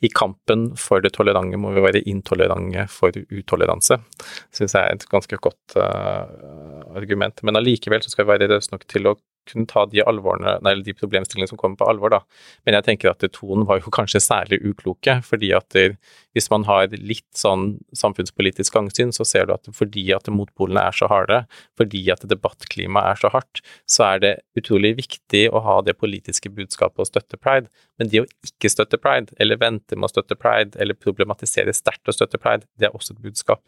i, 0.02 0.12
kampen 0.16 0.68
for 0.80 1.04
det 1.04 1.14
tolerante 1.16 1.60
må 1.60 1.72
vi 1.76 1.84
være 1.84 2.04
intolerante 2.10 2.86
for 2.92 3.16
utoleranse. 3.32 4.00
Syns 4.54 4.76
jeg 4.76 4.82
er 4.82 4.98
et 4.98 5.08
ganske 5.12 5.40
godt 5.42 5.78
uh, 5.80 6.26
argument. 6.96 7.42
Men 7.46 7.60
allikevel 7.60 8.04
så 8.04 8.12
skal 8.12 8.26
vi 8.26 8.34
være 8.34 8.50
rause 8.54 8.74
nok 8.74 8.86
til 8.90 9.10
å 9.10 9.16
kunne 9.48 9.68
ta 9.70 9.84
de, 9.90 10.02
nei, 10.04 10.74
de 10.84 10.94
problemstillingene 10.96 11.50
som 11.50 11.60
kommer 11.60 11.78
på 11.80 11.88
alvor, 11.90 12.12
da. 12.12 12.20
Men 12.66 12.76
jeg 12.78 12.86
tenker 12.88 13.12
at 13.12 13.24
tonen 13.36 13.66
var 13.68 13.80
jo 13.80 13.92
kanskje 13.98 14.22
særlig 14.24 14.60
ukloke, 14.66 15.18
fordi 15.26 15.52
at 15.56 15.68
det, 15.76 15.86
hvis 16.36 16.50
man 16.52 16.66
har 16.68 16.92
litt 16.96 17.26
sånn 17.36 17.78
samfunnspolitisk 17.96 18.76
gangsyn, 18.76 19.14
så 19.14 19.26
ser 19.28 19.48
du 19.48 19.54
at 19.56 19.70
fordi 19.76 20.04
at 20.16 20.28
motpolene 20.32 20.82
er 20.88 20.96
så 20.96 21.08
harde, 21.10 21.42
fordi 21.78 22.04
at 22.12 22.26
debattklimaet 22.28 23.14
er 23.14 23.22
så 23.24 23.32
hardt, 23.34 23.62
så 23.88 24.10
er 24.10 24.22
det 24.24 24.34
utrolig 24.58 24.96
viktig 25.00 25.46
å 25.52 25.62
ha 25.64 25.80
det 25.86 25.96
politiske 26.00 26.52
budskapet 26.52 27.04
å 27.04 27.08
støtte 27.08 27.40
pride. 27.40 27.70
Men 28.00 28.12
det 28.12 28.24
å 28.24 28.28
ikke 28.46 28.72
støtte 28.72 29.00
pride, 29.00 29.34
eller 29.40 29.60
vente 29.60 29.96
med 29.96 30.10
å 30.10 30.14
støtte 30.14 30.38
pride, 30.38 30.76
eller 30.80 30.98
problematisere 30.98 31.74
sterkt 31.76 32.08
å 32.08 32.16
støtte 32.16 32.40
pride, 32.42 32.68
det 32.76 32.90
er 32.90 32.96
også 32.96 33.16
et 33.16 33.24
budskap. 33.24 33.64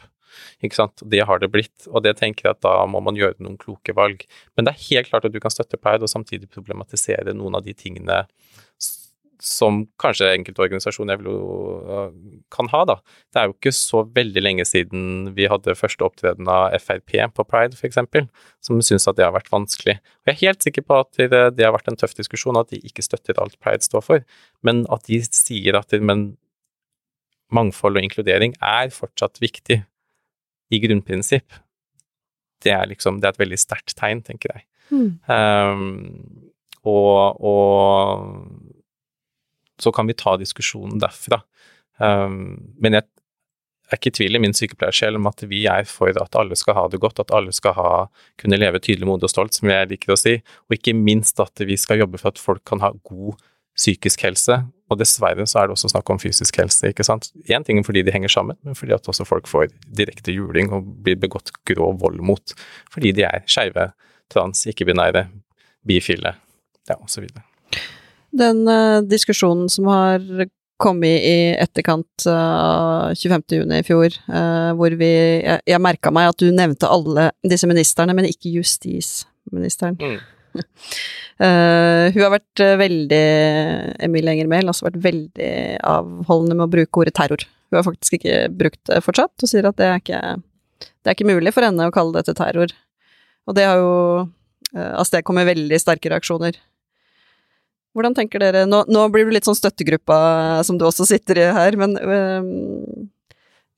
Ikke 0.64 0.80
sant? 0.80 1.04
Det 1.04 1.24
har 1.28 1.42
det 1.42 1.50
blitt, 1.54 1.88
og 1.88 2.04
det 2.06 2.16
tenker 2.20 2.48
jeg 2.48 2.58
at 2.58 2.64
da 2.66 2.74
må 2.90 3.02
man 3.04 3.18
gjøre 3.18 3.38
noen 3.42 3.58
kloke 3.60 3.94
valg. 3.96 4.24
Men 4.56 4.68
det 4.68 4.74
er 4.74 4.86
helt 4.88 5.12
klart 5.12 5.28
at 5.28 5.34
du 5.34 5.40
kan 5.42 5.54
støtte 5.54 5.80
Pride 5.80 6.06
og 6.06 6.12
samtidig 6.12 6.50
problematisere 6.52 7.36
noen 7.36 7.58
av 7.58 7.66
de 7.66 7.76
tingene 7.76 8.24
som 9.42 9.84
kanskje 10.02 10.30
enkelte 10.32 10.62
organisasjoner 10.64 11.20
øh, 11.22 12.08
kan 12.54 12.70
ha, 12.72 12.80
da. 12.88 12.96
Det 13.32 13.40
er 13.40 13.48
jo 13.48 13.54
ikke 13.54 13.72
så 13.76 14.02
veldig 14.14 14.42
lenge 14.42 14.66
siden 14.66 15.30
vi 15.36 15.46
hadde 15.50 15.76
første 15.78 16.04
opptreden 16.06 16.50
av 16.50 16.74
Frp 16.82 17.14
på 17.36 17.46
Pride, 17.46 17.78
f.eks., 17.78 18.00
som 18.64 18.82
syns 18.82 19.08
at 19.08 19.18
det 19.18 19.26
har 19.26 19.34
vært 19.36 19.52
vanskelig. 19.52 19.98
Og 19.98 20.32
jeg 20.32 20.34
er 20.34 20.42
helt 20.42 20.66
sikker 20.66 20.86
på 20.86 21.00
at 21.04 21.20
det, 21.20 21.62
har 21.62 21.74
vært 21.76 21.92
en 21.92 22.00
tøff 22.00 22.16
diskusjon, 22.18 22.58
at 22.58 22.72
de 22.74 22.82
ikke 22.82 23.04
støtter 23.06 23.38
alt 23.42 23.58
Pride 23.62 23.86
står 23.86 24.04
for, 24.04 24.26
men 24.66 24.84
at 24.92 25.06
de 25.06 25.22
sier 25.30 25.78
at 25.78 25.94
mangfold 27.54 27.96
og 27.96 28.04
inkludering 28.04 28.58
er 28.60 28.90
fortsatt 28.92 29.40
viktig 29.40 29.82
i 30.70 30.80
grunnprinsipp, 30.82 31.52
det 32.64 32.72
er 32.74 32.88
liksom 32.90 33.20
Det 33.20 33.28
er 33.28 33.36
et 33.36 33.44
veldig 33.44 33.58
sterkt 33.60 33.94
tegn, 33.98 34.22
tenker 34.26 34.50
jeg. 34.54 34.64
Mm. 34.90 35.10
Um, 35.30 36.50
og, 36.88 37.38
og, 37.44 38.24
så 39.78 39.92
kan 39.94 40.08
vi 40.08 40.16
ta 40.18 40.34
diskusjonen 40.40 40.98
derfra. 40.98 41.38
Um, 42.02 42.74
men 42.82 42.98
jeg 42.98 43.06
er 43.88 44.00
ikke 44.00 44.10
i 44.10 44.16
tvil 44.18 44.38
i 44.38 44.42
min 44.42 44.56
sykepleiersjel 44.56 45.18
om 45.18 45.28
at 45.30 45.44
vi 45.48 45.62
er 45.70 45.86
for 45.88 46.10
at 46.20 46.38
alle 46.38 46.58
skal 46.58 46.76
ha 46.76 46.86
det 46.90 47.00
godt, 47.02 47.22
at 47.22 47.34
alle 47.34 47.54
skal 47.54 47.76
ha, 47.78 47.92
kunne 48.40 48.58
leve 48.58 48.82
tydelig, 48.82 49.06
modig 49.08 49.28
og 49.28 49.32
stolt, 49.32 49.54
som 49.56 49.70
jeg 49.70 49.92
liker 49.92 50.14
å 50.14 50.18
si, 50.18 50.34
og 50.68 50.76
ikke 50.76 50.96
minst 50.98 51.40
at 51.42 51.62
vi 51.64 51.78
skal 51.78 52.02
jobbe 52.02 52.20
for 52.20 52.34
at 52.34 52.42
folk 52.42 52.64
kan 52.68 52.82
ha 52.84 52.92
god 53.06 53.38
psykisk 53.78 54.24
helse, 54.26 54.58
og 54.88 54.98
dessverre 55.00 55.44
så 55.46 55.60
er 55.60 55.68
det 55.68 55.76
også 55.76 55.90
snakk 55.92 56.10
om 56.10 56.20
fysisk 56.20 56.58
helse, 56.58 56.90
ikke 56.90 57.06
sant. 57.06 57.30
Én 57.52 57.64
ting 57.64 57.78
er 57.78 57.86
fordi 57.86 58.02
de 58.06 58.14
henger 58.14 58.32
sammen, 58.32 58.56
men 58.64 58.76
fordi 58.78 58.96
at 58.96 59.08
også 59.08 59.26
folk 59.28 59.48
får 59.50 59.68
direkte 59.96 60.34
juling 60.34 60.72
og 60.74 60.86
blir 61.04 61.18
begått 61.20 61.52
grov 61.68 62.00
vold 62.02 62.22
mot 62.24 62.54
fordi 62.92 63.12
de 63.16 63.26
er 63.28 63.44
skeive, 63.46 63.90
trans, 64.32 64.64
ikke-binære, 64.68 65.26
bifile, 65.88 66.34
ja, 66.88 66.96
osv. 66.96 67.28
Den 68.38 68.64
uh, 68.68 69.00
diskusjonen 69.08 69.68
som 69.72 69.88
har 69.88 70.24
kommet 70.78 71.24
i 71.26 71.38
etterkant 71.58 72.26
av 72.30 73.10
uh, 73.10 73.16
25. 73.16 73.44
juni 73.60 73.80
i 73.80 73.86
fjor, 73.86 74.14
uh, 74.30 74.72
hvor 74.78 74.94
vi 75.00 75.08
Jeg, 75.10 75.62
jeg 75.66 75.82
merka 75.82 76.12
meg 76.14 76.30
at 76.30 76.40
du 76.40 76.50
nevnte 76.54 76.90
alle 76.90 77.30
disse 77.46 77.68
ministrene, 77.68 78.14
men 78.16 78.28
ikke 78.28 78.52
justisministeren. 78.58 79.98
Mm. 80.00 80.20
Uh, 81.38 82.08
hun 82.14 82.24
har 82.24 82.34
vært 82.34 82.62
uh, 82.64 82.74
veldig 82.80 83.22
Emilie 84.06 84.34
Enger 84.34 84.50
Mehl 84.50 84.66
har 84.66 84.74
også 84.74 84.88
vært 84.88 85.00
veldig 85.04 85.52
avholdende 85.86 86.58
med 86.58 86.66
å 86.66 86.72
bruke 86.72 87.02
ordet 87.02 87.14
terror. 87.18 87.44
Hun 87.68 87.80
har 87.80 87.86
faktisk 87.86 88.18
ikke 88.18 88.40
brukt 88.54 88.80
det 88.88 89.02
fortsatt, 89.04 89.34
og 89.44 89.50
sier 89.50 89.68
at 89.68 89.78
det 89.78 89.88
er 89.88 90.02
ikke, 90.02 90.22
det 90.80 91.10
er 91.10 91.16
ikke 91.16 91.28
mulig 91.28 91.52
for 91.54 91.66
henne 91.66 91.88
å 91.88 91.94
kalle 91.94 92.16
dette 92.16 92.36
terror. 92.38 92.72
Og 93.48 93.56
det 93.56 93.68
har 93.68 93.80
jo 93.80 93.92
uh, 94.24 94.92
avstedkommet 95.00 95.48
veldig 95.48 95.80
sterke 95.80 96.12
reaksjoner. 96.12 96.58
Hvordan 97.96 98.14
tenker 98.14 98.42
dere 98.42 98.66
Nå, 98.68 98.84
nå 98.86 99.06
blir 99.10 99.26
du 99.26 99.32
litt 99.34 99.46
sånn 99.48 99.56
støttegruppa 99.58 100.60
som 100.66 100.76
du 100.78 100.84
også 100.86 101.06
sitter 101.08 101.40
i 101.40 101.46
her, 101.56 101.78
men 101.80 101.96
uh, 101.98 102.42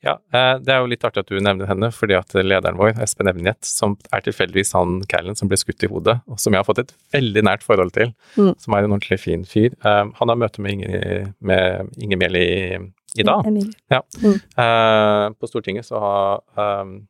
ja, 0.00 0.14
eh, 0.32 0.54
det 0.64 0.72
er 0.72 0.80
jo 0.80 0.88
litt 0.88 1.02
artig 1.04 1.20
at 1.20 1.28
du 1.28 1.36
nevner 1.44 1.68
henne, 1.68 1.90
fordi 1.92 2.16
at 2.16 2.32
lederen 2.40 2.78
vår, 2.80 2.94
Espen 3.04 3.28
Evnjet, 3.28 3.60
som 3.68 3.98
er 4.08 4.22
tilfeldigvis 4.24 4.72
han 4.72 5.02
Callen 5.10 5.36
som 5.36 5.50
ble 5.50 5.58
skutt 5.60 5.84
i 5.84 5.90
hodet, 5.92 6.16
og 6.24 6.40
som 6.40 6.56
jeg 6.56 6.62
har 6.62 6.68
fått 6.68 6.80
et 6.86 6.94
veldig 7.12 7.42
nært 7.44 7.66
forhold 7.66 7.92
til, 7.96 8.14
mm. 8.38 8.54
som 8.64 8.76
er 8.76 8.86
en 8.86 8.94
ordentlig 8.94 9.20
fin 9.20 9.44
fyr, 9.48 9.76
eh, 9.76 10.02
han 10.16 10.32
har 10.32 10.40
møte 10.40 10.64
med 10.64 10.80
Inger, 10.80 12.16
med 12.16 12.40
i, 12.40 12.80
i 13.20 13.28
dag. 13.28 13.52
Ja. 13.92 14.00
Mm. 14.22 14.40
Uh, 14.56 15.26
på 15.36 15.50
Stortinget, 15.50 15.88
så 15.88 16.00
har 16.00 16.80
um, 16.80 17.02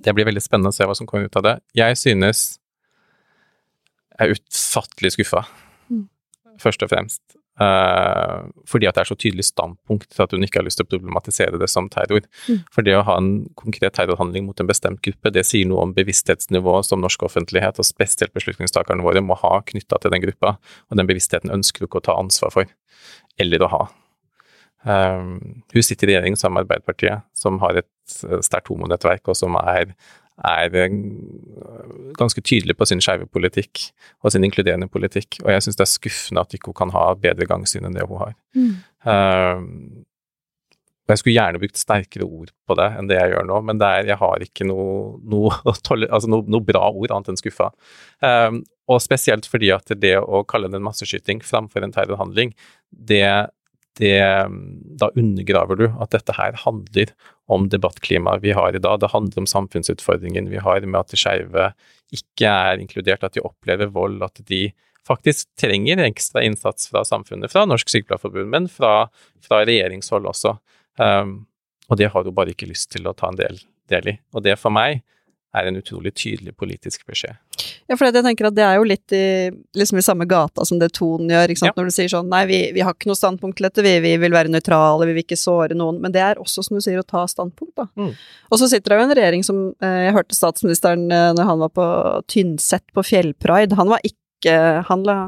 Det 0.00 0.12
blir 0.14 0.28
veldig 0.28 0.44
spennende 0.44 0.72
å 0.72 0.76
se 0.76 0.88
hva 0.88 0.96
som 0.96 1.08
kommer 1.08 1.28
ut 1.28 1.36
av 1.36 1.44
det. 1.44 1.54
Jeg 1.76 2.00
synes 2.00 2.46
jeg 4.16 4.30
er 4.30 4.38
utfattelig 4.38 5.12
skuffa, 5.12 5.42
mm. 5.92 6.06
først 6.62 6.84
og 6.86 6.92
fremst. 6.92 7.35
Uh, 7.56 8.50
fordi 8.68 8.84
at 8.84 8.98
det 8.98 9.00
er 9.00 9.08
så 9.08 9.16
tydelig 9.16 9.46
standpunkt 9.48 10.10
til 10.12 10.24
at 10.26 10.32
hun 10.34 10.44
ikke 10.44 10.60
har 10.60 10.66
lyst 10.66 10.76
til 10.76 10.84
å 10.84 10.90
problematisere 10.90 11.60
det 11.60 11.70
som 11.72 11.88
terror. 11.92 12.26
Mm. 12.50 12.58
For 12.72 12.84
det 12.84 12.98
å 12.98 13.04
ha 13.06 13.14
en 13.16 13.30
konkret 13.56 13.96
terrorhandling 13.96 14.44
mot 14.44 14.60
en 14.60 14.68
bestemt 14.68 15.00
gruppe, 15.04 15.32
det 15.32 15.46
sier 15.48 15.68
noe 15.70 15.86
om 15.86 15.94
bevissthetsnivået 15.96 16.90
som 16.90 17.00
norsk 17.00 17.24
offentlighet, 17.30 17.80
og 17.80 17.88
spesielt 17.88 18.34
beslutningstakerne 18.36 19.06
våre, 19.06 19.24
må 19.24 19.38
ha 19.40 19.54
knytta 19.72 20.02
til 20.02 20.12
den 20.12 20.26
gruppa. 20.26 20.58
Og 20.90 21.00
den 21.00 21.08
bevisstheten 21.08 21.54
ønsker 21.54 21.84
hun 21.84 21.90
ikke 21.90 22.02
å 22.04 22.08
ta 22.10 22.18
ansvar 22.20 22.52
for, 22.52 22.76
eller 23.40 23.64
å 23.64 23.72
ha. 23.72 23.82
Uh, 24.86 25.40
hun 25.72 25.82
sitter 25.82 26.12
i 26.12 26.12
regjering 26.12 26.36
sammen 26.36 26.60
med 26.60 26.68
Arbeiderpartiet, 26.68 27.24
som 27.34 27.56
har 27.64 27.80
et 27.80 27.90
sterkt 28.44 28.68
homonettverk, 28.68 29.24
og 29.32 29.40
som 29.40 29.56
er 29.64 29.96
er 30.44 30.74
eh, 30.76 30.96
ganske 32.18 32.42
tydelig 32.44 32.76
på 32.76 32.88
sin 32.88 33.00
skeive 33.04 33.28
politikk 33.32 33.86
og 34.22 34.32
sin 34.34 34.44
inkluderende 34.44 34.88
politikk, 34.92 35.40
og 35.44 35.52
jeg 35.54 35.64
syns 35.64 35.78
det 35.78 35.86
er 35.86 35.94
skuffende 35.94 36.44
at 36.44 36.56
ikke 36.56 36.72
hun 36.72 36.80
kan 36.82 36.92
ha 36.96 37.06
bedre 37.20 37.48
gangsyn 37.48 37.88
enn 37.88 37.96
det 37.96 38.04
hun 38.08 38.20
har. 38.20 38.36
Mm. 38.56 38.74
Uh, 39.06 40.04
jeg 41.06 41.20
skulle 41.20 41.36
gjerne 41.36 41.60
brukt 41.62 41.78
sterkere 41.78 42.26
ord 42.26 42.48
på 42.66 42.76
det 42.78 42.86
enn 42.98 43.08
det 43.10 43.18
jeg 43.18 43.32
gjør 43.32 43.44
nå, 43.46 43.60
men 43.68 43.82
er, 43.84 44.08
jeg 44.10 44.18
har 44.18 44.42
ikke 44.42 44.66
noe, 44.66 45.16
noe, 45.22 45.52
altså 45.70 46.30
noe, 46.30 46.42
noe, 46.50 46.64
bra 46.66 46.88
ord 46.90 47.14
annet 47.14 47.30
enn 47.32 47.38
skuffa. 47.38 47.70
Um, 48.24 48.64
og 48.90 49.02
spesielt 49.02 49.46
fordi 49.50 49.70
at 49.74 49.90
det 50.02 50.16
å 50.18 50.42
kalle 50.48 50.70
det 50.70 50.80
en 50.80 50.86
masseskyting 50.86 51.42
framfor 51.46 51.86
en 51.86 51.94
terrorhandling, 51.94 52.52
det 52.90 53.22
det, 54.00 54.20
da 55.00 55.08
undergraver 55.16 55.78
du 55.80 55.86
at 55.88 56.12
dette 56.12 56.34
her 56.36 56.56
handler 56.62 57.12
om 57.52 57.68
debattklimaet 57.72 58.42
vi 58.42 58.52
har 58.56 58.76
i 58.76 58.82
dag. 58.82 59.00
Det 59.00 59.12
handler 59.12 59.44
om 59.44 59.48
samfunnsutfordringen 59.48 60.50
vi 60.52 60.60
har 60.62 60.84
med 60.84 60.98
at 61.00 61.14
de 61.14 61.20
skeive 61.20 61.70
ikke 62.14 62.50
er 62.50 62.82
inkludert, 62.82 63.24
at 63.24 63.36
de 63.36 63.44
opplever 63.44 63.90
vold, 63.94 64.20
at 64.26 64.42
de 64.48 64.68
faktisk 65.06 65.48
trenger 65.60 66.02
ekstra 66.04 66.42
innsats 66.44 66.90
fra 66.90 67.04
samfunnet, 67.06 67.52
fra 67.52 67.64
Norsk 67.66 67.90
Sykepleierforbund, 67.90 68.50
men 68.52 68.68
fra, 68.70 69.08
fra 69.42 69.62
regjeringshold 69.66 70.26
også. 70.28 70.56
Um, 70.98 71.38
og 71.90 72.00
det 72.00 72.10
har 72.12 72.26
hun 72.26 72.34
bare 72.34 72.54
ikke 72.54 72.68
lyst 72.70 72.90
til 72.94 73.06
å 73.06 73.14
ta 73.16 73.30
en 73.30 73.38
del, 73.38 73.60
del 73.90 74.12
i. 74.14 74.16
Og 74.34 74.42
det 74.46 74.58
for 74.58 74.74
meg 74.74 75.04
er 75.56 75.68
en 75.68 75.78
utrolig 75.80 76.12
tydelig 76.16 76.54
politisk 76.58 77.06
beskjed. 77.08 77.36
Ja, 77.86 77.96
for 77.96 78.06
jeg 78.08 78.24
tenker 78.24 78.48
at 78.48 78.56
det 78.56 78.64
er 78.66 78.76
jo 78.78 78.86
litt 78.88 79.14
i, 79.14 79.50
liksom 79.78 80.00
i 80.00 80.04
samme 80.04 80.26
gata 80.28 80.64
som 80.68 80.80
det 80.80 80.92
tonen 80.96 81.30
gjør? 81.32 81.54
Ja. 81.62 81.72
når 81.76 81.88
du 81.88 81.94
sier 81.94 82.10
sånn 82.12 82.28
nei, 82.32 82.42
vi, 82.50 82.60
vi, 82.76 82.82
har 82.84 82.96
ikke 82.96 83.10
noe 83.10 83.18
standpunkt 83.18 83.58
til 83.60 83.68
dette, 83.68 83.84
vi, 83.86 83.94
vi, 84.04 84.16
vil 84.20 84.34
være 84.34 84.52
nøytrale, 84.52 85.08
vi 85.08 85.16
vil 85.16 85.24
ikke 85.24 85.40
såre 85.40 85.78
noen, 85.78 86.00
men 86.02 86.14
det 86.14 86.22
er 86.24 86.42
også, 86.42 86.66
som 86.66 86.78
du 86.78 86.84
sier, 86.84 87.00
å 87.00 87.06
ta 87.06 87.24
standpunkt, 87.30 87.74
da. 87.78 87.88
Mm. 87.98 88.12
Og 88.50 88.60
så 88.60 88.70
sitter 88.70 88.92
det 88.92 89.00
jo 89.00 89.06
en 89.06 89.16
regjering 89.18 89.46
som 89.46 89.64
eh, 89.82 90.02
Jeg 90.06 90.16
hørte 90.16 90.36
statsministeren 90.36 91.08
eh, 91.10 91.32
når 91.36 91.50
han 91.50 91.64
var 91.64 91.72
på 91.74 91.88
Tynset 92.32 92.86
på 92.94 93.04
Fjellpride, 93.06 93.78
han 93.78 93.90
var 93.90 94.04
ikke 94.06 94.22
Han 94.86 95.02
la 95.06 95.18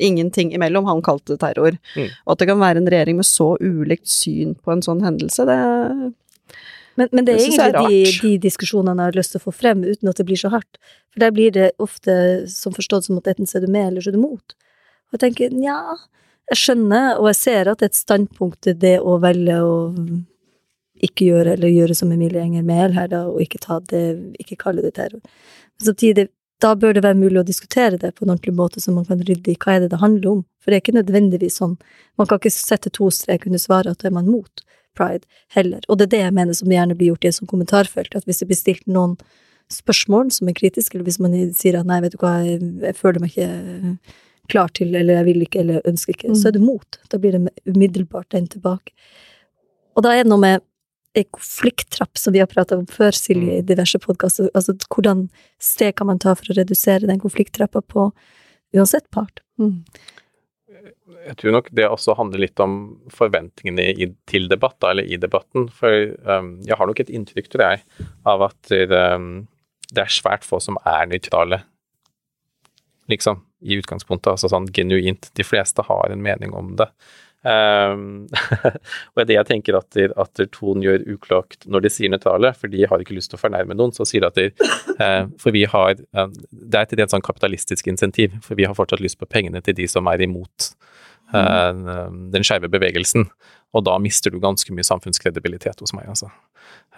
ingenting 0.00 0.54
imellom, 0.56 0.86
han 0.88 1.02
kalte 1.04 1.34
det 1.34 1.42
terror. 1.42 1.76
Mm. 1.96 2.06
Og 2.24 2.32
at 2.32 2.40
det 2.40 2.48
kan 2.48 2.60
være 2.62 2.80
en 2.80 2.88
regjering 2.88 3.18
med 3.18 3.28
så 3.28 3.52
ulikt 3.60 4.08
syn 4.08 4.54
på 4.56 4.72
en 4.72 4.80
sånn 4.84 5.02
hendelse, 5.04 5.44
det 5.48 5.58
men, 6.98 7.08
men, 7.12 7.24
det 7.24 7.34
er 7.34 7.44
egentlig 7.46 8.00
de, 8.02 8.16
de, 8.22 8.32
diskusjonene 8.46 9.06
jeg 9.06 9.12
har 9.12 9.18
lyst 9.18 9.34
til 9.34 9.40
å 9.40 9.46
få 9.46 9.54
frem, 9.56 9.84
uten 9.84 10.10
at 10.10 10.18
det 10.20 10.26
blir 10.28 10.40
så 10.40 10.50
hardt. 10.52 10.80
For 11.12 11.22
der 11.24 11.32
blir 11.34 11.54
det 11.54 11.70
ofte 11.82 12.14
som 12.52 12.74
forstått 12.76 13.08
som 13.08 13.20
at 13.20 13.30
enten 13.32 13.48
så 13.48 13.58
er 13.58 13.66
du 13.66 13.72
med, 13.72 13.88
eller 13.88 14.04
så 14.04 14.12
er 14.12 14.18
du 14.18 14.22
mot. 14.22 14.56
Og 15.08 15.16
jeg 15.16 15.22
tenker 15.24 15.54
nja, 15.56 15.78
jeg 16.52 16.60
skjønner, 16.60 17.16
og 17.20 17.30
jeg 17.30 17.40
ser 17.40 17.72
at 17.72 17.84
et 17.86 17.96
standpunkt 17.96 18.68
er 18.68 18.76
det 18.80 18.98
å 19.00 19.16
velge 19.22 19.56
å 19.64 19.72
ikke 21.02 21.26
gjøre, 21.30 21.56
eller 21.56 21.72
gjøre 21.72 21.96
som 21.98 22.12
Emilie 22.14 22.44
Enger 22.44 22.66
Mehl 22.66 22.94
her, 22.96 23.08
da, 23.10 23.24
og 23.30 23.42
ikke 23.42 23.60
ta 23.62 23.80
det, 23.90 24.04
ikke 24.42 24.60
kalle 24.60 24.84
det 24.84 24.94
terror. 24.98 25.22
Men 25.22 25.88
samtidig, 25.88 26.28
da 26.62 26.76
bør 26.78 26.94
det 26.94 27.02
være 27.02 27.18
mulig 27.18 27.40
å 27.40 27.46
diskutere 27.46 27.98
det 27.98 28.12
på 28.14 28.26
en 28.26 28.34
ordentlig 28.34 28.54
måte, 28.54 28.80
så 28.80 28.94
man 28.94 29.06
kan 29.08 29.18
rydde 29.18 29.50
i 29.50 29.56
hva 29.58 29.74
er 29.74 29.82
det 29.82 29.90
det 29.94 30.02
handler 30.02 30.36
om. 30.36 30.44
For 30.62 30.70
det 30.70 30.78
er 30.78 30.84
ikke 30.84 30.98
nødvendigvis 31.00 31.58
sånn. 31.58 31.74
Man 32.20 32.28
kan 32.30 32.38
ikke 32.38 32.54
sette 32.54 32.92
to 32.94 33.08
strek 33.10 33.48
under 33.50 33.62
svaret 33.62 33.96
at 33.96 34.04
da 34.04 34.12
er 34.12 34.14
man 34.20 34.30
mot 34.30 34.62
pride, 34.98 35.26
heller. 35.54 35.84
Og 35.88 35.98
det 35.98 36.08
er 36.08 36.14
det 36.16 36.24
jeg 36.24 36.36
mener 36.38 36.58
som 36.58 36.72
gjerne 36.72 36.96
blir 36.98 37.12
gjort 37.12 37.24
i 37.24 37.30
et 37.30 37.38
sånt 37.38 37.50
kommentarfelt, 37.50 38.16
at 38.18 38.28
hvis 38.28 38.42
det 38.42 38.50
blir 38.50 38.60
stilt 38.60 38.86
noen 38.90 39.16
spørsmål 39.72 40.32
som 40.34 40.50
er 40.50 40.58
kritiske, 40.58 40.96
eller 40.96 41.08
hvis 41.08 41.20
man 41.22 41.36
sier 41.56 41.78
at 41.78 41.88
nei, 41.88 42.00
vet 42.04 42.16
du 42.16 42.20
hva, 42.22 42.34
jeg, 42.44 42.60
jeg 42.82 42.98
føler 42.98 43.22
meg 43.22 43.32
ikke 43.32 43.96
klar 44.52 44.72
til, 44.76 44.94
eller 44.98 45.20
jeg 45.20 45.28
vil 45.30 45.46
ikke, 45.46 45.62
eller 45.62 45.86
ønsker 45.88 46.16
ikke, 46.16 46.32
mm. 46.32 46.38
så 46.40 46.50
er 46.50 46.56
det 46.56 46.64
mot. 46.64 46.98
Da 47.12 47.20
blir 47.22 47.36
det 47.36 47.54
umiddelbart 47.68 48.32
den 48.34 48.50
tilbake. 48.52 48.92
Og 49.96 50.04
da 50.04 50.14
er 50.14 50.24
det 50.24 50.32
noe 50.32 50.42
med 50.42 50.64
ei 51.18 51.26
konflikttrapp 51.28 52.16
som 52.16 52.32
vi 52.32 52.40
har 52.40 52.48
prata 52.48 52.78
om 52.78 52.86
før, 52.88 53.12
Silje, 53.16 53.58
i 53.58 53.62
mm. 53.62 53.68
diverse 53.68 54.00
podkaster. 54.00 54.48
Altså 54.56 54.74
hvordan 54.88 55.26
steg 55.62 55.96
kan 55.98 56.08
man 56.08 56.20
ta 56.22 56.34
for 56.38 56.52
å 56.52 56.56
redusere 56.56 57.08
den 57.08 57.20
konflikttrappa 57.22 57.84
på 57.84 58.08
uansett 58.72 59.08
part? 59.12 59.42
Mm. 59.60 59.82
Jeg 60.82 61.36
tror 61.38 61.54
nok 61.54 61.68
det 61.74 61.86
også 61.86 62.16
handler 62.18 62.42
litt 62.42 62.60
om 62.62 62.76
forventningene 63.12 63.92
i, 63.92 64.08
til 64.28 64.48
debatt, 64.50 64.78
da, 64.82 64.92
eller 64.92 65.06
i 65.06 65.18
debatten. 65.20 65.68
For 65.72 66.14
um, 66.26 66.54
jeg 66.66 66.78
har 66.78 66.90
nok 66.90 67.02
et 67.04 67.12
inntrykk, 67.12 67.50
tror 67.52 67.64
jeg, 67.66 68.06
av 68.28 68.46
at 68.48 68.72
um, 69.14 69.28
det 69.92 70.04
er 70.04 70.14
svært 70.14 70.46
få 70.46 70.60
som 70.62 70.78
er 70.88 71.06
nøytrale, 71.10 71.62
liksom, 73.12 73.42
i 73.62 73.78
utgangspunktet. 73.78 74.32
Altså 74.34 74.50
sånn 74.50 74.70
genuint. 74.74 75.30
De 75.38 75.46
fleste 75.46 75.84
har 75.86 76.12
en 76.12 76.24
mening 76.24 76.54
om 76.56 76.74
det. 76.80 76.88
Um, 77.42 78.28
og 79.16 79.24
det 79.26 79.34
jeg 79.34 79.48
tenker 79.48 79.74
at, 79.80 79.96
at 79.98 80.42
Ton 80.54 80.82
gjør 80.84 81.02
uklokt 81.10 81.66
når 81.66 81.86
de 81.86 81.90
sier 81.90 82.12
nøytrale, 82.12 82.52
for 82.54 82.70
de 82.70 82.84
har 82.86 83.02
ikke 83.02 83.16
lyst 83.16 83.32
til 83.32 83.40
å 83.40 83.42
fornærme 83.42 83.74
noen, 83.74 83.94
så 83.96 84.06
sier 84.06 84.22
de 84.22 84.30
at 84.30 84.38
de, 84.38 84.68
uh, 85.00 85.26
For 85.42 85.54
vi 85.54 85.64
har 85.66 85.96
uh, 85.98 86.28
Det 86.50 86.78
er 86.78 86.86
et 86.86 86.96
rent 87.00 87.16
sånn 87.16 87.26
kapitalistisk 87.26 87.90
insentiv, 87.90 88.38
for 88.46 88.58
vi 88.58 88.68
har 88.68 88.78
fortsatt 88.78 89.02
lyst 89.02 89.18
på 89.18 89.30
pengene 89.30 89.62
til 89.64 89.76
de 89.78 89.88
som 89.90 90.06
er 90.12 90.22
imot 90.22 90.70
uh, 91.34 91.74
den 92.32 92.46
skeive 92.46 92.70
bevegelsen. 92.70 93.26
Og 93.72 93.86
da 93.88 93.96
mister 94.02 94.30
du 94.30 94.38
ganske 94.40 94.74
mye 94.76 94.84
samfunnskredibilitet 94.84 95.80
hos 95.80 95.94
meg, 95.96 96.10
altså. 96.12 96.28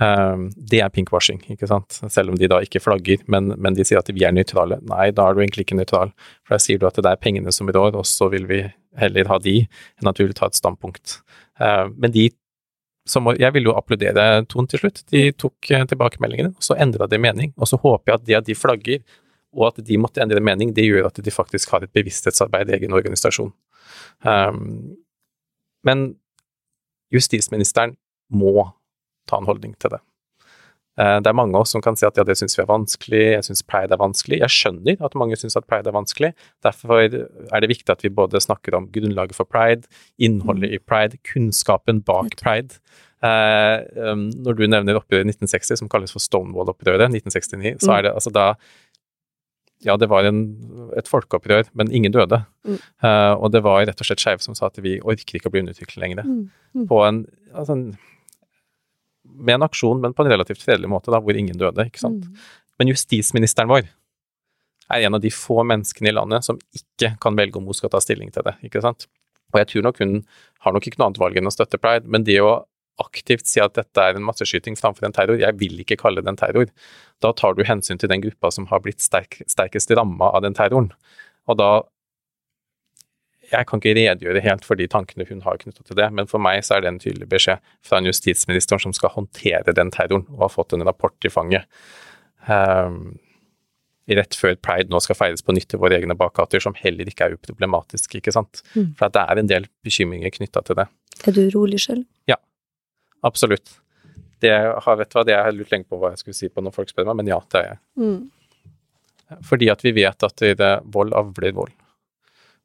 Um, 0.03 0.49
det 0.57 0.81
er 0.83 0.91
pinkwashing, 0.91 1.39
ikke 1.55 1.69
sant. 1.71 2.01
Selv 2.11 2.33
om 2.33 2.39
de 2.39 2.51
da 2.51 2.59
ikke 2.65 2.83
flagger, 2.83 3.23
men, 3.31 3.53
men 3.57 3.77
de 3.79 3.87
sier 3.87 4.01
at 4.01 4.11
vi 4.11 4.27
er 4.27 4.35
nøytrale. 4.35 4.81
Nei, 4.91 5.13
da 5.15 5.29
er 5.29 5.37
du 5.37 5.45
egentlig 5.45 5.69
ikke 5.69 5.79
nøytral. 5.79 6.11
For 6.43 6.57
da 6.57 6.63
sier 6.63 6.83
du 6.83 6.89
at 6.91 6.99
det 6.99 7.13
er 7.13 7.23
pengene 7.23 7.55
som 7.55 7.71
rår, 7.71 7.95
og 7.95 8.09
så 8.11 8.29
vil 8.35 8.49
vi 8.51 8.65
heller 9.01 9.29
ha 9.31 9.39
de 9.43 9.57
enn 9.65 10.11
at 10.11 10.21
vi 10.21 10.29
vil 10.29 10.37
ta 10.37 10.49
et 10.51 10.59
standpunkt. 10.59 11.21
Uh, 11.61 11.91
men 11.97 12.15
de 12.15 12.31
som 13.05 13.27
Jeg 13.37 13.53
vil 13.53 13.67
jo 13.69 13.75
applaudere 13.77 14.47
Ton 14.49 14.65
til 14.65 14.81
slutt. 14.81 15.03
De 15.13 15.27
tok 15.37 15.69
uh, 15.77 15.83
tilbakemeldingene, 15.85 16.55
og 16.57 16.65
så 16.65 16.77
endra 16.81 17.05
de 17.05 17.19
mening. 17.21 17.53
Og 17.61 17.69
så 17.69 17.77
håper 17.77 18.11
jeg 18.11 18.17
at 18.17 18.25
det 18.25 18.37
at 18.39 18.47
de 18.47 18.57
flagger, 18.57 19.03
og 19.53 19.67
at 19.69 19.85
de 19.85 19.99
måtte 20.01 20.23
endre 20.25 20.41
mening, 20.41 20.73
det 20.75 20.87
gjør 20.87 21.11
at 21.11 21.21
de 21.21 21.35
faktisk 21.35 21.75
har 21.75 21.85
et 21.85 21.93
bevissthetsarbeid 21.93 22.73
i 22.73 22.79
egen 22.79 22.97
organisasjon. 22.97 23.53
Um, 24.25 24.97
men 25.85 26.15
justisministeren 27.13 27.95
må 28.33 28.71
ta 29.29 29.39
en 29.39 29.49
holdning 29.49 29.77
til 29.77 29.95
det. 29.95 30.01
Eh, 31.01 31.17
det 31.25 31.31
er 31.31 31.37
mange 31.37 31.57
av 31.59 31.65
oss 31.65 31.73
som 31.75 31.83
kan 31.83 31.97
si 31.99 32.07
at 32.07 32.19
ja, 32.19 32.25
det 32.27 32.37
syns 32.39 32.55
vi 32.59 32.63
er 32.63 32.71
vanskelig, 32.71 33.23
jeg 33.33 33.47
syns 33.49 33.65
pride 33.67 33.97
er 33.97 34.03
vanskelig. 34.03 34.39
Jeg 34.45 34.55
skjønner 34.55 35.01
at 35.07 35.17
mange 35.19 35.39
syns 35.41 35.59
at 35.59 35.67
pride 35.71 35.91
er 35.91 35.97
vanskelig. 35.97 36.31
Derfor 36.67 37.03
er 37.03 37.65
det 37.65 37.73
viktig 37.73 37.91
at 37.91 38.05
vi 38.07 38.13
både 38.15 38.43
snakker 38.43 38.79
om 38.79 38.87
grunnlaget 38.95 39.39
for 39.39 39.49
pride, 39.51 39.91
innholdet 40.23 40.77
i 40.77 40.81
pride, 40.83 41.19
kunnskapen 41.27 42.05
bak 42.07 42.39
pride. 42.43 42.79
Eh, 43.25 43.79
um, 44.13 44.29
når 44.45 44.59
du 44.59 44.67
nevner 44.69 44.99
opprøret 45.01 45.25
i 45.25 45.33
1960, 45.33 45.81
som 45.81 45.91
kalles 45.91 46.13
for 46.13 46.23
Stonewall-opprøret, 46.23 47.09
1969, 47.09 47.79
så 47.81 47.91
mm. 47.91 47.95
er 47.97 48.07
det 48.07 48.15
altså 48.15 48.33
da 48.35 48.49
ja, 49.85 49.97
det 50.01 50.09
var 50.09 50.25
en, 50.25 50.41
et 50.97 51.09
folkeopprør, 51.11 51.69
men 51.77 51.91
ingen 51.93 52.13
døde. 52.15 52.41
Mm. 52.65 52.79
Uh, 53.05 53.35
og 53.37 53.51
det 53.53 53.61
var 53.65 53.83
rett 53.85 54.01
og 54.01 54.09
slett 54.09 54.23
skeive 54.23 54.45
som 54.45 54.57
sa 54.57 54.71
at 54.71 54.81
vi 54.81 54.97
orker 55.03 55.39
ikke 55.39 55.51
å 55.51 55.55
bli 55.55 55.65
underutviklet 55.65 56.01
lenger. 56.01 56.25
Mm. 56.25 56.45
Mm. 56.77 56.87
På 56.89 57.03
en, 57.05 57.25
altså 57.53 57.77
en, 57.77 57.87
Med 59.25 59.57
en 59.57 59.67
aksjon, 59.67 60.01
men 60.03 60.15
på 60.15 60.25
en 60.25 60.31
relativt 60.31 60.63
fredelig 60.63 60.91
måte, 60.91 61.13
da, 61.13 61.21
hvor 61.23 61.37
ingen 61.37 61.59
døde. 61.59 61.87
ikke 61.89 62.03
sant? 62.03 62.27
Mm. 62.29 62.49
Men 62.79 62.91
justisministeren 62.93 63.71
vår 63.71 63.87
er 64.93 65.07
en 65.07 65.17
av 65.17 65.23
de 65.25 65.31
få 65.33 65.63
menneskene 65.65 66.11
i 66.11 66.15
landet 66.15 66.45
som 66.45 66.59
ikke 66.77 67.15
kan 67.23 67.37
velge 67.39 67.57
om 67.59 67.69
hun 67.71 67.77
skal 67.77 67.93
ta 67.93 68.03
stilling 68.05 68.31
til 68.35 68.45
det. 68.47 68.57
ikke 68.67 68.83
sant? 68.85 69.09
Og 69.55 69.61
jeg 69.63 69.71
tror 69.71 69.87
nok 69.87 70.01
hun 70.03 70.15
har 70.67 70.75
nok 70.75 70.87
ikke 70.87 71.01
noe 71.01 71.11
annet 71.11 71.23
valg 71.23 71.39
enn 71.41 71.49
å 71.49 71.55
støtte 71.55 71.81
pride, 71.81 72.11
men 72.11 72.27
det 72.27 72.41
å 72.43 72.65
aktivt 73.03 73.49
si 73.51 73.63
at 73.63 73.75
dette 73.75 74.03
er 74.03 74.19
en 74.19 74.27
masseskyting 74.27 74.77
framfor 74.79 75.09
en 75.09 75.15
terror. 75.15 75.41
Jeg 75.41 75.59
vil 75.59 75.81
ikke 75.83 75.99
kalle 75.99 76.23
det 76.23 76.31
en 76.31 76.39
terror. 76.39 76.69
Da 77.23 77.33
tar 77.35 77.57
du 77.57 77.65
hensyn 77.67 77.99
til 77.99 78.11
den 78.11 78.23
gruppa 78.23 78.53
som 78.55 78.69
har 78.71 78.83
blitt 78.85 79.03
sterk, 79.03 79.41
sterkest 79.51 79.91
ramma 79.99 80.31
av 80.31 80.45
den 80.45 80.55
terroren. 80.55 80.93
Og 81.51 81.59
da 81.59 81.71
Jeg 83.51 83.69
kan 83.69 83.81
ikke 83.81 83.95
redegjøre 83.99 84.43
helt 84.45 84.65
for 84.67 84.81
de 84.81 84.87
tankene 84.91 85.27
hun 85.29 85.43
har 85.45 85.59
knytta 85.61 85.85
til 85.85 85.99
det, 85.99 86.09
men 86.17 86.31
for 86.31 86.43
meg 86.43 86.63
så 86.65 86.77
er 86.77 86.85
det 86.85 86.93
en 86.93 87.03
tydelig 87.03 87.29
beskjed 87.31 87.61
fra 87.85 88.01
en 88.01 88.09
justisminister 88.09 88.81
som 88.81 88.95
skal 88.97 89.13
håndtere 89.17 89.77
den 89.77 89.93
terroren, 89.95 90.27
og 90.33 90.47
har 90.47 90.55
fått 90.55 90.77
en 90.77 90.87
rapport 90.87 91.29
i 91.29 91.33
fanget. 91.33 91.69
Um, 92.49 93.19
rett 94.09 94.37
før 94.37 94.57
pride 94.61 94.93
nå 94.93 95.01
skal 95.01 95.17
feires 95.17 95.45
på 95.45 95.55
nytt 95.57 95.77
i 95.77 95.81
våre 95.81 95.97
egne 95.99 96.17
bakgater, 96.19 96.61
som 96.61 96.77
heller 96.81 97.09
ikke 97.09 97.29
er 97.29 97.37
uproblematisk, 97.39 98.19
ikke 98.21 98.35
sant. 98.35 98.65
Mm. 98.75 98.93
For 98.99 99.13
det 99.13 99.27
er 99.29 99.41
en 99.41 99.53
del 99.53 99.69
bekymringer 99.85 100.35
knytta 100.35 100.65
til 100.65 100.81
det. 100.81 100.89
Er 101.25 101.37
du 101.37 101.47
urolig 101.47 101.81
selv? 101.85 102.05
Ja, 102.29 102.37
Absolutt. 103.25 103.81
Det 104.39 104.53
har, 104.53 104.97
vet 104.97 105.11
du 105.11 105.17
hva, 105.17 105.25
det 105.25 105.33
jeg 105.33 105.57
lurt 105.57 105.71
lenge 105.73 105.89
på 105.89 105.97
hva 105.97 106.11
jeg 106.13 106.21
skulle 106.21 106.37
si 106.37 106.51
på 106.53 106.61
når 106.61 106.75
folk 106.75 106.91
spør 106.93 107.07
meg, 107.09 107.23
men 107.23 107.31
ja, 107.31 107.39
det 107.49 107.61
er 107.61 107.71
jeg. 107.71 107.79
Mm. 108.03 109.39
Fordi 109.49 109.71
at 109.73 109.85
vi 109.87 109.95
vet 109.97 110.27
at 110.29 110.45
det, 110.61 110.73
vold 110.93 111.17
avler 111.17 111.57
vold. 111.57 111.73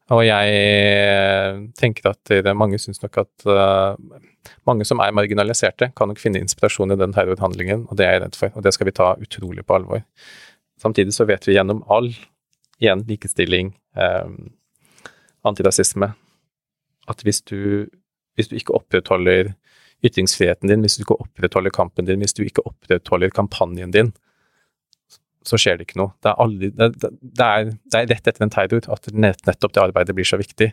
Og 0.10 0.24
jeg 0.26 1.70
tenker 1.78 2.10
at 2.10 2.32
det, 2.32 2.53
mange 2.57 2.80
syns 2.82 3.01
nok 3.03 3.20
at 3.22 3.45
uh, 3.45 3.93
mange 4.66 4.88
som 4.88 5.01
er 5.03 5.14
marginaliserte, 5.14 5.91
kan 5.97 6.10
nok 6.10 6.22
finne 6.22 6.41
inspirasjon 6.41 6.95
i 6.95 6.97
den 6.97 7.14
terrorhandlingen, 7.14 7.86
og 7.89 7.99
det 7.99 8.07
er 8.07 8.16
jeg 8.18 8.24
redd 8.24 8.39
for, 8.39 8.55
og 8.55 8.66
det 8.66 8.74
skal 8.74 8.89
vi 8.89 8.95
ta 8.97 9.12
utrolig 9.22 9.66
på 9.68 9.78
alvor. 9.78 10.01
Samtidig 10.82 11.14
så 11.14 11.28
vet 11.30 11.45
vi 11.45 11.57
gjennom 11.57 11.84
all, 11.93 12.10
igjen 12.82 13.03
likestilling, 13.10 13.74
um, 13.99 14.49
antirasisme, 15.45 16.14
at 17.10 17.22
hvis 17.26 17.43
du, 17.45 17.86
hvis 18.38 18.49
du 18.49 18.57
ikke 18.57 18.76
opprettholder 18.80 19.53
ytringsfriheten 20.05 20.72
din, 20.72 20.82
hvis 20.86 20.97
du 20.97 21.03
ikke 21.03 21.20
opprettholder 21.20 21.74
kampen 21.76 22.07
din, 22.07 22.22
hvis 22.24 22.34
du 22.34 22.45
ikke 22.45 22.66
opprettholder 22.66 23.34
kampanjen 23.36 23.93
din, 23.93 24.14
så 25.48 25.60
skjer 25.60 25.80
det 25.80 25.88
ikke 25.88 26.00
noe. 26.02 26.14
Det 26.24 26.32
er, 26.32 26.40
aldri, 26.44 26.72
det, 26.76 26.90
det 27.00 27.46
er, 27.46 27.70
det 27.92 28.00
er 28.00 28.10
rett 28.12 28.32
etter 28.32 28.46
en 28.46 28.54
terror 28.54 28.90
at 28.96 29.12
nettopp 29.14 29.76
det 29.76 29.84
arbeidet 29.84 30.16
blir 30.18 30.28
så 30.28 30.40
viktig. 30.42 30.72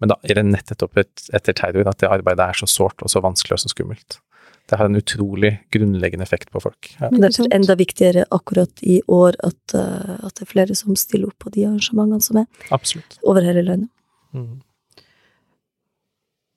Men 0.00 0.12
da 0.12 0.18
er 0.28 0.38
det 0.38 0.46
nettopp 0.48 0.98
etter 1.00 1.56
terror 1.56 1.88
at 1.88 2.00
det 2.02 2.10
arbeidet 2.12 2.44
er 2.44 2.58
så 2.60 2.68
sårt 2.68 3.04
og 3.04 3.12
så 3.12 3.22
vanskelig 3.24 3.56
og 3.56 3.62
så 3.64 3.72
skummelt. 3.72 4.18
Det 4.66 4.80
har 4.80 4.88
en 4.88 4.98
utrolig 4.98 5.52
grunnleggende 5.70 6.26
effekt 6.26 6.50
på 6.50 6.60
folk. 6.60 6.88
Ja. 6.98 7.08
Men 7.12 7.22
det 7.22 7.36
er 7.38 7.52
enda 7.54 7.76
viktigere 7.78 8.24
akkurat 8.34 8.82
i 8.82 8.98
år 9.06 9.38
at, 9.46 9.60
uh, 9.78 10.16
at, 10.26 10.34
det 10.34 10.42
er 10.42 10.50
flere 10.50 10.74
som 10.78 10.96
stiller 10.98 11.30
opp 11.30 11.38
på 11.44 11.52
de 11.54 11.68
arrangementene 11.68 12.24
som 12.24 12.40
er. 12.42 12.48
Absolutt. 12.74 13.20
Over 13.22 13.46
hele 13.46 13.62
landet. 13.62 13.92
Mm. 14.34 14.56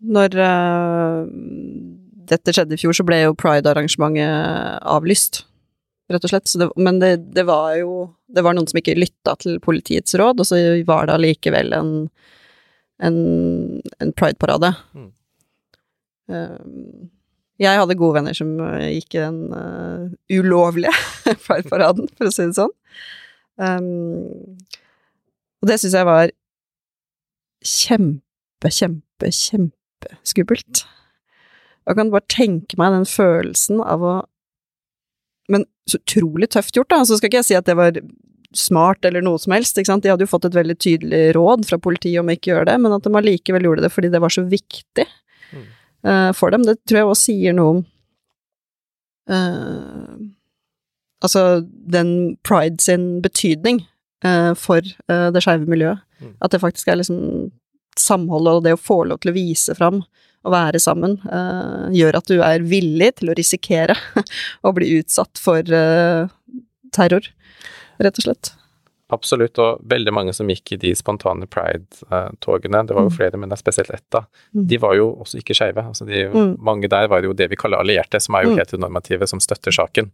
Når 0.09 0.39
uh, 0.41 1.21
dette 2.33 2.55
skjedde 2.55 2.75
i 2.75 2.81
fjor, 2.81 2.97
så 2.97 3.05
ble 3.05 3.21
jo 3.21 3.37
pride-arrangementet 3.37 4.81
avlyst, 4.89 5.43
rett 6.09 6.25
og 6.25 6.31
slett. 6.31 6.51
Det, 6.61 6.69
men 6.79 6.99
det, 7.01 7.13
det, 7.35 7.45
var 7.49 7.75
jo 7.79 8.09
Det 8.27 8.43
var 8.45 8.55
noen 8.57 8.67
som 8.69 8.79
ikke 8.81 8.97
lytta 8.97 9.35
til 9.41 9.59
politiets 9.63 10.15
råd, 10.19 10.41
og 10.41 10.49
så 10.49 10.59
var 10.87 11.07
det 11.07 11.15
allikevel 11.17 11.73
en, 11.77 11.93
en, 13.03 13.21
en 13.99 14.13
pride-parade. 14.17 14.73
Mm. 14.97 15.07
Um, 16.29 17.09
jeg 17.59 17.79
hadde 17.81 17.97
gode 17.99 18.19
venner 18.19 18.37
som 18.37 18.53
gikk 18.85 19.17
i 19.17 19.23
den 19.23 19.39
uh, 19.51 20.05
ulovlige 20.31 20.93
pride-paraden, 21.45 22.07
for 22.15 22.29
å 22.29 22.33
si 22.33 22.45
det 22.47 22.57
sånn. 22.57 22.75
Um, 23.59 24.55
og 25.59 25.67
det 25.67 25.79
syns 25.81 25.97
jeg 25.97 26.07
var 26.07 26.31
kjempe, 27.65 28.71
kjempe, 28.71 29.31
kjempeskummelt. 29.35 30.85
Jeg 31.89 31.97
kan 31.97 32.11
bare 32.13 32.31
tenke 32.31 32.77
meg 32.79 32.93
den 32.93 33.07
følelsen 33.09 33.81
av 33.83 34.05
å 34.05 34.13
Men 35.49 35.65
så 35.89 35.99
utrolig 35.99 36.51
tøft 36.53 36.77
gjort, 36.77 36.91
da. 36.93 37.03
Så 37.05 37.17
skal 37.19 37.31
ikke 37.31 37.41
jeg 37.41 37.49
si 37.49 37.57
at 37.57 37.69
det 37.69 37.77
var 37.79 37.97
smart 38.55 39.05
eller 39.05 39.23
noe 39.25 39.39
som 39.41 39.53
helst, 39.53 39.77
ikke 39.77 39.91
sant. 39.91 40.05
De 40.05 40.11
hadde 40.11 40.25
jo 40.25 40.31
fått 40.31 40.47
et 40.49 40.57
veldig 40.57 40.77
tydelig 40.81 41.21
råd 41.37 41.67
fra 41.69 41.79
politiet 41.81 42.21
om 42.21 42.31
å 42.31 42.35
ikke 42.35 42.53
gjøre 42.53 42.69
det, 42.71 42.77
men 42.81 42.95
at 42.95 43.05
de 43.05 43.13
allikevel 43.17 43.67
gjorde 43.67 43.85
det 43.85 43.93
fordi 43.93 44.11
det 44.13 44.21
var 44.23 44.33
så 44.33 44.45
viktig 44.49 45.05
mm. 45.05 45.67
uh, 46.09 46.31
for 46.37 46.55
dem. 46.55 46.65
Det 46.65 46.79
tror 46.89 47.01
jeg 47.01 47.09
også 47.11 47.29
sier 47.29 47.57
noe 47.57 47.77
om 47.77 47.85
uh, 49.33 50.19
Altså 51.19 51.41
den 51.67 52.37
pride 52.47 52.79
sin 52.79 53.17
betydning 53.19 53.81
uh, 54.23 54.53
for 54.55 54.79
det 54.79 55.41
skeive 55.43 55.67
miljøet. 55.67 55.99
Mm. 56.23 56.29
At 56.39 56.53
det 56.53 56.61
faktisk 56.63 56.87
er 56.87 57.01
liksom 57.01 57.49
samholdet 57.99 58.53
og 58.55 58.63
det 58.63 58.77
å 58.77 58.79
få 58.79 59.01
lov 59.09 59.19
til 59.19 59.33
å 59.33 59.35
vise 59.35 59.75
fram 59.75 59.99
og 60.45 60.53
være 60.53 60.79
sammen, 60.79 61.17
eh, 61.27 61.89
gjør 61.97 62.15
at 62.21 62.29
du 62.31 62.37
er 62.41 62.59
villig 62.63 63.15
til 63.19 63.29
å 63.29 63.35
risikere 63.37 63.95
å 64.67 64.71
bli 64.75 64.93
utsatt 65.01 65.37
for 65.41 65.59
eh, 65.59 66.27
terror, 66.95 67.27
rett 67.99 68.21
og 68.21 68.23
slett. 68.29 68.53
Absolutt, 69.11 69.57
og 69.57 69.79
veldig 69.89 70.11
mange 70.13 70.33
som 70.37 70.45
gikk 70.51 70.75
i 70.75 70.77
de 70.83 70.91
spontane 70.93 71.47
pride-togene, 71.49 72.83
det 72.85 72.93
var 72.93 73.07
jo 73.07 73.09
Mm. 73.09 73.15
flere, 73.17 73.37
men 73.41 73.49
det 73.49 73.57
er 73.57 73.63
spesielt 73.63 73.89
ett, 73.95 74.05
da, 74.13 74.21
Mm. 74.55 74.67
de 74.67 74.77
var 74.77 74.93
jo 74.95 75.07
også 75.15 75.39
ikke 75.41 75.55
skeive. 75.57 75.81
Altså 75.83 76.05
de, 76.05 76.27
Mm. 76.29 76.57
Mange 76.61 76.87
der 76.87 77.07
var 77.07 77.21
jo 77.23 77.33
det 77.33 77.49
vi 77.49 77.55
kaller 77.55 77.79
allierte, 77.81 78.21
som 78.21 78.35
er 78.35 78.43
jo 78.43 78.55
heteronormative, 78.55 79.27
som 79.27 79.39
støtter 79.39 79.71
saken. 79.73 80.11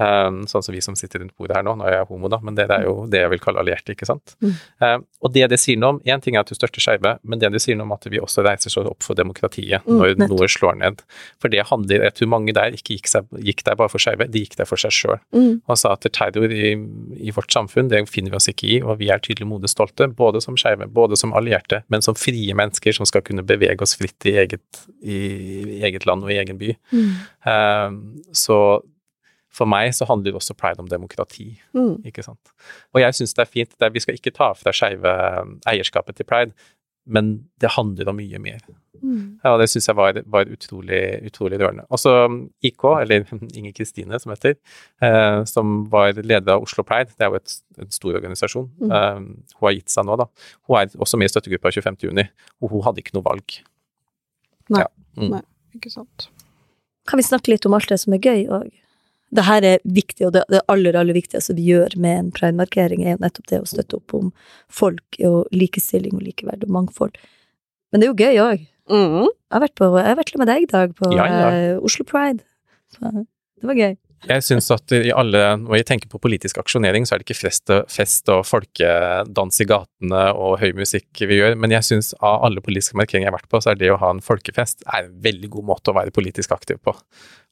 Um, 0.00 0.46
sånn 0.48 0.62
som 0.64 0.72
vi 0.72 0.80
som 0.80 0.94
sitter 0.96 1.20
rundt 1.20 1.34
bordet 1.36 1.58
her 1.58 1.64
nå, 1.66 1.74
nå 1.76 1.84
er 1.84 1.92
jeg 1.98 2.06
homo, 2.08 2.28
da, 2.32 2.38
men 2.40 2.54
dere 2.56 2.78
er 2.78 2.84
jo 2.86 3.04
det 3.10 3.18
jeg 3.20 3.30
vil 3.34 3.40
kalle 3.42 3.60
allierte, 3.60 3.92
ikke 3.92 4.06
sant. 4.08 4.32
Mm. 4.40 4.54
Um, 4.80 5.02
og 5.20 5.32
det 5.34 5.48
det 5.52 5.58
sier 5.60 5.76
noe 5.76 5.90
om, 5.92 5.98
én 6.08 6.22
ting 6.24 6.36
er 6.38 6.40
at 6.40 6.48
du 6.48 6.54
støtter 6.56 6.80
skeive, 6.80 7.18
men 7.22 7.38
det 7.42 7.50
det 7.52 7.60
sier 7.60 7.76
noe 7.76 7.84
om 7.84 7.92
at 7.92 8.06
vi 8.08 8.16
også 8.22 8.40
reiser 8.46 8.70
oss 8.72 8.78
opp 8.88 9.02
for 9.04 9.18
demokratiet 9.18 9.82
Mm, 9.84 9.98
når 9.98 10.14
nettopp. 10.16 10.30
noe 10.38 10.48
slår 10.48 10.78
ned. 10.80 11.02
For 11.42 11.48
det 11.52 11.66
handler, 11.68 12.04
jeg 12.06 12.14
tror 12.16 12.28
mange 12.32 12.54
der 12.56 12.72
ikke 12.78 12.94
gikk, 12.96 13.08
seg, 13.12 13.26
gikk 13.44 13.60
der 13.66 13.76
bare 13.76 13.90
for 13.92 14.00
skeive, 14.00 14.24
de 14.30 14.40
gikk 14.46 14.56
der 14.56 14.64
for 14.70 14.80
seg 14.80 14.90
sjøl 14.96 15.18
Mm. 15.36 15.60
og 15.68 15.76
sa 15.76 15.92
at 15.92 16.06
terror 16.16 16.48
i, 16.50 16.72
i 17.20 17.30
vårt 17.36 17.52
samfunn, 17.52 17.90
det 17.90 18.00
finner 18.08 18.30
vi 18.32 18.36
oss 18.40 18.48
ikke 18.48 18.68
i, 18.70 18.78
og 18.82 18.98
vi 19.02 19.10
er 19.12 19.20
tydelig 19.20 19.46
modig 19.50 19.68
stolte, 19.68 20.08
både 20.08 20.40
som 20.40 20.56
skeive, 20.56 20.88
både 20.88 21.16
som 21.20 21.34
allierte, 21.36 21.82
men 21.92 22.00
som 22.00 22.14
frie 22.16 22.54
mennesker 22.56 22.96
som 22.96 23.04
skal 23.04 23.20
kunne 23.26 23.44
bevege 23.44 23.82
oss 23.84 23.96
fritt 24.00 24.24
i 24.24 24.38
eget, 24.46 24.80
i, 25.04 25.20
i 25.76 25.82
eget 25.84 26.06
land 26.08 26.24
og 26.24 26.32
i 26.32 26.38
egen 26.40 26.56
by. 26.56 26.72
Um, 27.44 28.00
så 28.32 28.80
for 29.50 29.66
meg 29.66 29.92
så 29.96 30.06
handler 30.06 30.36
også 30.38 30.54
pride 30.58 30.78
om 30.82 30.88
demokrati, 30.90 31.56
Mm. 31.74 32.02
ikke 32.06 32.22
sant. 32.24 32.52
Og 32.94 33.00
jeg 33.02 33.16
syns 33.18 33.34
det 33.34 33.42
er 33.46 33.50
fint, 33.50 33.72
det 33.78 33.86
er, 33.88 33.90
vi 33.96 34.00
skal 34.04 34.14
ikke 34.14 34.32
ta 34.36 34.52
fra 34.54 34.70
skeive 34.72 35.14
eierskapet 35.66 36.16
til 36.16 36.24
pride, 36.28 36.52
men 37.10 37.48
det 37.58 37.72
handler 37.74 38.08
om 38.12 38.16
mye 38.20 38.38
mer. 38.38 38.60
Mm. 39.02 39.40
Ja, 39.42 39.54
og 39.54 39.60
det 39.62 39.70
syns 39.72 39.88
jeg 39.88 39.96
var, 39.96 40.18
var 40.28 40.44
utrolig, 40.52 41.00
utrolig 41.26 41.58
rørende. 41.58 41.86
Og 41.90 41.98
så 41.98 42.12
IK, 42.62 42.84
eller 43.00 43.24
Inger 43.58 43.72
Kristine 43.74 44.18
som 44.20 44.30
heter, 44.34 44.54
eh, 45.02 45.38
som 45.48 45.86
var 45.90 46.12
leder 46.20 46.52
av 46.54 46.62
Oslo 46.66 46.84
Pride, 46.86 47.10
det 47.16 47.24
er 47.26 47.32
jo 47.32 47.40
et, 47.40 47.54
en 47.80 47.90
stor 47.90 48.18
organisasjon. 48.20 48.68
Mm. 48.78 48.92
Eh, 48.92 49.54
hun 49.56 49.66
har 49.66 49.74
gitt 49.78 49.90
seg 49.90 50.06
nå, 50.06 50.18
da. 50.20 50.28
Hun 50.68 50.78
er 50.82 50.92
også 51.00 51.18
med 51.18 51.30
i 51.30 51.32
støttegruppa 51.32 51.72
25.6, 51.72 52.28
og 52.60 52.70
hun 52.76 52.84
hadde 52.86 53.02
ikke 53.02 53.16
noe 53.16 53.26
valg. 53.26 53.56
Nei. 54.70 54.84
Ja. 54.84 54.92
Mm. 55.16 55.32
Nei. 55.38 55.42
Ikke 55.80 55.90
sant. 55.90 56.28
Kan 57.08 57.18
vi 57.18 57.24
snakke 57.26 57.50
litt 57.50 57.66
om 57.66 57.74
alt 57.74 57.88
det 57.90 57.98
som 58.04 58.14
er 58.14 58.22
gøy 58.22 58.44
òg? 58.52 58.68
Det 59.30 59.44
her 59.46 59.62
er 59.66 59.82
viktig, 59.84 60.24
og 60.26 60.32
det, 60.34 60.42
det 60.50 60.62
aller 60.72 60.96
aller 60.98 61.14
viktigste 61.14 61.54
vi 61.54 61.68
gjør 61.70 61.94
med 62.02 62.16
en 62.18 62.30
pride-markering, 62.34 63.04
er 63.04 63.14
jo 63.14 63.22
nettopp 63.22 63.50
det 63.52 63.60
å 63.62 63.68
støtte 63.70 64.00
opp 64.00 64.14
om 64.18 64.32
folk 64.66 65.20
og 65.26 65.52
likestilling 65.54 66.16
og 66.18 66.24
likeverd 66.26 66.66
og 66.66 66.74
mangfold. 66.74 67.18
Men 67.90 68.02
det 68.02 68.08
er 68.08 68.10
jo 68.10 68.18
gøy 68.18 68.42
òg. 68.42 68.68
Mm. 68.90 69.28
Jeg 69.30 69.54
har 69.54 69.62
vært 69.62 69.76
på, 69.78 69.90
jeg 69.94 70.08
har 70.08 70.18
vært 70.18 70.38
med 70.40 70.50
deg, 70.50 70.66
i 70.66 70.70
Dag, 70.70 70.94
på 70.98 71.12
Ja, 71.14 71.26
ja. 71.30 71.50
Uh, 71.50 71.86
Oslo 71.86 72.06
Pride. 72.06 72.42
Så 72.90 73.12
Det 73.14 73.70
var 73.70 73.78
gøy. 73.78 73.94
Jeg 74.28 74.44
syns 74.44 74.66
at 74.74 74.92
i 74.92 75.12
alle, 75.16 75.40
når 75.62 75.78
jeg 75.78 75.86
tenker 75.88 76.10
på 76.12 76.18
politisk 76.20 76.58
aksjonering, 76.60 77.06
så 77.08 77.14
er 77.14 77.22
det 77.22 77.24
ikke 77.24 77.38
fest, 77.38 77.72
fest 77.88 78.28
og 78.28 78.42
folkedans 78.44 79.60
i 79.62 79.66
gatene 79.68 80.24
og 80.36 80.58
høy 80.60 80.74
musikk 80.76 81.22
vi 81.24 81.38
gjør, 81.38 81.56
men 81.56 81.72
jeg 81.72 81.86
syns 81.88 82.10
av 82.18 82.44
alle 82.44 82.60
politiske 82.64 82.98
markeringer 83.00 83.30
jeg 83.30 83.32
har 83.32 83.38
vært 83.38 83.48
på, 83.52 83.60
så 83.64 83.72
er 83.72 83.80
det 83.80 83.88
å 83.94 83.98
ha 84.02 84.10
en 84.12 84.20
folkefest 84.24 84.84
er 84.84 85.06
en 85.06 85.14
veldig 85.24 85.48
god 85.54 85.68
måte 85.72 85.92
å 85.92 85.96
være 85.96 86.12
politisk 86.12 86.52
aktiv 86.52 86.82
på. 86.84 86.92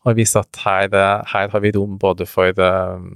Og 0.07 0.19
vise 0.19 0.43
at 0.45 0.61
her, 0.63 0.93
eh, 0.93 1.25
her 1.33 1.49
har 1.55 1.63
vi 1.65 1.73
rom 1.75 1.97
både 1.99 2.27
for 2.29 2.53
eh, 2.53 3.07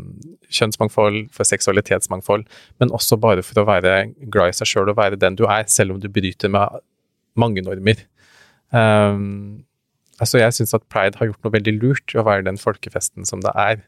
kjønnsmangfold, 0.48 1.28
for 1.36 1.48
seksualitetsmangfold, 1.48 2.46
men 2.80 2.94
også 2.96 3.20
bare 3.20 3.44
for 3.44 3.60
å 3.60 3.66
være 3.68 3.98
glad 4.32 4.54
i 4.54 4.56
seg 4.62 4.72
sjøl 4.72 4.94
og 4.94 4.98
være 4.98 5.20
den 5.20 5.36
du 5.36 5.44
er, 5.44 5.68
selv 5.68 5.94
om 5.94 6.00
du 6.00 6.08
bryter 6.08 6.50
med 6.52 6.80
mange 7.36 7.62
normer. 7.64 8.00
Um, 8.72 9.62
altså 10.20 10.40
jeg 10.40 10.56
syns 10.56 10.74
at 10.76 10.88
pride 10.92 11.18
har 11.20 11.30
gjort 11.30 11.44
noe 11.44 11.54
veldig 11.54 11.76
lurt 11.80 12.14
i 12.14 12.20
å 12.20 12.26
være 12.26 12.46
den 12.48 12.60
folkefesten 12.60 13.28
som 13.28 13.44
det 13.44 13.52
er. 13.58 13.80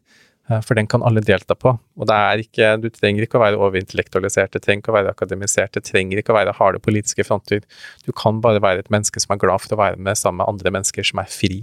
Eh, 0.51 0.61
For 0.61 0.77
den 0.79 0.89
kan 0.91 1.03
alle 1.03 1.23
delta 1.25 1.57
på. 1.57 1.75
Og 1.97 2.09
det 2.09 2.17
er 2.17 2.43
ikke, 2.45 2.73
du 2.83 2.91
trenger 2.93 3.27
ikke 3.27 3.39
å 3.41 3.45
være 3.45 3.61
overintellektualisert, 3.61 4.53
det 4.53 4.65
trenger 4.65 4.85
ikke 4.85 4.95
å 4.95 4.99
være 4.99 5.15
akademisert, 5.15 5.73
det 5.77 5.85
trenger 5.89 6.21
ikke 6.21 6.35
å 6.35 6.41
være 6.41 6.57
harde 6.59 6.83
politiske 6.85 7.25
fronter. 7.25 7.65
Du 8.05 8.13
kan 8.13 8.43
bare 8.45 8.63
være 8.63 8.85
et 8.85 8.93
menneske 8.93 9.23
som 9.23 9.35
er 9.35 9.41
glad 9.45 9.65
for 9.65 9.77
å 9.77 9.81
være 9.81 10.01
med 10.01 10.21
sammen 10.21 10.43
med 10.43 10.53
andre 10.53 10.77
mennesker 10.79 11.07
som 11.07 11.23
er 11.23 11.33
fri. 11.33 11.63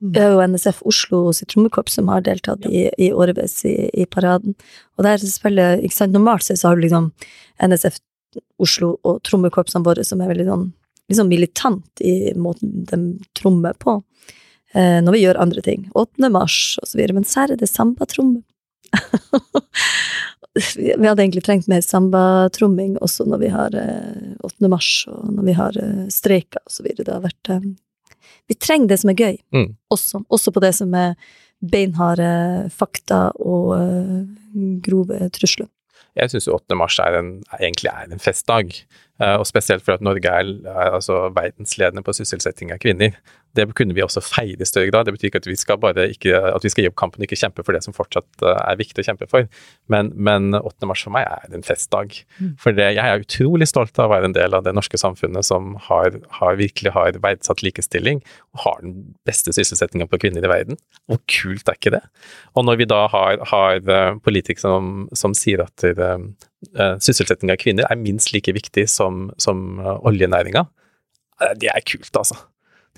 Det 0.00 0.22
er 0.22 0.30
jo 0.32 0.44
NSF 0.48 0.78
Oslo 0.88 1.26
sitt 1.36 1.50
trommekorps 1.52 1.98
som 1.98 2.08
har 2.08 2.22
deltatt 2.24 2.64
i, 2.64 2.86
i 2.96 3.10
årevis 3.12 3.58
i, 3.68 3.74
i 3.92 4.06
paraden. 4.08 4.54
Og 4.96 5.04
der 5.04 5.20
spiller 5.28 5.82
ikke 5.84 5.98
sant, 5.98 6.14
Normalt 6.16 6.46
sett 6.46 6.62
så 6.62 6.70
har 6.70 6.78
du 6.78 6.86
liksom 6.86 7.10
NSF 7.60 7.98
Oslo 8.62 8.94
og 9.04 9.20
trommekorpsene 9.26 9.84
våre 9.84 10.04
som 10.06 10.22
er 10.22 10.30
veldig 10.30 10.46
sånn 10.48 10.68
liksom 11.10 11.28
militant 11.30 12.00
i 12.00 12.32
måten 12.38 12.84
de 12.88 13.00
trommer 13.36 13.76
på. 13.82 13.98
Eh, 14.72 15.00
når 15.02 15.16
vi 15.16 15.24
gjør 15.24 15.40
andre 15.42 15.62
ting. 15.66 15.88
8. 15.98 16.30
mars 16.30 16.78
og 16.82 16.88
så 16.88 16.98
videre. 16.98 17.16
Men 17.18 17.26
serr, 17.26 17.52
det 17.56 17.66
er 17.66 17.72
sambatromme. 17.72 18.42
vi 20.98 21.06
hadde 21.06 21.22
egentlig 21.22 21.44
trengt 21.46 21.68
mer 21.70 21.82
sambatromming 21.84 22.96
også 23.02 23.26
når 23.30 23.42
vi 23.42 23.50
har 23.54 23.76
eh, 23.78 24.32
8. 24.46 24.70
mars 24.70 24.90
og 25.10 25.30
når 25.36 25.46
vi 25.46 25.54
har 25.58 25.78
eh, 25.78 26.06
streiker 26.10 26.62
videre. 26.82 27.06
Det 27.06 27.14
har 27.14 27.26
vært 27.26 27.52
eh, 27.54 27.68
Vi 28.50 28.58
trenger 28.58 28.90
det 28.90 29.00
som 29.02 29.10
er 29.12 29.20
gøy 29.20 29.36
Mm. 29.54 29.76
også, 29.90 30.24
også 30.30 30.50
på 30.54 30.60
det 30.62 30.74
som 30.74 30.94
er 30.94 31.14
beinharde 31.60 32.70
fakta 32.72 33.30
og 33.38 33.74
øh, 33.76 34.24
grove 34.82 35.28
trusler. 35.30 35.68
Jeg 36.18 36.30
syns 36.32 36.48
8. 36.48 36.74
mars 36.74 36.98
er 36.98 37.18
en, 37.20 37.28
egentlig 37.60 37.90
er 37.92 38.10
en 38.10 38.18
festdag, 38.18 38.72
eh, 38.74 39.09
og 39.20 39.46
spesielt 39.48 39.84
fordi 39.84 39.98
at 39.98 40.06
Norge 40.06 40.32
er, 40.32 40.54
er 40.64 40.96
altså 40.96 41.26
verdensledende 41.36 42.04
på 42.06 42.14
sysselsetting 42.16 42.72
av 42.72 42.80
kvinner. 42.82 43.16
Det 43.56 43.66
kunne 43.74 43.94
vi 43.96 44.02
også 44.04 44.22
feire 44.22 44.62
i 44.62 44.68
større 44.68 44.90
grad. 44.92 45.08
Det 45.08 45.14
betyr 45.16 45.30
ikke 45.30 45.40
at 45.42 45.48
vi 45.48 45.56
skal 45.58 45.78
bare 45.82 46.06
ikke, 46.12 46.36
at 46.38 46.64
vi 46.64 46.70
skal 46.70 46.84
gi 46.84 46.90
opp 46.90 46.98
kampen 47.00 47.22
og 47.22 47.26
ikke 47.26 47.38
kjempe 47.40 47.64
for 47.66 47.74
det 47.74 47.82
som 47.82 47.96
fortsatt 47.96 48.44
eh, 48.46 48.60
er 48.62 48.78
viktig 48.78 49.02
å 49.02 49.06
kjempe 49.08 49.26
for, 49.30 49.48
men, 49.90 50.12
men 50.14 50.54
8. 50.54 50.86
mars 50.88 51.02
for 51.06 51.14
meg 51.14 51.26
er 51.26 51.56
en 51.56 51.66
festdag. 51.66 52.14
Mm. 52.38 52.52
For 52.62 52.76
det, 52.76 52.92
jeg 52.96 53.02
er 53.02 53.24
utrolig 53.24 53.66
stolt 53.70 53.98
av 53.98 54.08
å 54.08 54.14
være 54.14 54.30
en 54.30 54.36
del 54.36 54.54
av 54.56 54.66
det 54.66 54.74
norske 54.76 55.00
samfunnet 55.00 55.46
som 55.46 55.74
har, 55.88 56.20
har 56.38 56.60
virkelig 56.60 56.94
har 56.94 57.18
verdsatt 57.22 57.64
likestilling, 57.66 58.22
og 58.54 58.64
har 58.66 58.84
den 58.84 58.94
beste 59.26 59.54
sysselsettinga 59.56 60.06
på 60.10 60.20
kvinner 60.22 60.46
i 60.46 60.52
verden. 60.52 60.78
Hvor 61.10 61.22
kult 61.30 61.70
er 61.70 61.80
ikke 61.80 61.96
det? 61.96 62.04
Og 62.54 62.68
når 62.68 62.82
vi 62.82 62.90
da 62.90 63.02
har, 63.10 63.42
har 63.50 63.82
eh, 63.82 64.14
politikere 64.22 64.62
som, 64.62 65.08
som 65.16 65.34
sier 65.36 65.64
at 65.66 65.90
sysselsetting 67.00 67.52
av 67.52 67.58
kvinner 67.60 67.88
er 67.88 68.00
minst 68.00 68.34
like 68.34 68.52
viktig 68.52 68.86
som, 68.90 69.28
som 69.40 69.80
uh, 69.80 69.96
oljenæringa, 70.06 70.66
eh, 71.40 71.54
det 71.60 71.70
er 71.72 71.84
kult, 71.86 72.12
altså. 72.16 72.36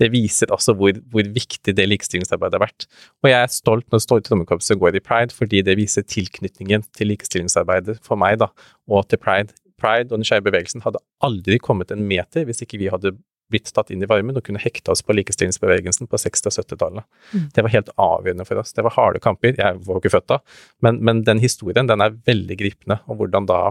Det 0.01 0.09
viser 0.11 0.51
også 0.55 0.73
hvor, 0.79 0.97
hvor 1.13 1.27
viktig 1.35 1.75
det 1.77 1.85
likestillingsarbeidet 1.85 2.57
har 2.57 2.65
vært. 2.65 2.87
Og 3.23 3.29
jeg 3.29 3.39
er 3.39 3.51
stolt 3.53 3.85
når 3.93 4.01
Store 4.03 4.25
Trommekorpset 4.25 4.81
går 4.81 4.97
i 4.97 5.03
pride, 5.05 5.35
fordi 5.37 5.61
det 5.63 5.77
viser 5.79 6.07
tilknytningen 6.09 6.87
til 6.97 7.13
likestillingsarbeidet 7.13 7.99
for 8.05 8.19
meg, 8.19 8.39
da, 8.41 8.49
og 8.89 9.05
til 9.11 9.21
pride. 9.21 9.53
Pride 9.83 10.09
og 10.09 10.17
den 10.17 10.27
skeive 10.27 10.47
bevegelsen 10.49 10.85
hadde 10.87 11.03
aldri 11.23 11.59
kommet 11.61 11.93
en 11.93 12.07
meter 12.09 12.47
hvis 12.49 12.65
ikke 12.65 12.81
vi 12.81 12.91
hadde 12.93 13.15
blitt 13.53 13.71
tatt 13.77 13.93
inn 13.93 14.03
i 14.05 14.09
varmen 14.11 14.39
og 14.39 14.45
kunne 14.47 14.63
hekte 14.63 14.95
oss 14.95 15.05
på 15.05 15.15
likestillingsbevegelsen 15.17 16.09
på 16.11 16.21
60- 16.21 16.51
og 16.51 16.57
70-tallet. 16.57 17.09
Mm. 17.33 17.47
Det 17.55 17.67
var 17.67 17.75
helt 17.77 17.93
avgjørende 18.01 18.49
for 18.49 18.63
oss. 18.63 18.75
Det 18.77 18.85
var 18.87 18.97
harde 18.97 19.23
kamper. 19.23 19.55
Jeg 19.59 19.81
var 19.87 20.01
ikke 20.01 20.15
født 20.17 20.31
da, 20.33 20.41
men, 20.85 20.99
men 21.05 21.23
den 21.29 21.43
historien 21.43 21.91
den 21.91 22.05
er 22.05 22.17
veldig 22.29 22.59
gripende. 22.65 22.99
Og 23.07 23.21
hvordan 23.21 23.49
da, 23.51 23.63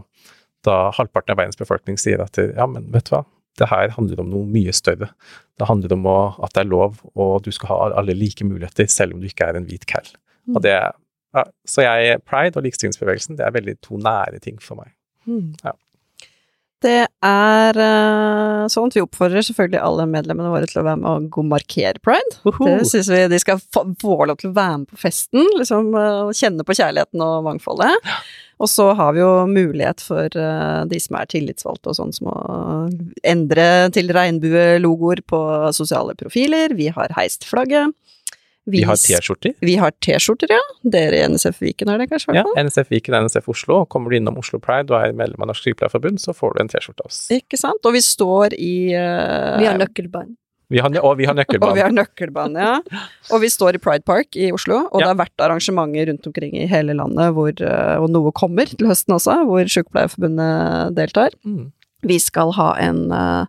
da 0.68 0.80
halvparten 0.98 1.36
av 1.36 1.44
verdens 1.44 1.60
befolkning 1.60 2.00
sier 2.02 2.24
at 2.24 2.40
ja, 2.42 2.70
men 2.70 2.90
vet 2.94 3.10
du 3.10 3.16
hva, 3.18 3.26
det 3.60 3.68
her 3.68 3.92
handler 3.98 4.22
om 4.24 4.32
noe 4.32 4.48
mye 4.48 4.74
større. 4.76 5.12
Det 5.60 5.68
handler 5.68 5.94
om 5.98 6.08
å, 6.08 6.18
at 6.46 6.56
det 6.56 6.64
er 6.64 6.72
lov, 6.72 7.02
og 7.20 7.34
du 7.46 7.52
skal 7.54 7.74
ha 7.74 7.80
alle 8.00 8.16
like 8.18 8.46
muligheter, 8.48 8.88
selv 8.90 9.16
om 9.16 9.22
du 9.22 9.28
ikke 9.28 9.50
er 9.52 9.60
en 9.60 9.68
hvit. 9.68 9.86
Mm. 9.92 10.56
Og 10.56 10.64
det, 10.66 10.76
ja, 11.36 11.44
så 11.68 11.86
jeg, 11.86 12.22
pride 12.28 12.60
og 12.60 12.66
likestillingsbevegelsen, 12.66 13.38
det 13.40 13.46
er 13.46 13.56
veldig 13.56 13.78
to 13.84 14.00
nære 14.02 14.40
ting 14.44 14.62
for 14.64 14.80
meg. 14.80 14.94
Ja. 15.66 15.76
Det 16.82 17.06
er 17.06 17.78
uh, 17.78 18.68
sånn 18.72 18.90
at 18.90 18.96
vi 18.98 19.04
oppfordrer 19.04 19.46
selvfølgelig 19.46 19.82
alle 19.86 20.08
medlemmene 20.10 20.50
våre 20.50 20.70
til 20.70 20.82
å 20.82 20.86
være 20.88 21.02
med 21.04 21.10
og 21.12 21.28
gå 21.36 21.44
markere 21.46 22.02
pride. 22.02 22.40
Det 22.82 22.88
syns 22.90 23.12
vi 23.12 23.20
de 23.30 23.42
skal 23.42 23.62
få, 23.62 23.86
få 24.02 24.18
lov 24.26 24.40
til 24.42 24.50
å 24.50 24.56
være 24.58 24.80
med 24.82 24.90
på 24.90 25.02
festen, 25.04 25.46
liksom 25.60 25.92
uh, 25.94 26.32
kjenne 26.34 26.66
på 26.66 26.78
kjærligheten 26.80 27.22
og 27.26 27.46
mangfoldet. 27.46 28.12
Og 28.62 28.70
så 28.70 28.92
har 28.98 29.14
vi 29.14 29.22
jo 29.22 29.30
mulighet 29.50 30.02
for 30.06 30.34
uh, 30.38 30.82
de 30.90 31.02
som 31.02 31.18
er 31.18 31.30
tillitsvalgte 31.30 31.94
og 31.94 31.98
sånn, 31.98 32.16
som 32.18 32.30
å 32.34 32.40
endre 33.30 33.68
til 33.94 34.10
regnbuelogoer 34.14 35.22
på 35.30 35.42
sosiale 35.78 36.18
profiler. 36.18 36.74
Vi 36.78 36.90
har 36.94 37.14
heist 37.18 37.46
flagget. 37.50 37.94
Vi 38.70 38.84
har 38.86 38.96
T-skjorter. 39.00 39.56
Vi 39.66 39.76
har 39.82 39.94
T-skjorter, 40.06 40.52
ja. 40.54 40.60
Dere 40.94 41.18
i 41.18 41.24
NSF 41.34 41.62
Viken 41.64 41.90
har 41.90 42.02
det 42.02 42.12
kanskje? 42.12 42.36
Ja. 42.38 42.44
NSF 42.62 42.92
Viken 42.94 43.16
og 43.18 43.26
NSF 43.26 43.50
Oslo. 43.50 43.80
Kommer 43.90 44.14
du 44.14 44.20
innom 44.20 44.38
Oslo 44.38 44.60
Pride 44.62 44.94
og 44.94 45.00
er 45.02 45.16
medlem 45.18 45.42
av 45.42 45.50
Norsk 45.50 45.66
Sykepleierforbund, 45.66 46.22
så 46.22 46.36
får 46.38 46.54
du 46.54 46.62
en 46.62 46.70
T-skjorte 46.70 47.02
av 47.02 47.10
oss. 47.10 47.24
Ikke 47.34 47.58
sant? 47.58 47.82
Og 47.90 47.98
vi 47.98 48.04
står 48.06 48.54
i 48.60 48.76
uh, 48.94 49.58
Vi 49.62 49.68
har 49.70 49.82
nøkkelbånd. 49.82 50.38
Og 50.72 51.18
vi 51.20 51.26
har 51.28 51.42
Og 51.68 51.76
vi 51.76 51.82
har 51.84 51.92
nøkkelbånd, 51.92 52.62
ja. 52.62 52.78
Og 53.34 53.42
vi 53.44 53.50
står 53.52 53.76
i 53.76 53.82
Pride 53.84 54.06
Park 54.08 54.38
i 54.40 54.52
Oslo, 54.56 54.86
og 54.92 55.02
Ja. 55.02 55.10
det 55.10 55.12
har 55.12 55.22
vært 55.26 55.46
arrangementer 55.50 56.08
rundt 56.08 56.28
omkring 56.30 56.56
i 56.56 56.70
hele 56.70 56.94
landet, 56.94 57.34
hvor, 57.36 57.52
uh, 57.52 57.98
og 58.00 58.10
noe 58.14 58.32
kommer 58.32 58.70
til 58.70 58.88
høsten 58.88 59.18
også, 59.18 59.42
hvor 59.50 59.66
Sykepleierforbundet 59.66 60.96
deltar. 60.96 61.36
Mm. 61.44 61.72
Vi 62.08 62.18
skal 62.22 62.54
ha 62.56 62.76
en 62.82 63.10
uh, 63.12 63.46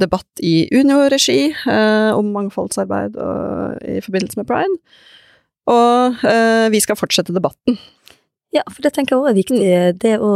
debatt 0.00 0.42
i 0.42 0.66
Unio-regi 0.74 1.40
eh, 1.52 2.10
om 2.16 2.32
mangfoldsarbeid 2.34 3.18
og, 3.20 3.82
i 3.86 4.00
forbindelse 4.04 4.40
med 4.40 4.48
pride. 4.48 4.78
Og 5.70 6.24
eh, 6.28 6.66
vi 6.74 6.80
skal 6.82 6.98
fortsette 6.98 7.34
debatten. 7.36 7.78
Ja, 8.54 8.62
for 8.70 8.84
det 8.84 8.94
tenker 8.94 9.16
jeg 9.16 9.22
òg 9.22 9.30
er 9.30 9.38
viktig. 9.38 9.60
Det 10.02 10.16
å 10.22 10.32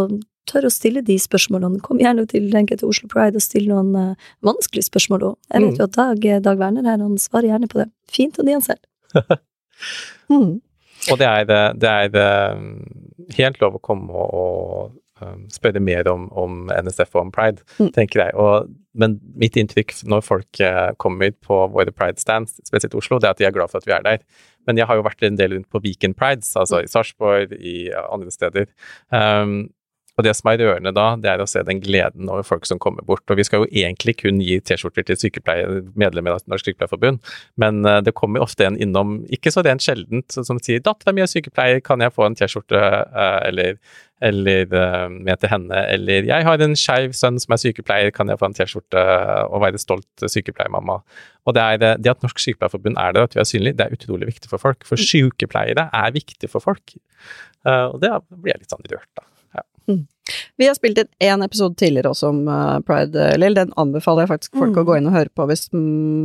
tørre 0.49 0.71
å 0.71 0.75
stille 0.75 1.03
de 1.05 1.19
spørsmålene. 1.21 1.83
Kom 1.85 2.01
gjerne 2.03 2.25
til, 2.31 2.49
til 2.51 2.89
Oslo 2.89 3.11
Pride 3.13 3.39
og 3.39 3.45
still 3.45 3.69
noen 3.69 3.91
uh, 3.95 4.31
vanskelige 4.47 4.89
spørsmål 4.89 5.27
òg. 5.33 5.37
Jeg 5.53 5.65
vet 5.65 5.75
mm. 5.75 5.77
jo 5.77 5.89
at 5.89 5.99
Dag, 5.99 6.25
Dag 6.47 6.63
Werner 6.63 6.89
her, 6.89 7.03
han 7.05 7.21
svarer 7.21 7.53
gjerne 7.53 7.69
på 7.71 7.83
det. 7.83 7.91
Fint 8.11 8.41
og 8.41 8.49
nyansert. 8.49 8.81
mm. 10.33 10.55
Og 11.13 11.21
det 11.21 11.29
er, 11.29 11.45
det, 11.49 11.61
det 11.83 12.23
er 12.25 12.57
helt 13.39 13.61
lov 13.63 13.79
å 13.79 13.83
komme 13.85 14.25
og, 14.25 14.97
spørre 15.53 15.81
mer 15.83 16.09
om, 16.11 16.27
om, 16.33 16.59
NSF 16.71 17.17
og 17.17 17.23
om 17.27 17.33
pride, 17.35 17.65
mm. 17.79 17.91
tenker 17.97 18.25
jeg. 18.25 18.35
Og, 18.39 18.69
men 18.99 19.19
mitt 19.39 19.57
inntrykk 19.61 19.95
når 20.09 20.27
folk 20.27 20.63
uh, 20.65 20.93
kommer 21.03 21.33
på 21.45 21.63
våre 21.75 21.95
pride-stands, 21.95 22.59
spesielt 22.67 22.95
i 22.95 23.01
Oslo, 23.01 23.21
det 23.21 23.31
er 23.31 23.37
at 23.37 23.43
de 23.43 23.49
er 23.49 23.57
glad 23.57 23.73
for 23.73 23.83
at 23.83 23.89
vi 23.89 23.97
er 23.97 24.07
der. 24.07 24.23
Men 24.69 24.81
jeg 24.81 24.89
har 24.91 24.99
jo 24.99 25.07
vært 25.07 25.25
en 25.25 25.41
del 25.41 25.57
rundt 25.57 25.71
på 25.73 25.83
Weekend 25.85 26.19
Prides, 26.19 26.53
altså 26.59 26.83
i 26.85 26.91
Sarpsborg, 26.91 27.55
i 27.57 27.89
andre 27.95 28.35
steder. 28.35 28.71
Um, 29.15 29.69
og 30.19 30.25
det 30.27 30.35
som 30.35 30.51
er 30.51 30.59
rørende 30.59 30.91
da, 30.91 31.13
det 31.23 31.31
er 31.31 31.41
å 31.41 31.47
se 31.47 31.63
den 31.63 31.79
gleden 31.79 32.27
over 32.27 32.43
folk 32.43 32.67
som 32.67 32.81
kommer 32.83 33.07
bort. 33.07 33.23
Og 33.31 33.39
vi 33.39 33.45
skal 33.47 33.63
jo 33.63 33.69
egentlig 33.71 34.17
kun 34.19 34.41
gi 34.43 34.57
T-skjorter 34.59 35.07
til 35.07 35.19
sykepleier, 35.21 35.85
medlemmer 35.99 36.35
av 36.35 36.43
Norsk 36.51 36.67
Sykepleierforbund, 36.67 37.23
men 37.63 37.81
uh, 37.87 38.01
det 38.03 38.17
kommer 38.19 38.43
ofte 38.43 38.67
en 38.67 38.79
innom, 38.83 39.21
ikke 39.31 39.55
så 39.55 39.63
rent 39.63 39.85
sjeldent, 39.85 40.35
som 40.35 40.59
sier 40.59 40.83
'dattera 40.83 41.15
mi 41.15 41.23
er 41.23 41.31
sykepleier, 41.31 41.79
kan 41.87 42.03
jeg 42.03 42.15
få 42.17 42.27
en 42.27 42.39
T-skjorte', 42.39 42.83
uh, 43.15 43.41
eller 43.47 43.79
eller 44.21 44.67
uh, 44.73 45.07
med 45.13 45.39
til 45.39 45.51
henne, 45.53 45.83
eller 45.95 46.27
'jeg 46.27 46.45
har 46.45 46.63
en 46.65 46.77
skeiv 46.77 47.13
sønn 47.15 47.39
som 47.39 47.53
er 47.55 47.63
sykepleier, 47.63 48.11
kan 48.11 48.29
jeg 48.29 48.39
få 48.39 48.51
en 48.51 48.55
T-skjorte 48.55 49.05
og 49.47 49.63
være 49.63 49.79
stolt 49.79 50.25
sykepleiermamma'? 50.27 51.01
Og 51.47 51.55
det, 51.55 51.63
er, 51.63 51.97
det 51.97 52.11
at 52.11 52.23
Norsk 52.23 52.39
Sykepleierforbund 52.39 52.99
er 52.99 53.13
der, 53.13 53.23
at 53.23 53.35
vi 53.35 53.41
er 53.41 53.45
synlige, 53.45 53.79
det 53.79 53.87
er 53.87 53.95
utrolig 53.95 54.27
viktig 54.27 54.51
for 54.51 54.59
folk. 54.59 54.85
For 54.85 54.99
mm. 54.99 55.07
sykepleiere 55.07 55.89
er 55.93 56.11
viktig 56.13 56.51
for 56.51 56.61
folk. 56.61 56.99
Uh, 57.65 57.95
og 57.95 58.01
det 58.03 58.11
blir 58.31 58.53
jeg 58.53 58.65
litt 58.65 58.75
sånn 58.75 58.85
rørt 58.91 59.23
av. 59.23 59.29
Mm. 59.89 60.05
Vi 60.61 60.67
har 60.69 60.77
spilt 60.77 61.01
inn 61.03 61.11
én 61.25 61.45
episode 61.45 61.77
tidligere 61.79 62.13
også 62.13 62.31
om 62.33 62.41
uh, 62.49 62.79
Pride 62.87 63.31
Lill. 63.41 63.57
Den 63.57 63.73
anbefaler 63.81 64.25
jeg 64.25 64.33
faktisk 64.33 64.59
folk 64.59 64.75
mm. 64.75 64.81
å 64.83 64.87
gå 64.89 64.97
inn 64.99 65.09
og 65.11 65.17
høre 65.17 65.33
på 65.35 65.47
hvis 65.49 65.69
de 65.73 65.83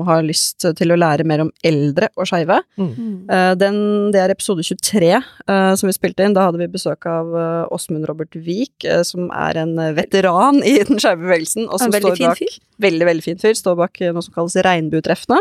har 0.07 0.25
lyst 0.25 0.65
til 0.79 0.93
å 0.93 0.97
lære 0.99 1.25
mer 1.27 1.45
om 1.45 1.51
eldre 1.65 2.09
og 2.17 2.29
skeive. 2.29 2.59
Mm. 2.79 3.29
Uh, 3.29 3.53
det 3.57 4.21
er 4.21 4.33
episode 4.33 4.65
23 4.65 5.11
uh, 5.17 5.73
som 5.79 5.89
vi 5.89 5.95
spilte 5.95 6.25
inn. 6.25 6.35
Da 6.37 6.47
hadde 6.47 6.61
vi 6.61 6.69
besøk 6.73 7.07
av 7.09 7.31
Åsmund 7.73 8.07
Robert 8.09 8.35
Wiik, 8.35 8.85
som 9.07 9.29
er 9.33 9.59
en 9.63 9.75
veteran 9.97 10.61
i 10.67 10.77
den 10.87 11.01
skeive 11.01 11.23
bevegelsen. 11.23 11.69
Og 11.69 11.81
som 11.81 11.93
veldig 11.93 12.15
står 12.15 12.19
bak, 12.19 12.41
fin 12.41 12.49
fyr. 12.49 12.59
Veldig, 12.83 13.07
veldig 13.11 13.25
fin 13.25 13.39
fyr. 13.41 13.55
Står 13.59 13.79
bak 13.79 14.03
noe 14.09 14.25
som 14.25 14.35
kalles 14.35 14.57
Regnbuetreffene, 14.65 15.39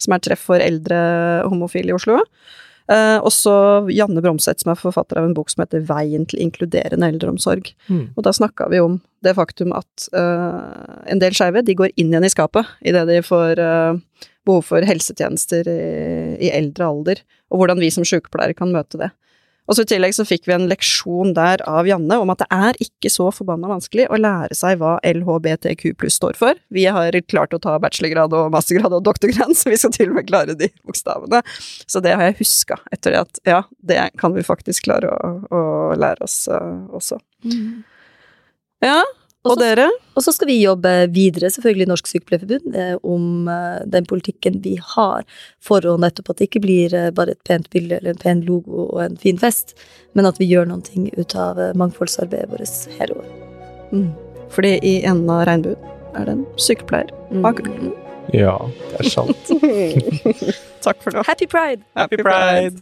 som 0.00 0.16
er 0.16 0.24
treff 0.24 0.44
for 0.50 0.62
eldre 0.62 0.98
homofile 1.48 1.94
i 1.94 1.96
Oslo. 1.96 2.20
Uh, 2.84 3.16
og 3.24 3.32
så 3.32 3.54
Janne 3.88 4.20
Bromseth, 4.20 4.60
som 4.60 4.74
er 4.74 4.76
forfatter 4.76 5.16
av 5.16 5.24
en 5.24 5.34
bok 5.36 5.48
som 5.48 5.62
heter 5.62 5.80
'Veien 5.88 6.26
til 6.28 6.42
inkluderende 6.44 7.08
eldreomsorg'. 7.08 7.72
Mm. 7.88 8.12
Og 8.12 8.24
da 8.26 8.32
snakka 8.36 8.68
vi 8.68 8.80
om 8.80 9.00
det 9.24 9.36
faktum 9.38 9.72
at 9.72 10.08
uh, 10.12 11.00
en 11.08 11.18
del 11.22 11.32
skeive 11.32 11.64
de 11.64 11.74
går 11.74 11.94
inn 11.96 12.12
igjen 12.12 12.28
i 12.28 12.32
skapet 12.32 12.68
idet 12.84 13.06
de 13.08 13.22
får 13.24 13.56
uh, 13.56 13.96
behov 14.44 14.66
for 14.68 14.84
helsetjenester 14.84 15.64
i, 15.64 15.80
i, 16.44 16.50
eldre 16.52 16.84
alder, 16.84 17.24
og 17.48 17.62
hvordan 17.62 17.80
vi 17.80 17.88
som 17.90 18.04
sykepleiere 18.04 18.56
kan 18.58 18.72
møte 18.74 19.00
det. 19.00 19.10
Og 19.64 19.76
så 19.76 19.84
I 19.84 19.88
tillegg 19.88 20.12
så 20.16 20.26
fikk 20.28 20.44
vi 20.48 20.54
en 20.56 20.66
leksjon 20.68 21.32
der 21.36 21.62
av 21.68 21.88
Janne 21.88 22.18
om 22.20 22.32
at 22.32 22.42
det 22.42 22.48
er 22.52 22.78
ikke 22.84 23.10
så 23.12 23.30
forbanna 23.32 23.70
vanskelig 23.70 24.06
å 24.12 24.18
lære 24.20 24.56
seg 24.56 24.76
hva 24.80 24.98
LHBTQ 25.08 25.94
pluss 26.00 26.18
står 26.20 26.36
for. 26.40 26.60
Vi 26.74 26.84
har 26.84 27.16
klart 27.30 27.56
å 27.56 27.60
ta 27.62 27.78
bachelorgrad 27.80 28.36
og 28.36 28.52
mastergrad 28.52 28.92
og 28.92 29.06
doktorgrad, 29.06 29.56
så 29.58 29.72
vi 29.72 29.80
skal 29.80 29.94
til 29.96 30.12
og 30.12 30.20
med 30.20 30.28
klare 30.28 30.56
de 30.58 30.68
bokstavene. 30.84 31.40
Så 31.88 32.04
det 32.04 32.12
har 32.12 32.28
jeg 32.28 32.40
huska 32.42 32.78
etter 32.92 33.16
det 33.16 33.24
at 33.24 33.42
ja, 33.48 33.62
det 33.80 34.00
kan 34.20 34.36
vi 34.36 34.44
faktisk 34.44 34.84
klare 34.90 35.12
å, 35.14 35.34
å 35.48 35.64
lære 35.96 36.28
oss 36.28 36.44
uh, 36.52 36.84
også. 36.92 37.20
Mm. 37.48 37.84
Ja, 38.84 39.00
og 39.44 39.58
dere? 39.60 39.86
Og 40.16 40.24
så 40.24 40.32
skal 40.32 40.48
vi 40.48 40.56
jobbe 40.62 40.90
videre, 41.12 41.50
selvfølgelig 41.52 41.84
i 41.84 41.90
Norsk 41.90 42.08
Sykepleierforbund, 42.08 42.76
eh, 42.80 42.94
om 43.02 43.48
eh, 43.50 43.80
den 43.92 44.06
politikken 44.08 44.60
vi 44.64 44.76
har 44.94 45.26
for 45.62 45.84
å 45.84 45.96
nettopp 46.00 46.32
at 46.32 46.40
det 46.40 46.48
ikke 46.48 46.62
blir 46.64 46.94
eh, 46.96 47.10
bare 47.14 47.34
et 47.34 47.42
pent 47.48 47.68
bilde 47.74 47.98
eller 47.98 48.14
en 48.14 48.22
pen 48.22 48.44
logo 48.46 48.86
og 48.86 49.02
en 49.04 49.18
fin 49.20 49.40
fest, 49.40 49.74
men 50.14 50.28
at 50.30 50.40
vi 50.40 50.48
gjør 50.48 50.70
noen 50.70 50.84
ting 50.86 51.10
ut 51.18 51.36
av 51.36 51.60
mangfoldsarbeidet 51.76 52.52
vårt 52.54 52.96
her 53.00 53.12
år. 53.16 53.28
Mm. 53.92 54.08
Fordi 54.54 54.78
i 54.80 54.94
enden 55.04 55.28
av 55.34 55.44
regnbuen 55.48 55.92
er 56.14 56.28
det 56.28 56.38
en 56.38 56.48
sykepleier 56.60 57.10
bak 57.44 57.64
mm. 57.66 57.92
Ja, 58.32 58.56
det 58.94 59.02
er 59.02 59.12
sant. 59.12 59.52
Takk 60.86 61.04
for 61.04 61.12
det. 61.12 61.26
Happy 61.28 61.50
pride! 61.50 61.84
Happy 61.98 62.22
pride! 62.22 62.80